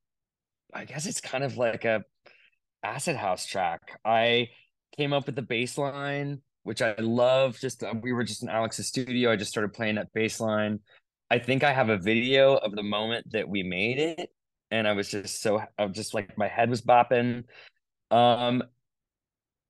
I 0.77 0.85
guess 0.85 1.07
it's 1.07 1.20
kind 1.20 1.43
of 1.43 1.57
like 1.57 1.85
a 1.85 2.05
acid 2.83 3.16
house 3.16 3.47
track. 3.47 3.99
I 4.05 4.49
came 4.97 5.12
up 5.12 5.27
with 5.27 5.35
the 5.35 5.43
bass 5.43 5.79
line, 5.79 6.43
which 6.64 6.83
I 6.83 6.95
love. 6.99 7.59
Just 7.59 7.83
uh, 7.83 7.95
we 8.01 8.12
were 8.12 8.24
just 8.24 8.43
in 8.43 8.51
Alex's 8.51 8.87
studio. 8.87 9.33
I 9.33 9.37
just 9.37 9.51
started 9.51 9.72
playing 9.72 9.95
that 9.95 10.12
bass 10.12 10.39
line. 10.39 10.81
I 11.31 11.39
think 11.39 11.64
I 11.64 11.72
have 11.72 11.89
a 11.89 11.97
video 11.97 12.57
of 12.57 12.77
the 12.77 12.83
moment 12.83 13.33
that 13.33 13.49
we 13.49 13.62
made 13.62 13.99
it, 13.99 14.31
and 14.70 14.87
I 14.87 14.93
was 14.93 15.11
just 15.11 15.41
so 15.41 15.62
I 15.79 15.85
was 15.87 15.97
just 15.97 16.12
like 16.12 16.37
my 16.37 16.49
head 16.49 16.68
was 16.68 16.83
bopping. 16.83 17.45
Um, 18.11 18.62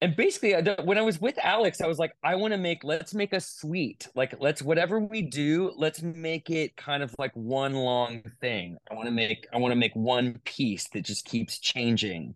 and 0.03 0.15
basically, 0.15 0.55
uh, 0.55 0.75
I 0.79 0.83
when 0.83 0.99
I 0.99 1.03
was 1.03 1.21
with 1.21 1.39
Alex, 1.43 1.81
I 1.81 1.87
was 1.87 1.99
like, 1.99 2.13
I 2.23 2.35
want 2.35 2.53
to 2.53 2.59
make 2.59 2.85
let's 2.85 3.15
make 3.15 3.33
a 3.33 3.41
suite. 3.41 4.09
Like 4.15 4.35
let's 4.41 4.61
whatever 4.61 5.01
we 5.01 5.23
do, 5.23 5.73
let's 5.77 6.03
make 6.03 6.51
it 6.51 6.77
kind 6.77 7.03
of 7.03 7.15
like 7.19 7.33
one 7.35 7.75
long 7.75 8.23
thing. 8.41 8.77
I 8.91 8.95
want 8.95 9.07
to 9.07 9.13
make 9.13 9.47
I 9.55 9.59
want 9.59 9.73
to 9.73 9.77
make 9.77 9.97
one 9.97 10.39
piece 10.45 10.89
that 10.91 11.03
just 11.03 11.25
keeps 11.25 11.59
changing. 11.59 12.35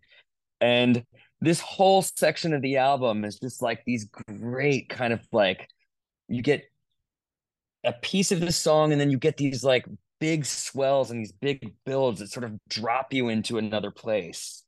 And 0.63 1.05
this 1.43 1.61
whole 1.61 2.03
section 2.03 2.55
of 2.55 2.63
the 2.63 2.79
album 2.79 3.25
is 3.25 3.39
just 3.39 3.61
like 3.61 3.85
these 3.85 4.07
great 4.07 4.89
kind 4.89 5.13
of 5.13 5.21
like 5.31 5.69
you 6.29 6.43
get 6.43 6.65
a 7.85 7.93
piece 7.93 8.33
of 8.33 8.41
the 8.41 8.53
song 8.53 8.93
and 8.93 9.01
then 9.01 9.11
you 9.11 9.19
get 9.19 9.37
these 9.37 9.65
like 9.65 9.87
big 10.19 10.47
swells 10.47 11.11
and 11.11 11.21
these 11.21 11.33
big 11.33 11.75
builds 11.85 12.21
that 12.21 12.31
sort 12.31 12.45
of 12.45 12.53
drop 12.69 13.13
you 13.13 13.29
into 13.29 13.59
another 13.59 13.91
place. 13.91 14.65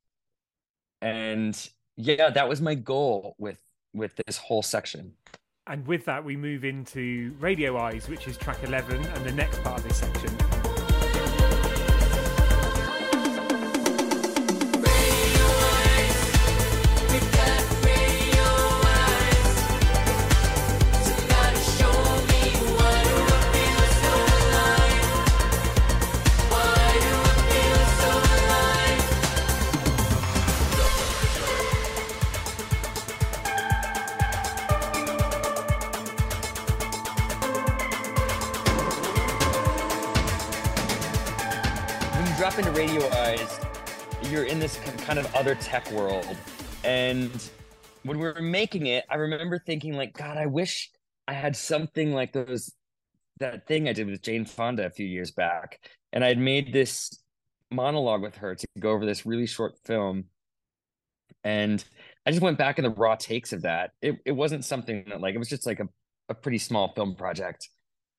And 1.01 1.57
yeah, 1.97 2.30
that 2.30 2.49
was 2.49 2.61
my 2.61 2.74
goal 2.74 3.34
with 3.38 3.61
with 3.95 4.12
this 4.26 4.38
whole 4.38 4.62
section. 4.62 5.12
And 5.66 5.86
with 5.86 6.05
that, 6.07 6.24
we 6.24 6.36
move 6.36 6.64
into 6.64 7.34
Radio 7.38 7.76
Eyes, 7.76 8.09
which 8.09 8.26
is 8.26 8.36
track 8.36 8.59
11 8.64 9.05
and 9.05 9.24
the 9.24 9.32
next 9.32 9.62
part 9.62 9.78
of 9.78 9.88
this 9.88 9.99
section. 9.99 10.51
Tech 45.57 45.90
world. 45.92 46.36
And 46.84 47.30
when 48.03 48.18
we 48.18 48.24
were 48.24 48.40
making 48.40 48.86
it, 48.86 49.05
I 49.11 49.16
remember 49.16 49.59
thinking, 49.59 49.94
like, 49.94 50.12
God, 50.12 50.36
I 50.36 50.46
wish 50.46 50.90
I 51.28 51.32
had 51.32 51.57
something 51.57 52.12
like 52.12 52.32
those 52.32 52.72
that 53.38 53.66
thing 53.66 53.88
I 53.88 53.92
did 53.92 54.07
with 54.07 54.22
Jane 54.22 54.44
Fonda 54.44 54.86
a 54.86 54.90
few 54.90 55.07
years 55.07 55.30
back. 55.30 55.80
And 56.12 56.24
I'd 56.24 56.38
made 56.38 56.72
this 56.72 57.11
monologue 57.70 58.22
with 58.22 58.36
her 58.36 58.55
to 58.55 58.66
go 58.78 58.90
over 58.90 59.07
this 59.07 59.24
really 59.24 59.46
short 59.46 59.74
film. 59.84 60.24
And 61.44 61.82
I 62.26 62.30
just 62.30 62.42
went 62.42 62.59
back 62.59 62.78
in 62.78 62.84
the 62.84 62.90
raw 62.90 63.16
takes 63.16 63.53
of 63.53 63.62
that. 63.62 63.92
It 64.00 64.16
it 64.24 64.32
wasn't 64.32 64.64
something 64.64 65.05
that 65.09 65.20
like 65.20 65.34
it 65.34 65.38
was 65.38 65.48
just 65.48 65.66
like 65.66 65.80
a, 65.80 65.88
a 66.28 66.34
pretty 66.34 66.59
small 66.59 66.92
film 66.94 67.16
project. 67.16 67.68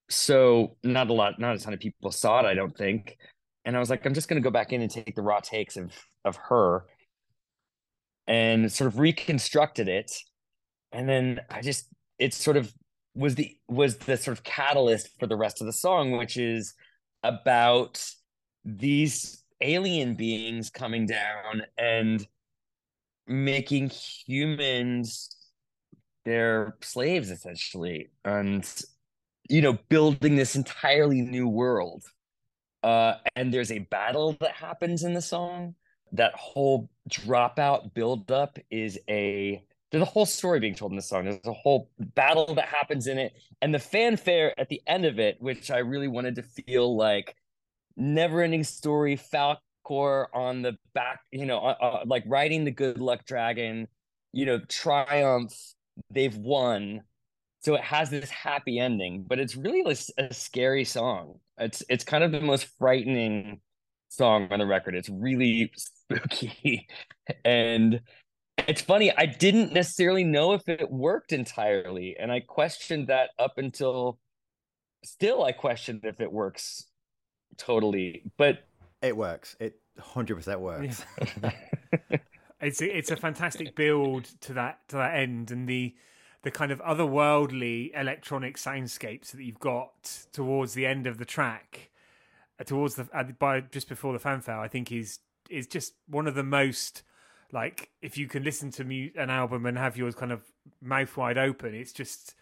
So 0.09 0.75
not 0.83 1.09
a 1.09 1.13
lot, 1.13 1.39
not 1.39 1.55
a 1.55 1.59
ton 1.59 1.73
of 1.73 1.79
people 1.79 2.11
saw 2.11 2.39
it, 2.39 2.45
I 2.45 2.53
don't 2.53 2.75
think 2.77 3.17
and 3.65 3.75
I 3.75 3.79
was 3.79 3.89
like, 3.89 4.05
I'm 4.05 4.13
just 4.13 4.27
gonna 4.27 4.41
go 4.41 4.51
back 4.51 4.73
in 4.73 4.81
and 4.81 4.91
take 4.91 5.15
the 5.15 5.21
raw 5.21 5.39
takes 5.39 5.77
of 5.77 5.91
of 6.25 6.35
her 6.37 6.85
and 8.27 8.71
sort 8.71 8.87
of 8.87 8.99
reconstructed 8.99 9.87
it. 9.87 10.11
And 10.91 11.07
then 11.07 11.41
I 11.49 11.61
just 11.61 11.87
it 12.19 12.33
sort 12.33 12.57
of 12.57 12.73
was 13.15 13.35
the 13.35 13.55
was 13.67 13.97
the 13.97 14.17
sort 14.17 14.37
of 14.37 14.43
catalyst 14.43 15.09
for 15.19 15.27
the 15.27 15.35
rest 15.35 15.61
of 15.61 15.67
the 15.67 15.73
song, 15.73 16.11
which 16.11 16.37
is 16.37 16.73
about 17.23 18.05
these 18.65 19.43
alien 19.61 20.15
beings 20.15 20.69
coming 20.69 21.05
down 21.05 21.63
and 21.77 22.27
making 23.27 23.89
humans 23.89 25.29
their 26.25 26.75
slaves 26.81 27.29
essentially 27.31 28.09
and 28.25 28.81
you 29.49 29.61
know 29.61 29.77
building 29.89 30.35
this 30.35 30.55
entirely 30.55 31.21
new 31.21 31.47
world 31.47 32.03
uh, 32.83 33.15
and 33.35 33.53
there's 33.53 33.71
a 33.71 33.79
battle 33.79 34.35
that 34.41 34.51
happens 34.51 35.03
in 35.03 35.13
the 35.13 35.21
song. 35.21 35.75
That 36.11 36.33
whole 36.35 36.89
dropout 37.09 37.93
buildup 37.93 38.57
is 38.69 38.99
a 39.09 39.63
there's 39.91 40.01
a 40.01 40.05
whole 40.05 40.25
story 40.25 40.59
being 40.59 40.73
told 40.73 40.91
in 40.91 40.95
the 40.95 41.03
song. 41.03 41.25
There's 41.25 41.39
a 41.45 41.53
whole 41.53 41.91
battle 41.99 42.55
that 42.55 42.65
happens 42.65 43.05
in 43.05 43.19
it, 43.19 43.33
and 43.61 43.73
the 43.73 43.79
fanfare 43.79 44.59
at 44.59 44.69
the 44.69 44.81
end 44.87 45.05
of 45.05 45.19
it, 45.19 45.37
which 45.39 45.69
I 45.69 45.79
really 45.79 46.07
wanted 46.07 46.35
to 46.35 46.43
feel 46.43 46.95
like 46.95 47.35
never-ending 47.95 48.63
story. 48.63 49.17
Falkor 49.17 50.25
on 50.33 50.63
the 50.63 50.75
back, 50.95 51.19
you 51.31 51.45
know, 51.45 51.59
uh, 51.59 51.75
uh, 51.79 52.03
like 52.07 52.23
riding 52.25 52.63
the 52.63 52.71
good 52.71 52.99
luck 52.99 53.25
dragon, 53.25 53.87
you 54.31 54.45
know, 54.45 54.59
triumph. 54.67 55.53
They've 56.09 56.35
won 56.35 57.03
so 57.63 57.75
it 57.75 57.81
has 57.81 58.09
this 58.09 58.29
happy 58.29 58.79
ending 58.79 59.23
but 59.27 59.39
it's 59.39 59.55
really 59.55 59.81
a, 59.81 60.21
a 60.21 60.33
scary 60.33 60.83
song 60.83 61.39
it's 61.57 61.83
it's 61.89 62.03
kind 62.03 62.23
of 62.23 62.31
the 62.31 62.41
most 62.41 62.67
frightening 62.77 63.59
song 64.15 64.47
on 64.51 64.59
the 64.59 64.65
record 64.65 64.95
it's 64.95 65.09
really 65.09 65.71
spooky 65.75 66.87
and 67.45 68.01
it's 68.67 68.81
funny 68.81 69.11
i 69.17 69.25
didn't 69.25 69.73
necessarily 69.73 70.23
know 70.23 70.53
if 70.53 70.67
it 70.69 70.89
worked 70.91 71.31
entirely 71.33 72.15
and 72.19 72.31
i 72.31 72.39
questioned 72.39 73.07
that 73.07 73.31
up 73.39 73.57
until 73.57 74.19
still 75.03 75.43
i 75.43 75.51
questioned 75.51 76.01
if 76.03 76.21
it 76.21 76.31
works 76.31 76.85
totally 77.57 78.23
but 78.37 78.63
It 79.03 79.17
works. 79.17 79.55
It 79.59 79.79
100% 79.99 80.59
works. 80.59 81.03
It's 82.61 82.81
a, 82.81 82.97
it's 82.97 83.11
a 83.11 83.17
fantastic 83.17 83.75
build 83.75 84.23
to 84.39 84.53
that 84.53 84.87
to 84.87 84.95
that 84.95 85.15
end, 85.15 85.51
and 85.51 85.67
the 85.67 85.93
the 86.43 86.51
kind 86.51 86.71
of 86.71 86.79
otherworldly 86.79 87.91
electronic 87.93 88.55
soundscapes 88.55 89.31
that 89.31 89.43
you've 89.43 89.59
got 89.59 90.25
towards 90.31 90.73
the 90.73 90.85
end 90.85 91.05
of 91.05 91.17
the 91.17 91.25
track, 91.25 91.89
towards 92.65 92.95
the 92.95 93.05
by 93.39 93.61
just 93.61 93.89
before 93.89 94.13
the 94.13 94.19
fanfare, 94.19 94.59
I 94.59 94.67
think 94.67 94.91
is 94.91 95.19
is 95.49 95.67
just 95.67 95.93
one 96.07 96.27
of 96.27 96.35
the 96.35 96.43
most 96.43 97.03
like 97.51 97.89
if 98.01 98.17
you 98.17 98.27
can 98.27 98.43
listen 98.43 98.71
to 98.71 98.83
an 99.15 99.29
album 99.29 99.65
and 99.65 99.77
have 99.77 99.95
yours 99.95 100.15
kind 100.15 100.31
of 100.31 100.41
mouth 100.81 101.15
wide 101.15 101.37
open, 101.37 101.73
it's 101.73 101.93
just 101.93 102.35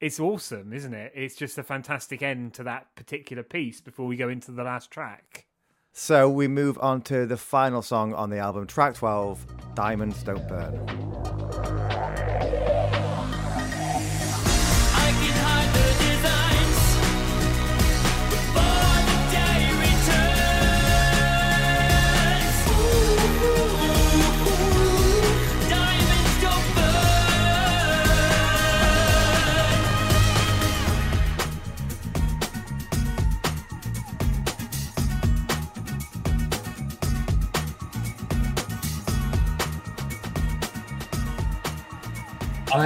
it's 0.00 0.18
awesome, 0.18 0.72
isn't 0.72 0.94
it? 0.94 1.12
It's 1.14 1.36
just 1.36 1.58
a 1.58 1.62
fantastic 1.62 2.22
end 2.22 2.54
to 2.54 2.64
that 2.64 2.94
particular 2.96 3.42
piece 3.42 3.80
before 3.80 4.06
we 4.06 4.16
go 4.16 4.28
into 4.28 4.50
the 4.50 4.64
last 4.64 4.90
track. 4.90 5.46
So 5.92 6.28
we 6.28 6.48
move 6.48 6.78
on 6.80 7.02
to 7.02 7.26
the 7.26 7.36
final 7.36 7.82
song 7.82 8.14
on 8.14 8.30
the 8.30 8.38
album, 8.38 8.66
track 8.66 8.94
12, 8.94 9.74
Diamonds 9.74 10.22
Don't 10.22 10.48
Burn. 10.48 11.31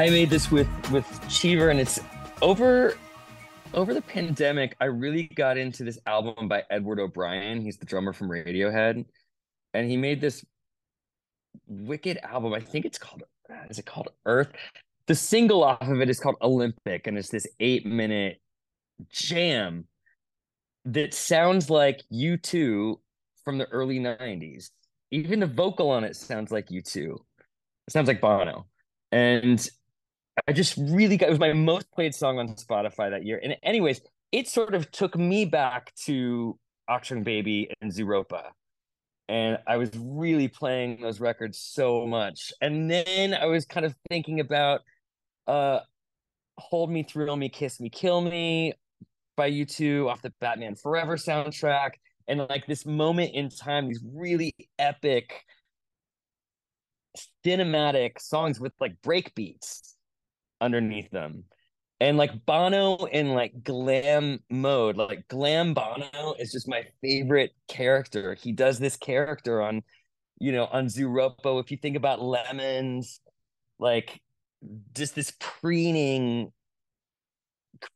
I 0.07 0.11
made 0.11 0.31
this 0.31 0.53
with 0.53 0.69
with 0.93 1.05
Cheever, 1.29 1.71
and 1.71 1.81
it's 1.81 1.99
over 2.41 2.97
over 3.75 3.93
the 3.93 4.03
pandemic. 4.03 4.77
I 4.81 4.85
really 4.85 5.25
got 5.25 5.59
into 5.59 5.83
this 5.83 5.99
album 6.07 6.47
by 6.47 6.63
Edward 6.71 7.01
O'Brien. 7.01 7.61
He's 7.61 7.77
the 7.77 7.87
drummer 7.87 8.13
from 8.13 8.29
Radiohead, 8.29 9.05
and 9.75 9.91
he 9.91 9.97
made 9.97 10.21
this 10.21 10.45
wicked 11.67 12.21
album. 12.23 12.55
I 12.55 12.61
think 12.61 12.85
it's 12.85 12.99
called 12.99 13.25
is 13.69 13.81
it 13.81 13.87
called 13.87 14.11
Earth? 14.27 14.53
The 15.09 15.17
single 15.17 15.65
off 15.65 15.83
of 15.83 16.01
it 16.01 16.09
is 16.09 16.21
called 16.21 16.37
Olympik, 16.41 17.09
and 17.09 17.19
it's 17.19 17.31
this 17.31 17.49
eight 17.59 17.85
minute 17.85 18.41
jam 19.11 19.87
that 20.85 21.15
sounds 21.15 21.69
like 21.69 22.05
U2 22.13 22.95
from 23.45 23.59
the 23.59 23.67
early 23.73 23.99
90s. 23.99 24.71
Even 25.11 25.41
the 25.41 25.49
vocal 25.49 25.91
on 25.91 26.05
it 26.05 26.15
sounds 26.15 26.53
like 26.53 26.69
U2. 26.69 27.15
It 27.17 27.93
sounds 27.93 28.07
like 28.07 28.21
Bono. 28.21 28.67
And 29.11 29.69
I 30.47 30.53
just 30.53 30.77
really 30.77 31.17
got 31.17 31.29
it 31.29 31.31
was 31.31 31.39
my 31.39 31.53
most 31.53 31.91
played 31.93 32.15
song 32.15 32.39
on 32.39 32.49
Spotify 32.55 33.11
that 33.11 33.25
year. 33.25 33.41
And 33.43 33.57
anyways, 33.63 34.01
it 34.33 34.49
sort 34.49 34.75
of 34.75 34.91
took 34.91 35.17
me 35.17 35.45
back 35.45 35.95
to 36.05 36.59
Achtung 36.89 37.25
Baby 37.25 37.71
and 37.81 37.91
Zooropa. 37.91 38.45
And 39.29 39.59
I 39.67 39.77
was 39.77 39.91
really 39.97 40.49
playing 40.49 41.01
those 41.01 41.21
records 41.21 41.59
so 41.59 42.07
much. 42.07 42.53
And 42.61 42.91
then 42.91 43.35
I 43.35 43.47
was 43.47 43.65
kind 43.65 43.87
of 43.87 43.95
thinking 44.09 44.41
about 44.41 44.83
uh 45.47 45.81
Hold 46.59 46.91
Me, 46.91 47.03
Thrill 47.03 47.37
Me, 47.37 47.49
Kiss 47.49 47.81
Me, 47.81 47.91
Kill 47.91 48.21
Me 48.21 48.73
by 49.37 49.51
U2 49.51 50.09
off 50.09 50.23
the 50.23 50.33
Batman 50.41 50.75
Forever 50.75 51.17
soundtrack. 51.17 51.93
And 52.29 52.41
like 52.49 52.67
this 52.67 52.85
moment 52.85 53.35
in 53.35 53.51
time, 53.51 53.89
these 53.89 54.03
really 54.15 54.55
epic 54.79 55.45
cinematic 57.45 58.21
songs 58.21 58.61
with 58.61 58.73
like 58.81 59.01
break 59.03 59.35
beats 59.35 59.96
underneath 60.61 61.11
them. 61.11 61.45
And 61.99 62.19
like 62.19 62.45
Bono 62.45 63.07
in 63.07 63.31
like 63.31 63.63
glam 63.63 64.41
mode, 64.51 64.97
like 64.97 65.29
glam 65.29 65.73
Bono 65.73 66.35
is 66.39 66.53
just 66.53 66.69
my 66.69 66.85
favorite 67.03 67.53
character. 67.69 68.35
He 68.35 68.53
does 68.53 68.79
this 68.79 68.97
character 68.97 69.63
on, 69.63 69.83
you 70.39 70.53
know, 70.53 70.67
on 70.67 70.87
Zooropa. 70.87 71.59
If 71.61 71.71
you 71.71 71.79
think 71.79 71.97
about 71.97 72.21
lemons, 72.21 73.21
like 73.79 74.21
just 74.95 75.15
this 75.15 75.33
preening 75.41 76.53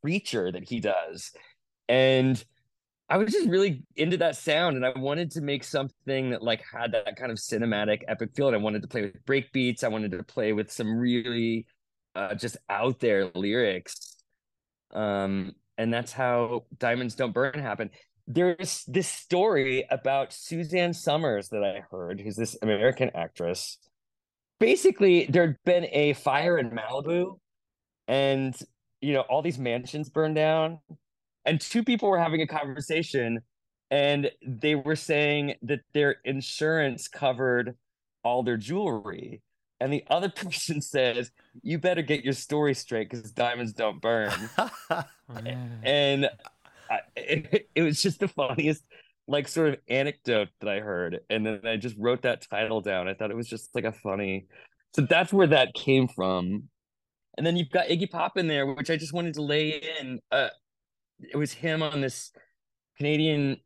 creature 0.01 0.51
that 0.51 0.67
he 0.67 0.79
does. 0.79 1.31
And 1.87 2.43
I 3.07 3.17
was 3.17 3.31
just 3.31 3.49
really 3.49 3.83
into 3.97 4.17
that 4.17 4.35
sound 4.35 4.77
and 4.77 4.85
I 4.85 4.97
wanted 4.97 5.31
to 5.31 5.41
make 5.41 5.63
something 5.63 6.31
that 6.31 6.41
like 6.41 6.63
had 6.71 6.93
that 6.93 7.17
kind 7.17 7.31
of 7.31 7.37
cinematic 7.37 8.03
epic 8.07 8.31
feel. 8.35 8.47
And 8.47 8.55
I 8.55 8.59
wanted 8.59 8.81
to 8.81 8.87
play 8.87 9.01
with 9.03 9.25
break 9.25 9.51
beats. 9.51 9.83
I 9.83 9.89
wanted 9.89 10.11
to 10.11 10.23
play 10.23 10.53
with 10.53 10.71
some 10.71 10.97
really 10.97 11.67
uh, 12.15 12.35
just 12.35 12.57
out 12.69 12.99
there 12.99 13.31
lyrics. 13.35 14.17
Um, 14.93 15.53
and 15.77 15.93
that's 15.93 16.11
how 16.11 16.65
Diamonds 16.77 17.15
Don't 17.15 17.33
Burn 17.33 17.59
happened. 17.59 17.91
There's 18.27 18.83
this 18.87 19.07
story 19.07 19.85
about 19.89 20.31
Suzanne 20.33 20.93
Somers 20.93 21.49
that 21.49 21.63
I 21.63 21.83
heard, 21.89 22.21
who's 22.21 22.35
this 22.35 22.55
American 22.61 23.11
actress. 23.15 23.77
Basically, 24.59 25.25
there'd 25.25 25.57
been 25.65 25.87
a 25.91 26.13
fire 26.13 26.57
in 26.57 26.69
Malibu, 26.69 27.39
and 28.07 28.55
you 29.01 29.13
know, 29.13 29.21
all 29.21 29.41
these 29.41 29.57
mansions 29.57 30.09
burned 30.09 30.35
down, 30.35 30.79
and 31.45 31.59
two 31.59 31.83
people 31.83 32.09
were 32.09 32.19
having 32.19 32.41
a 32.41 32.47
conversation, 32.47 33.39
and 33.89 34.29
they 34.45 34.75
were 34.75 34.95
saying 34.95 35.55
that 35.63 35.79
their 35.93 36.17
insurance 36.23 37.07
covered 37.07 37.75
all 38.23 38.43
their 38.43 38.57
jewelry. 38.57 39.41
And 39.81 39.91
the 39.91 40.05
other 40.09 40.29
person 40.35 40.79
says, 40.79 41.31
You 41.61 41.79
better 41.79 42.03
get 42.03 42.23
your 42.23 42.33
story 42.33 42.73
straight 42.73 43.09
because 43.09 43.31
diamonds 43.31 43.73
don't 43.73 43.99
burn. 43.99 44.31
and 45.83 46.29
I, 46.89 46.99
it, 47.17 47.67
it 47.75 47.81
was 47.81 48.01
just 48.01 48.21
the 48.21 48.29
funniest 48.29 48.83
like 49.27 49.47
sort 49.47 49.69
of 49.69 49.79
anecdote 49.87 50.49
that 50.59 50.69
I 50.69 50.79
heard, 50.79 51.21
and 51.29 51.45
then 51.45 51.61
I 51.65 51.77
just 51.77 51.95
wrote 51.97 52.23
that 52.23 52.45
title 52.49 52.81
down. 52.81 53.07
I 53.07 53.13
thought 53.13 53.31
it 53.31 53.35
was 53.35 53.47
just 53.47 53.73
like 53.73 53.85
a 53.85 53.91
funny. 53.91 54.47
So 54.93 55.03
that's 55.03 55.31
where 55.31 55.47
that 55.47 55.73
came 55.73 56.07
from. 56.07 56.69
And 57.37 57.47
then 57.47 57.55
you've 57.55 57.69
got 57.69 57.87
Iggy 57.87 58.11
Pop 58.11 58.37
in 58.37 58.47
there, 58.47 58.65
which 58.65 58.89
I 58.89 58.97
just 58.97 59.13
wanted 59.13 59.35
to 59.35 59.41
lay 59.41 59.81
in. 59.99 60.19
Uh, 60.31 60.49
it 61.19 61.37
was 61.37 61.53
him 61.53 61.81
on 61.81 62.01
this 62.01 62.31
Canadian 62.97 63.61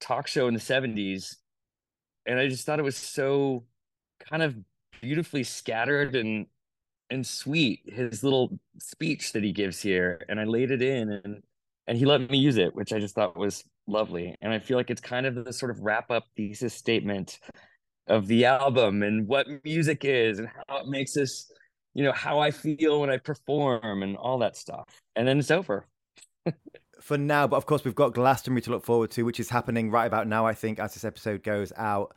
talk 0.00 0.28
show 0.28 0.46
in 0.46 0.54
the 0.54 0.60
'70s, 0.60 1.36
and 2.26 2.38
I 2.38 2.48
just 2.48 2.64
thought 2.64 2.78
it 2.78 2.84
was 2.84 2.96
so 2.96 3.64
kind 4.30 4.42
of 4.42 4.54
beautifully 5.00 5.44
scattered 5.44 6.16
and 6.16 6.46
and 7.10 7.26
sweet. 7.26 7.80
His 7.86 8.22
little 8.22 8.58
speech 8.78 9.32
that 9.32 9.42
he 9.42 9.52
gives 9.52 9.80
here, 9.80 10.24
and 10.28 10.38
I 10.38 10.44
laid 10.44 10.70
it 10.70 10.82
in, 10.82 11.10
and 11.10 11.42
and 11.86 11.96
he 11.96 12.04
let 12.04 12.30
me 12.30 12.38
use 12.38 12.58
it, 12.58 12.74
which 12.74 12.92
I 12.92 13.00
just 13.00 13.14
thought 13.14 13.36
was 13.36 13.64
lovely. 13.86 14.36
And 14.42 14.52
I 14.52 14.58
feel 14.58 14.76
like 14.76 14.90
it's 14.90 15.00
kind 15.00 15.26
of 15.26 15.34
the 15.34 15.52
sort 15.52 15.70
of 15.70 15.80
wrap 15.80 16.10
up 16.10 16.24
thesis 16.36 16.74
statement 16.74 17.38
of 18.06 18.26
the 18.26 18.44
album 18.44 19.02
and 19.02 19.26
what 19.26 19.46
music 19.64 20.04
is 20.04 20.38
and 20.38 20.48
how 20.48 20.78
it 20.78 20.86
makes 20.86 21.16
us, 21.16 21.50
you 21.94 22.04
know, 22.04 22.12
how 22.12 22.38
I 22.40 22.50
feel 22.50 23.00
when 23.00 23.10
I 23.10 23.16
perform 23.16 24.02
and 24.02 24.16
all 24.16 24.38
that 24.38 24.56
stuff. 24.56 24.84
And 25.16 25.26
then 25.26 25.38
it's 25.38 25.50
over. 25.50 25.86
For 27.00 27.16
now, 27.16 27.46
but 27.46 27.56
of 27.56 27.64
course, 27.64 27.84
we've 27.84 27.94
got 27.94 28.12
Glastonbury 28.12 28.60
to 28.62 28.70
look 28.70 28.84
forward 28.84 29.10
to, 29.12 29.22
which 29.22 29.40
is 29.40 29.48
happening 29.48 29.90
right 29.90 30.06
about 30.06 30.26
now, 30.26 30.44
I 30.44 30.52
think, 30.52 30.78
as 30.78 30.94
this 30.94 31.04
episode 31.04 31.42
goes 31.42 31.72
out. 31.76 32.14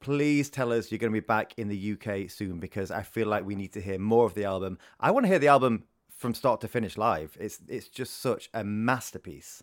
Please 0.00 0.48
tell 0.48 0.72
us 0.72 0.90
you're 0.90 0.98
going 0.98 1.12
to 1.12 1.20
be 1.20 1.26
back 1.26 1.54
in 1.56 1.68
the 1.68 1.92
UK 1.92 2.30
soon 2.30 2.60
because 2.60 2.90
I 2.90 3.02
feel 3.02 3.26
like 3.26 3.44
we 3.44 3.54
need 3.54 3.72
to 3.72 3.80
hear 3.80 3.98
more 3.98 4.24
of 4.24 4.34
the 4.34 4.44
album. 4.44 4.78
I 5.00 5.10
want 5.10 5.24
to 5.24 5.28
hear 5.28 5.38
the 5.38 5.48
album 5.48 5.84
from 6.16 6.34
start 6.34 6.60
to 6.60 6.68
finish 6.68 6.96
live. 6.96 7.36
It's 7.40 7.60
it's 7.68 7.88
just 7.88 8.20
such 8.20 8.50
a 8.54 8.64
masterpiece. 8.64 9.62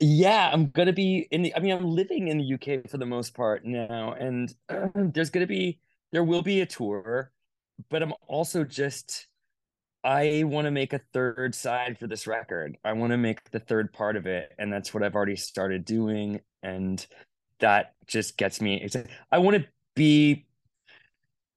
Yeah, 0.00 0.50
I'm 0.52 0.70
gonna 0.70 0.92
be 0.92 1.28
in 1.30 1.42
the. 1.42 1.54
I 1.54 1.60
mean, 1.60 1.72
I'm 1.72 1.86
living 1.86 2.28
in 2.28 2.38
the 2.38 2.54
UK 2.54 2.88
for 2.90 2.98
the 2.98 3.06
most 3.06 3.34
part 3.34 3.64
now, 3.64 4.12
and 4.12 4.52
there's 4.94 5.30
gonna 5.30 5.46
be 5.46 5.78
there 6.10 6.24
will 6.24 6.42
be 6.42 6.60
a 6.60 6.66
tour, 6.66 7.32
but 7.88 8.02
I'm 8.02 8.12
also 8.26 8.64
just 8.64 9.26
I 10.04 10.42
want 10.44 10.64
to 10.66 10.72
make 10.72 10.92
a 10.92 11.00
third 11.12 11.54
side 11.54 11.98
for 11.98 12.08
this 12.08 12.26
record. 12.26 12.76
I 12.84 12.92
want 12.92 13.12
to 13.12 13.16
make 13.16 13.50
the 13.50 13.60
third 13.60 13.92
part 13.92 14.16
of 14.16 14.26
it, 14.26 14.52
and 14.58 14.72
that's 14.72 14.92
what 14.92 15.02
I've 15.02 15.14
already 15.14 15.36
started 15.36 15.84
doing, 15.84 16.40
and 16.62 17.04
that 17.62 17.94
just 18.06 18.36
gets 18.38 18.60
me 18.60 18.82
excited. 18.82 19.10
I 19.32 19.38
want 19.38 19.56
to 19.56 19.66
be, 19.96 20.46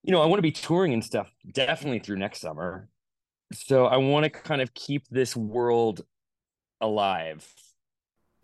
you 0.04 0.14
know, 0.14 0.22
I 0.24 0.28
want 0.28 0.40
to 0.40 0.44
be 0.44 0.52
touring 0.54 0.94
and 0.94 1.04
stuff 1.04 1.30
definitely 1.52 2.00
through 2.00 2.18
next 2.18 2.42
summer. 2.42 2.90
So 3.54 3.86
I 3.88 3.98
want 3.98 4.26
to 4.26 4.30
kind 4.32 4.62
of 4.62 4.74
keep 4.74 5.08
this 5.10 5.36
world 5.36 6.02
alive 6.82 7.46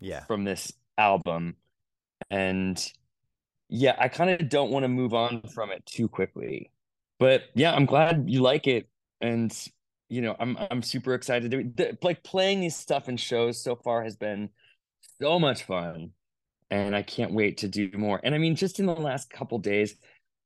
Yeah. 0.00 0.24
from 0.26 0.44
this 0.44 0.72
album. 0.98 1.56
And 2.30 2.92
yeah, 3.68 3.96
I 3.98 4.08
kind 4.08 4.30
of 4.30 4.48
don't 4.48 4.70
want 4.70 4.84
to 4.84 4.88
move 4.88 5.14
on 5.14 5.42
from 5.54 5.70
it 5.72 5.86
too 5.86 6.08
quickly. 6.08 6.70
But 7.18 7.44
yeah, 7.54 7.74
I'm 7.74 7.86
glad 7.86 8.24
you 8.28 8.42
like 8.42 8.66
it. 8.66 8.88
And 9.20 9.52
you 10.08 10.20
know, 10.22 10.36
I'm 10.38 10.58
I'm 10.70 10.82
super 10.82 11.14
excited 11.14 11.50
to 11.52 11.64
the, 11.64 11.98
like 12.02 12.22
playing 12.22 12.60
these 12.60 12.76
stuff 12.76 13.08
in 13.08 13.16
shows 13.16 13.62
so 13.62 13.76
far 13.76 14.04
has 14.04 14.16
been 14.16 14.50
so 15.20 15.38
much 15.38 15.64
fun. 15.64 16.12
And 16.72 16.96
I 16.96 17.02
can't 17.02 17.34
wait 17.34 17.58
to 17.58 17.68
do 17.68 17.90
more. 17.94 18.18
And 18.24 18.34
I 18.34 18.38
mean, 18.38 18.56
just 18.56 18.80
in 18.80 18.86
the 18.86 18.94
last 18.94 19.30
couple 19.30 19.58
days, 19.58 19.94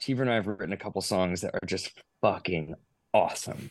Cheever 0.00 0.22
and 0.22 0.30
I 0.30 0.34
have 0.34 0.48
written 0.48 0.72
a 0.72 0.76
couple 0.76 1.00
songs 1.00 1.40
that 1.40 1.54
are 1.54 1.66
just 1.66 1.92
fucking 2.20 2.74
awesome. 3.14 3.70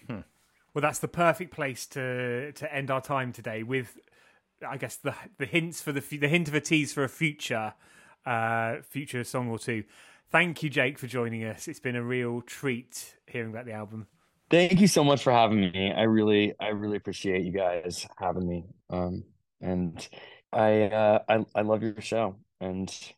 Well, 0.73 0.81
that's 0.81 0.99
the 0.99 1.09
perfect 1.09 1.53
place 1.53 1.85
to 1.87 2.53
to 2.53 2.73
end 2.73 2.89
our 2.89 3.01
time 3.01 3.33
today 3.33 3.61
with, 3.63 3.97
I 4.65 4.77
guess 4.77 4.95
the 4.95 5.13
the 5.37 5.45
hints 5.45 5.81
for 5.81 5.91
the 5.91 5.99
the 5.99 6.29
hint 6.29 6.47
of 6.47 6.55
a 6.55 6.61
tease 6.61 6.93
for 6.93 7.03
a 7.03 7.09
future 7.09 7.73
uh 8.25 8.77
future 8.81 9.23
song 9.25 9.49
or 9.49 9.59
two. 9.59 9.83
Thank 10.31 10.63
you, 10.63 10.69
Jake, 10.69 10.97
for 10.97 11.07
joining 11.07 11.43
us. 11.43 11.67
It's 11.67 11.81
been 11.81 11.97
a 11.97 12.03
real 12.03 12.41
treat 12.41 13.15
hearing 13.27 13.51
about 13.51 13.65
the 13.65 13.73
album. 13.73 14.07
Thank 14.49 14.79
you 14.79 14.87
so 14.87 15.03
much 15.03 15.23
for 15.23 15.33
having 15.33 15.59
me. 15.59 15.91
I 15.91 16.03
really, 16.03 16.53
I 16.59 16.69
really 16.69 16.97
appreciate 16.97 17.43
you 17.43 17.51
guys 17.51 18.07
having 18.17 18.47
me. 18.47 18.63
Um, 18.89 19.23
and 19.59 20.07
I, 20.53 20.83
uh, 20.83 21.19
I, 21.27 21.45
I 21.53 21.61
love 21.61 21.83
your 21.83 21.99
show, 21.99 22.35
and 22.65 23.13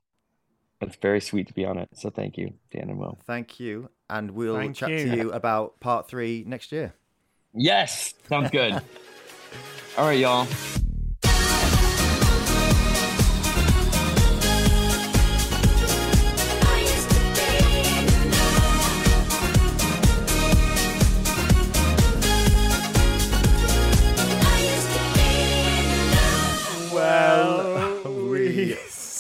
it's 0.82 0.96
very 0.98 1.22
sweet 1.22 1.48
to 1.48 1.54
be 1.54 1.66
on 1.66 1.78
it. 1.78 1.90
So 1.94 2.10
thank 2.10 2.38
you, 2.38 2.54
Dan 2.72 2.90
and 2.90 3.00
Will. 3.00 3.18
Thank 3.26 3.60
you, 3.60 3.90
and 4.10 4.32
we'll 4.32 4.56
Thank 4.56 4.76
chat 4.76 4.90
you. 4.90 5.10
to 5.10 5.16
you 5.16 5.32
about 5.32 5.80
part 5.80 6.08
three 6.08 6.44
next 6.46 6.72
year. 6.72 6.94
Yes, 7.54 8.14
sounds 8.30 8.52
good. 8.52 8.74
All 9.98 10.06
right, 10.06 10.20
y'all. 10.20 10.48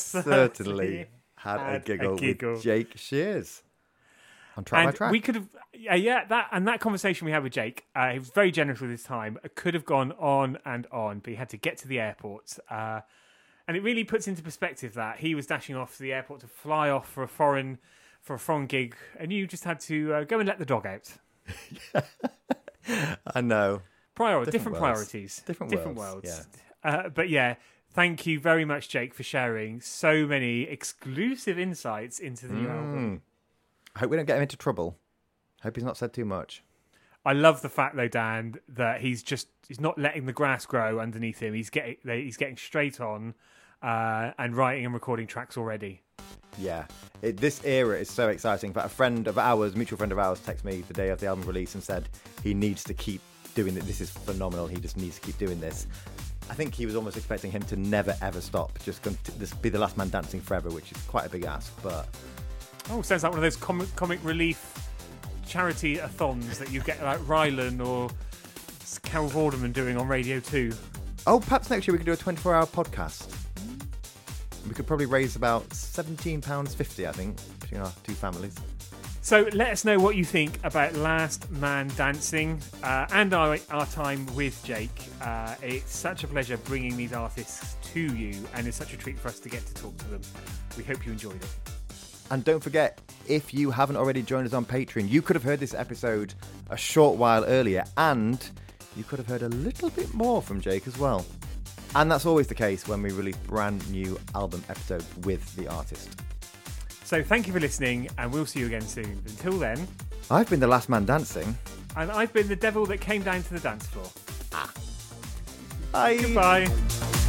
Certainly 0.07 1.07
had, 1.35 1.59
a 1.59 1.63
had 1.63 1.75
a 1.75 1.79
giggle, 1.85 2.15
giggle. 2.17 2.53
with 2.53 2.63
Jake 2.63 2.93
Shears 2.97 3.63
on 4.57 4.63
track 4.63 4.85
by 4.85 4.91
track. 4.91 5.11
we 5.11 5.19
could 5.19 5.35
have 5.35 5.47
yeah, 5.73 5.93
yeah 5.95 6.25
that 6.25 6.47
and 6.51 6.67
that 6.67 6.79
conversation 6.79 7.25
we 7.25 7.31
had 7.31 7.43
with 7.43 7.53
jake 7.53 7.85
uh, 7.95 8.09
he 8.09 8.19
was 8.19 8.29
very 8.29 8.51
generous 8.51 8.81
with 8.81 8.89
his 8.89 9.03
time 9.03 9.37
It 9.43 9.55
could 9.55 9.75
have 9.75 9.85
gone 9.85 10.11
on 10.13 10.57
and 10.65 10.87
on 10.91 11.19
but 11.19 11.29
he 11.29 11.35
had 11.35 11.49
to 11.49 11.57
get 11.57 11.77
to 11.79 11.87
the 11.87 11.99
airport 11.99 12.57
uh, 12.71 13.01
and 13.67 13.77
it 13.77 13.83
really 13.83 14.03
puts 14.03 14.27
into 14.27 14.41
perspective 14.41 14.95
that 14.95 15.19
he 15.19 15.35
was 15.35 15.45
dashing 15.45 15.75
off 15.75 15.95
to 15.97 16.01
the 16.01 16.11
airport 16.11 16.39
to 16.41 16.47
fly 16.47 16.89
off 16.89 17.07
for 17.07 17.21
a 17.21 17.27
foreign 17.27 17.77
for 18.21 18.33
a 18.33 18.39
foreign 18.39 18.65
gig 18.65 18.95
and 19.19 19.31
you 19.31 19.45
just 19.45 19.63
had 19.63 19.79
to 19.81 20.13
uh, 20.13 20.23
go 20.23 20.39
and 20.39 20.47
let 20.47 20.57
the 20.57 20.65
dog 20.65 20.87
out 20.87 21.13
I 23.35 23.41
know. 23.41 23.81
Prior- 24.15 24.39
Different 24.39 24.51
different, 24.51 24.77
priorities 24.77 25.43
Different 25.45 25.71
different 25.71 25.97
worlds, 25.97 26.25
worlds 26.25 26.47
uh, 26.83 27.09
but 27.09 27.29
yeah 27.29 27.55
thank 27.91 28.25
you 28.25 28.39
very 28.39 28.65
much 28.65 28.89
jake 28.89 29.13
for 29.13 29.23
sharing 29.23 29.81
so 29.81 30.25
many 30.25 30.63
exclusive 30.63 31.57
insights 31.57 32.19
into 32.19 32.47
the 32.47 32.53
new 32.53 32.67
album 32.67 33.21
I 33.97 34.01
hope 34.01 34.11
we 34.11 34.17
don't 34.17 34.27
get 34.27 34.37
him 34.37 34.43
into 34.43 34.57
trouble. 34.57 34.95
Hope 35.63 35.75
he's 35.75 35.83
not 35.83 35.97
said 35.97 36.13
too 36.13 36.23
much. 36.23 36.61
I 37.25 37.33
love 37.33 37.63
the 37.63 37.69
fact 37.69 37.95
though, 37.95 38.07
Dan, 38.07 38.59
that 38.69 39.01
he's 39.01 39.23
just 39.23 39.47
he's 39.67 39.81
not 39.81 39.97
letting 39.97 40.27
the 40.27 40.33
grass 40.33 40.67
grow 40.67 40.99
underneath 40.99 41.39
him. 41.39 41.55
He's 41.55 41.71
getting 41.71 41.95
he's 42.03 42.37
getting 42.37 42.57
straight 42.57 43.01
on 43.01 43.33
uh, 43.81 44.33
and 44.37 44.55
writing 44.55 44.85
and 44.85 44.93
recording 44.93 45.25
tracks 45.25 45.57
already. 45.57 46.03
Yeah, 46.59 46.85
it, 47.23 47.37
this 47.37 47.65
era 47.65 47.97
is 47.97 48.11
so 48.11 48.29
exciting. 48.29 48.71
But 48.71 48.85
a 48.85 48.89
friend 48.89 49.27
of 49.27 49.39
ours, 49.39 49.75
mutual 49.75 49.97
friend 49.97 50.11
of 50.11 50.19
ours, 50.19 50.39
texted 50.41 50.65
me 50.65 50.83
the 50.87 50.93
day 50.93 51.09
of 51.09 51.19
the 51.19 51.25
album 51.25 51.47
release 51.47 51.73
and 51.73 51.83
said 51.83 52.07
he 52.43 52.53
needs 52.53 52.83
to 52.83 52.93
keep 52.93 53.21
doing 53.55 53.75
it. 53.77 53.81
This 53.85 53.99
is 53.99 54.11
phenomenal. 54.11 54.67
He 54.67 54.79
just 54.79 54.95
needs 54.95 55.15
to 55.15 55.21
keep 55.21 55.39
doing 55.39 55.59
this. 55.59 55.87
I 56.49 56.53
think 56.53 56.73
he 56.73 56.85
was 56.85 56.95
almost 56.95 57.17
expecting 57.17 57.51
him 57.51 57.61
to 57.63 57.75
never 57.75 58.15
ever 58.21 58.41
stop, 58.41 58.77
just 58.83 59.01
con- 59.03 59.17
just 59.39 59.61
be 59.61 59.69
the 59.69 59.79
last 59.79 59.97
man 59.97 60.09
dancing 60.09 60.41
forever, 60.41 60.69
which 60.69 60.91
is 60.91 60.97
quite 61.03 61.25
a 61.25 61.29
big 61.29 61.43
ask. 61.45 61.71
But 61.83 62.07
Oh, 62.89 63.01
sounds 63.01 63.23
like 63.23 63.31
one 63.33 63.39
of 63.39 63.43
those 63.43 63.57
comic, 63.57 63.93
comic 63.95 64.19
relief 64.23 64.73
charity 65.45 65.99
athons 65.99 66.57
that 66.59 66.71
you 66.71 66.81
get 66.81 67.01
like 67.03 67.19
Rylan 67.19 67.85
or 67.85 68.09
Carol 69.03 69.29
Vorderman 69.29 69.73
doing 69.73 69.97
on 69.97 70.07
Radio 70.07 70.39
Two. 70.39 70.71
oh, 71.25 71.39
perhaps 71.39 71.69
next 71.69 71.87
year 71.87 71.93
we 71.93 71.97
could 71.97 72.05
do 72.05 72.13
a 72.13 72.17
24-hour 72.17 72.65
podcast. 72.67 73.33
We 74.67 74.73
could 74.73 74.87
probably 74.87 75.05
raise 75.05 75.35
about 75.35 75.71
seventeen 75.73 76.41
pounds 76.41 76.73
fifty, 76.73 77.07
I 77.07 77.11
think, 77.13 77.37
between 77.59 77.81
our 77.81 77.91
two 78.03 78.13
families. 78.13 78.55
So 79.27 79.45
let 79.51 79.71
us 79.71 79.83
know 79.83 79.99
what 79.99 80.15
you 80.15 80.23
think 80.23 80.57
about 80.63 80.93
Last 80.93 81.51
Man 81.51 81.91
Dancing 81.97 82.61
uh, 82.81 83.07
and 83.11 83.33
our, 83.33 83.57
our 83.69 83.85
time 83.87 84.25
with 84.35 84.63
Jake. 84.63 85.01
Uh, 85.21 85.53
it's 85.61 85.93
such 85.93 86.23
a 86.23 86.27
pleasure 86.27 86.55
bringing 86.55 86.95
these 86.95 87.11
artists 87.11 87.75
to 87.91 87.99
you, 87.99 88.41
and 88.53 88.65
it's 88.65 88.77
such 88.77 88.93
a 88.93 88.97
treat 88.97 89.19
for 89.19 89.27
us 89.27 89.41
to 89.41 89.49
get 89.49 89.65
to 89.65 89.73
talk 89.73 89.97
to 89.97 90.05
them. 90.05 90.21
We 90.77 90.85
hope 90.85 91.05
you 91.05 91.11
enjoyed 91.11 91.43
it. 91.43 91.49
And 92.31 92.45
don't 92.45 92.63
forget, 92.63 93.01
if 93.27 93.53
you 93.53 93.69
haven't 93.69 93.97
already 93.97 94.21
joined 94.21 94.47
us 94.47 94.53
on 94.53 94.63
Patreon, 94.63 95.09
you 95.09 95.21
could 95.21 95.35
have 95.35 95.43
heard 95.43 95.59
this 95.59 95.73
episode 95.73 96.33
a 96.69 96.77
short 96.77 97.17
while 97.17 97.43
earlier, 97.43 97.83
and 97.97 98.49
you 98.95 99.03
could 99.03 99.19
have 99.19 99.27
heard 99.27 99.43
a 99.43 99.49
little 99.49 99.89
bit 99.89 100.13
more 100.13 100.41
from 100.41 100.61
Jake 100.61 100.87
as 100.87 100.97
well. 100.97 101.25
And 101.95 102.09
that's 102.09 102.25
always 102.25 102.47
the 102.47 102.55
case 102.55 102.87
when 102.87 103.01
we 103.01 103.11
release 103.11 103.35
brand 103.35 103.91
new 103.91 104.17
album 104.35 104.63
episodes 104.69 105.05
with 105.25 105.53
the 105.57 105.67
artist. 105.67 106.15
So 107.07 107.23
thank 107.23 107.47
you 107.47 107.53
for 107.53 107.61
listening, 107.61 108.09
and 108.17 108.33
we'll 108.33 108.45
see 108.45 108.59
you 108.59 108.65
again 108.65 108.81
soon. 108.81 109.23
Until 109.27 109.53
then, 109.53 109.87
I've 110.29 110.49
been 110.49 110.59
the 110.59 110.67
last 110.67 110.89
man 110.89 111.05
dancing. 111.05 111.57
and 111.95 112.11
I've 112.11 112.33
been 112.33 112.49
the 112.49 112.55
devil 112.57 112.85
that 112.87 112.99
came 112.99 113.23
down 113.23 113.43
to 113.43 113.53
the 113.53 113.61
dance 113.61 113.85
floor. 113.85 114.09
Ah. 114.51 114.69
Bye. 115.93 116.17
Goodbye. 116.17 117.23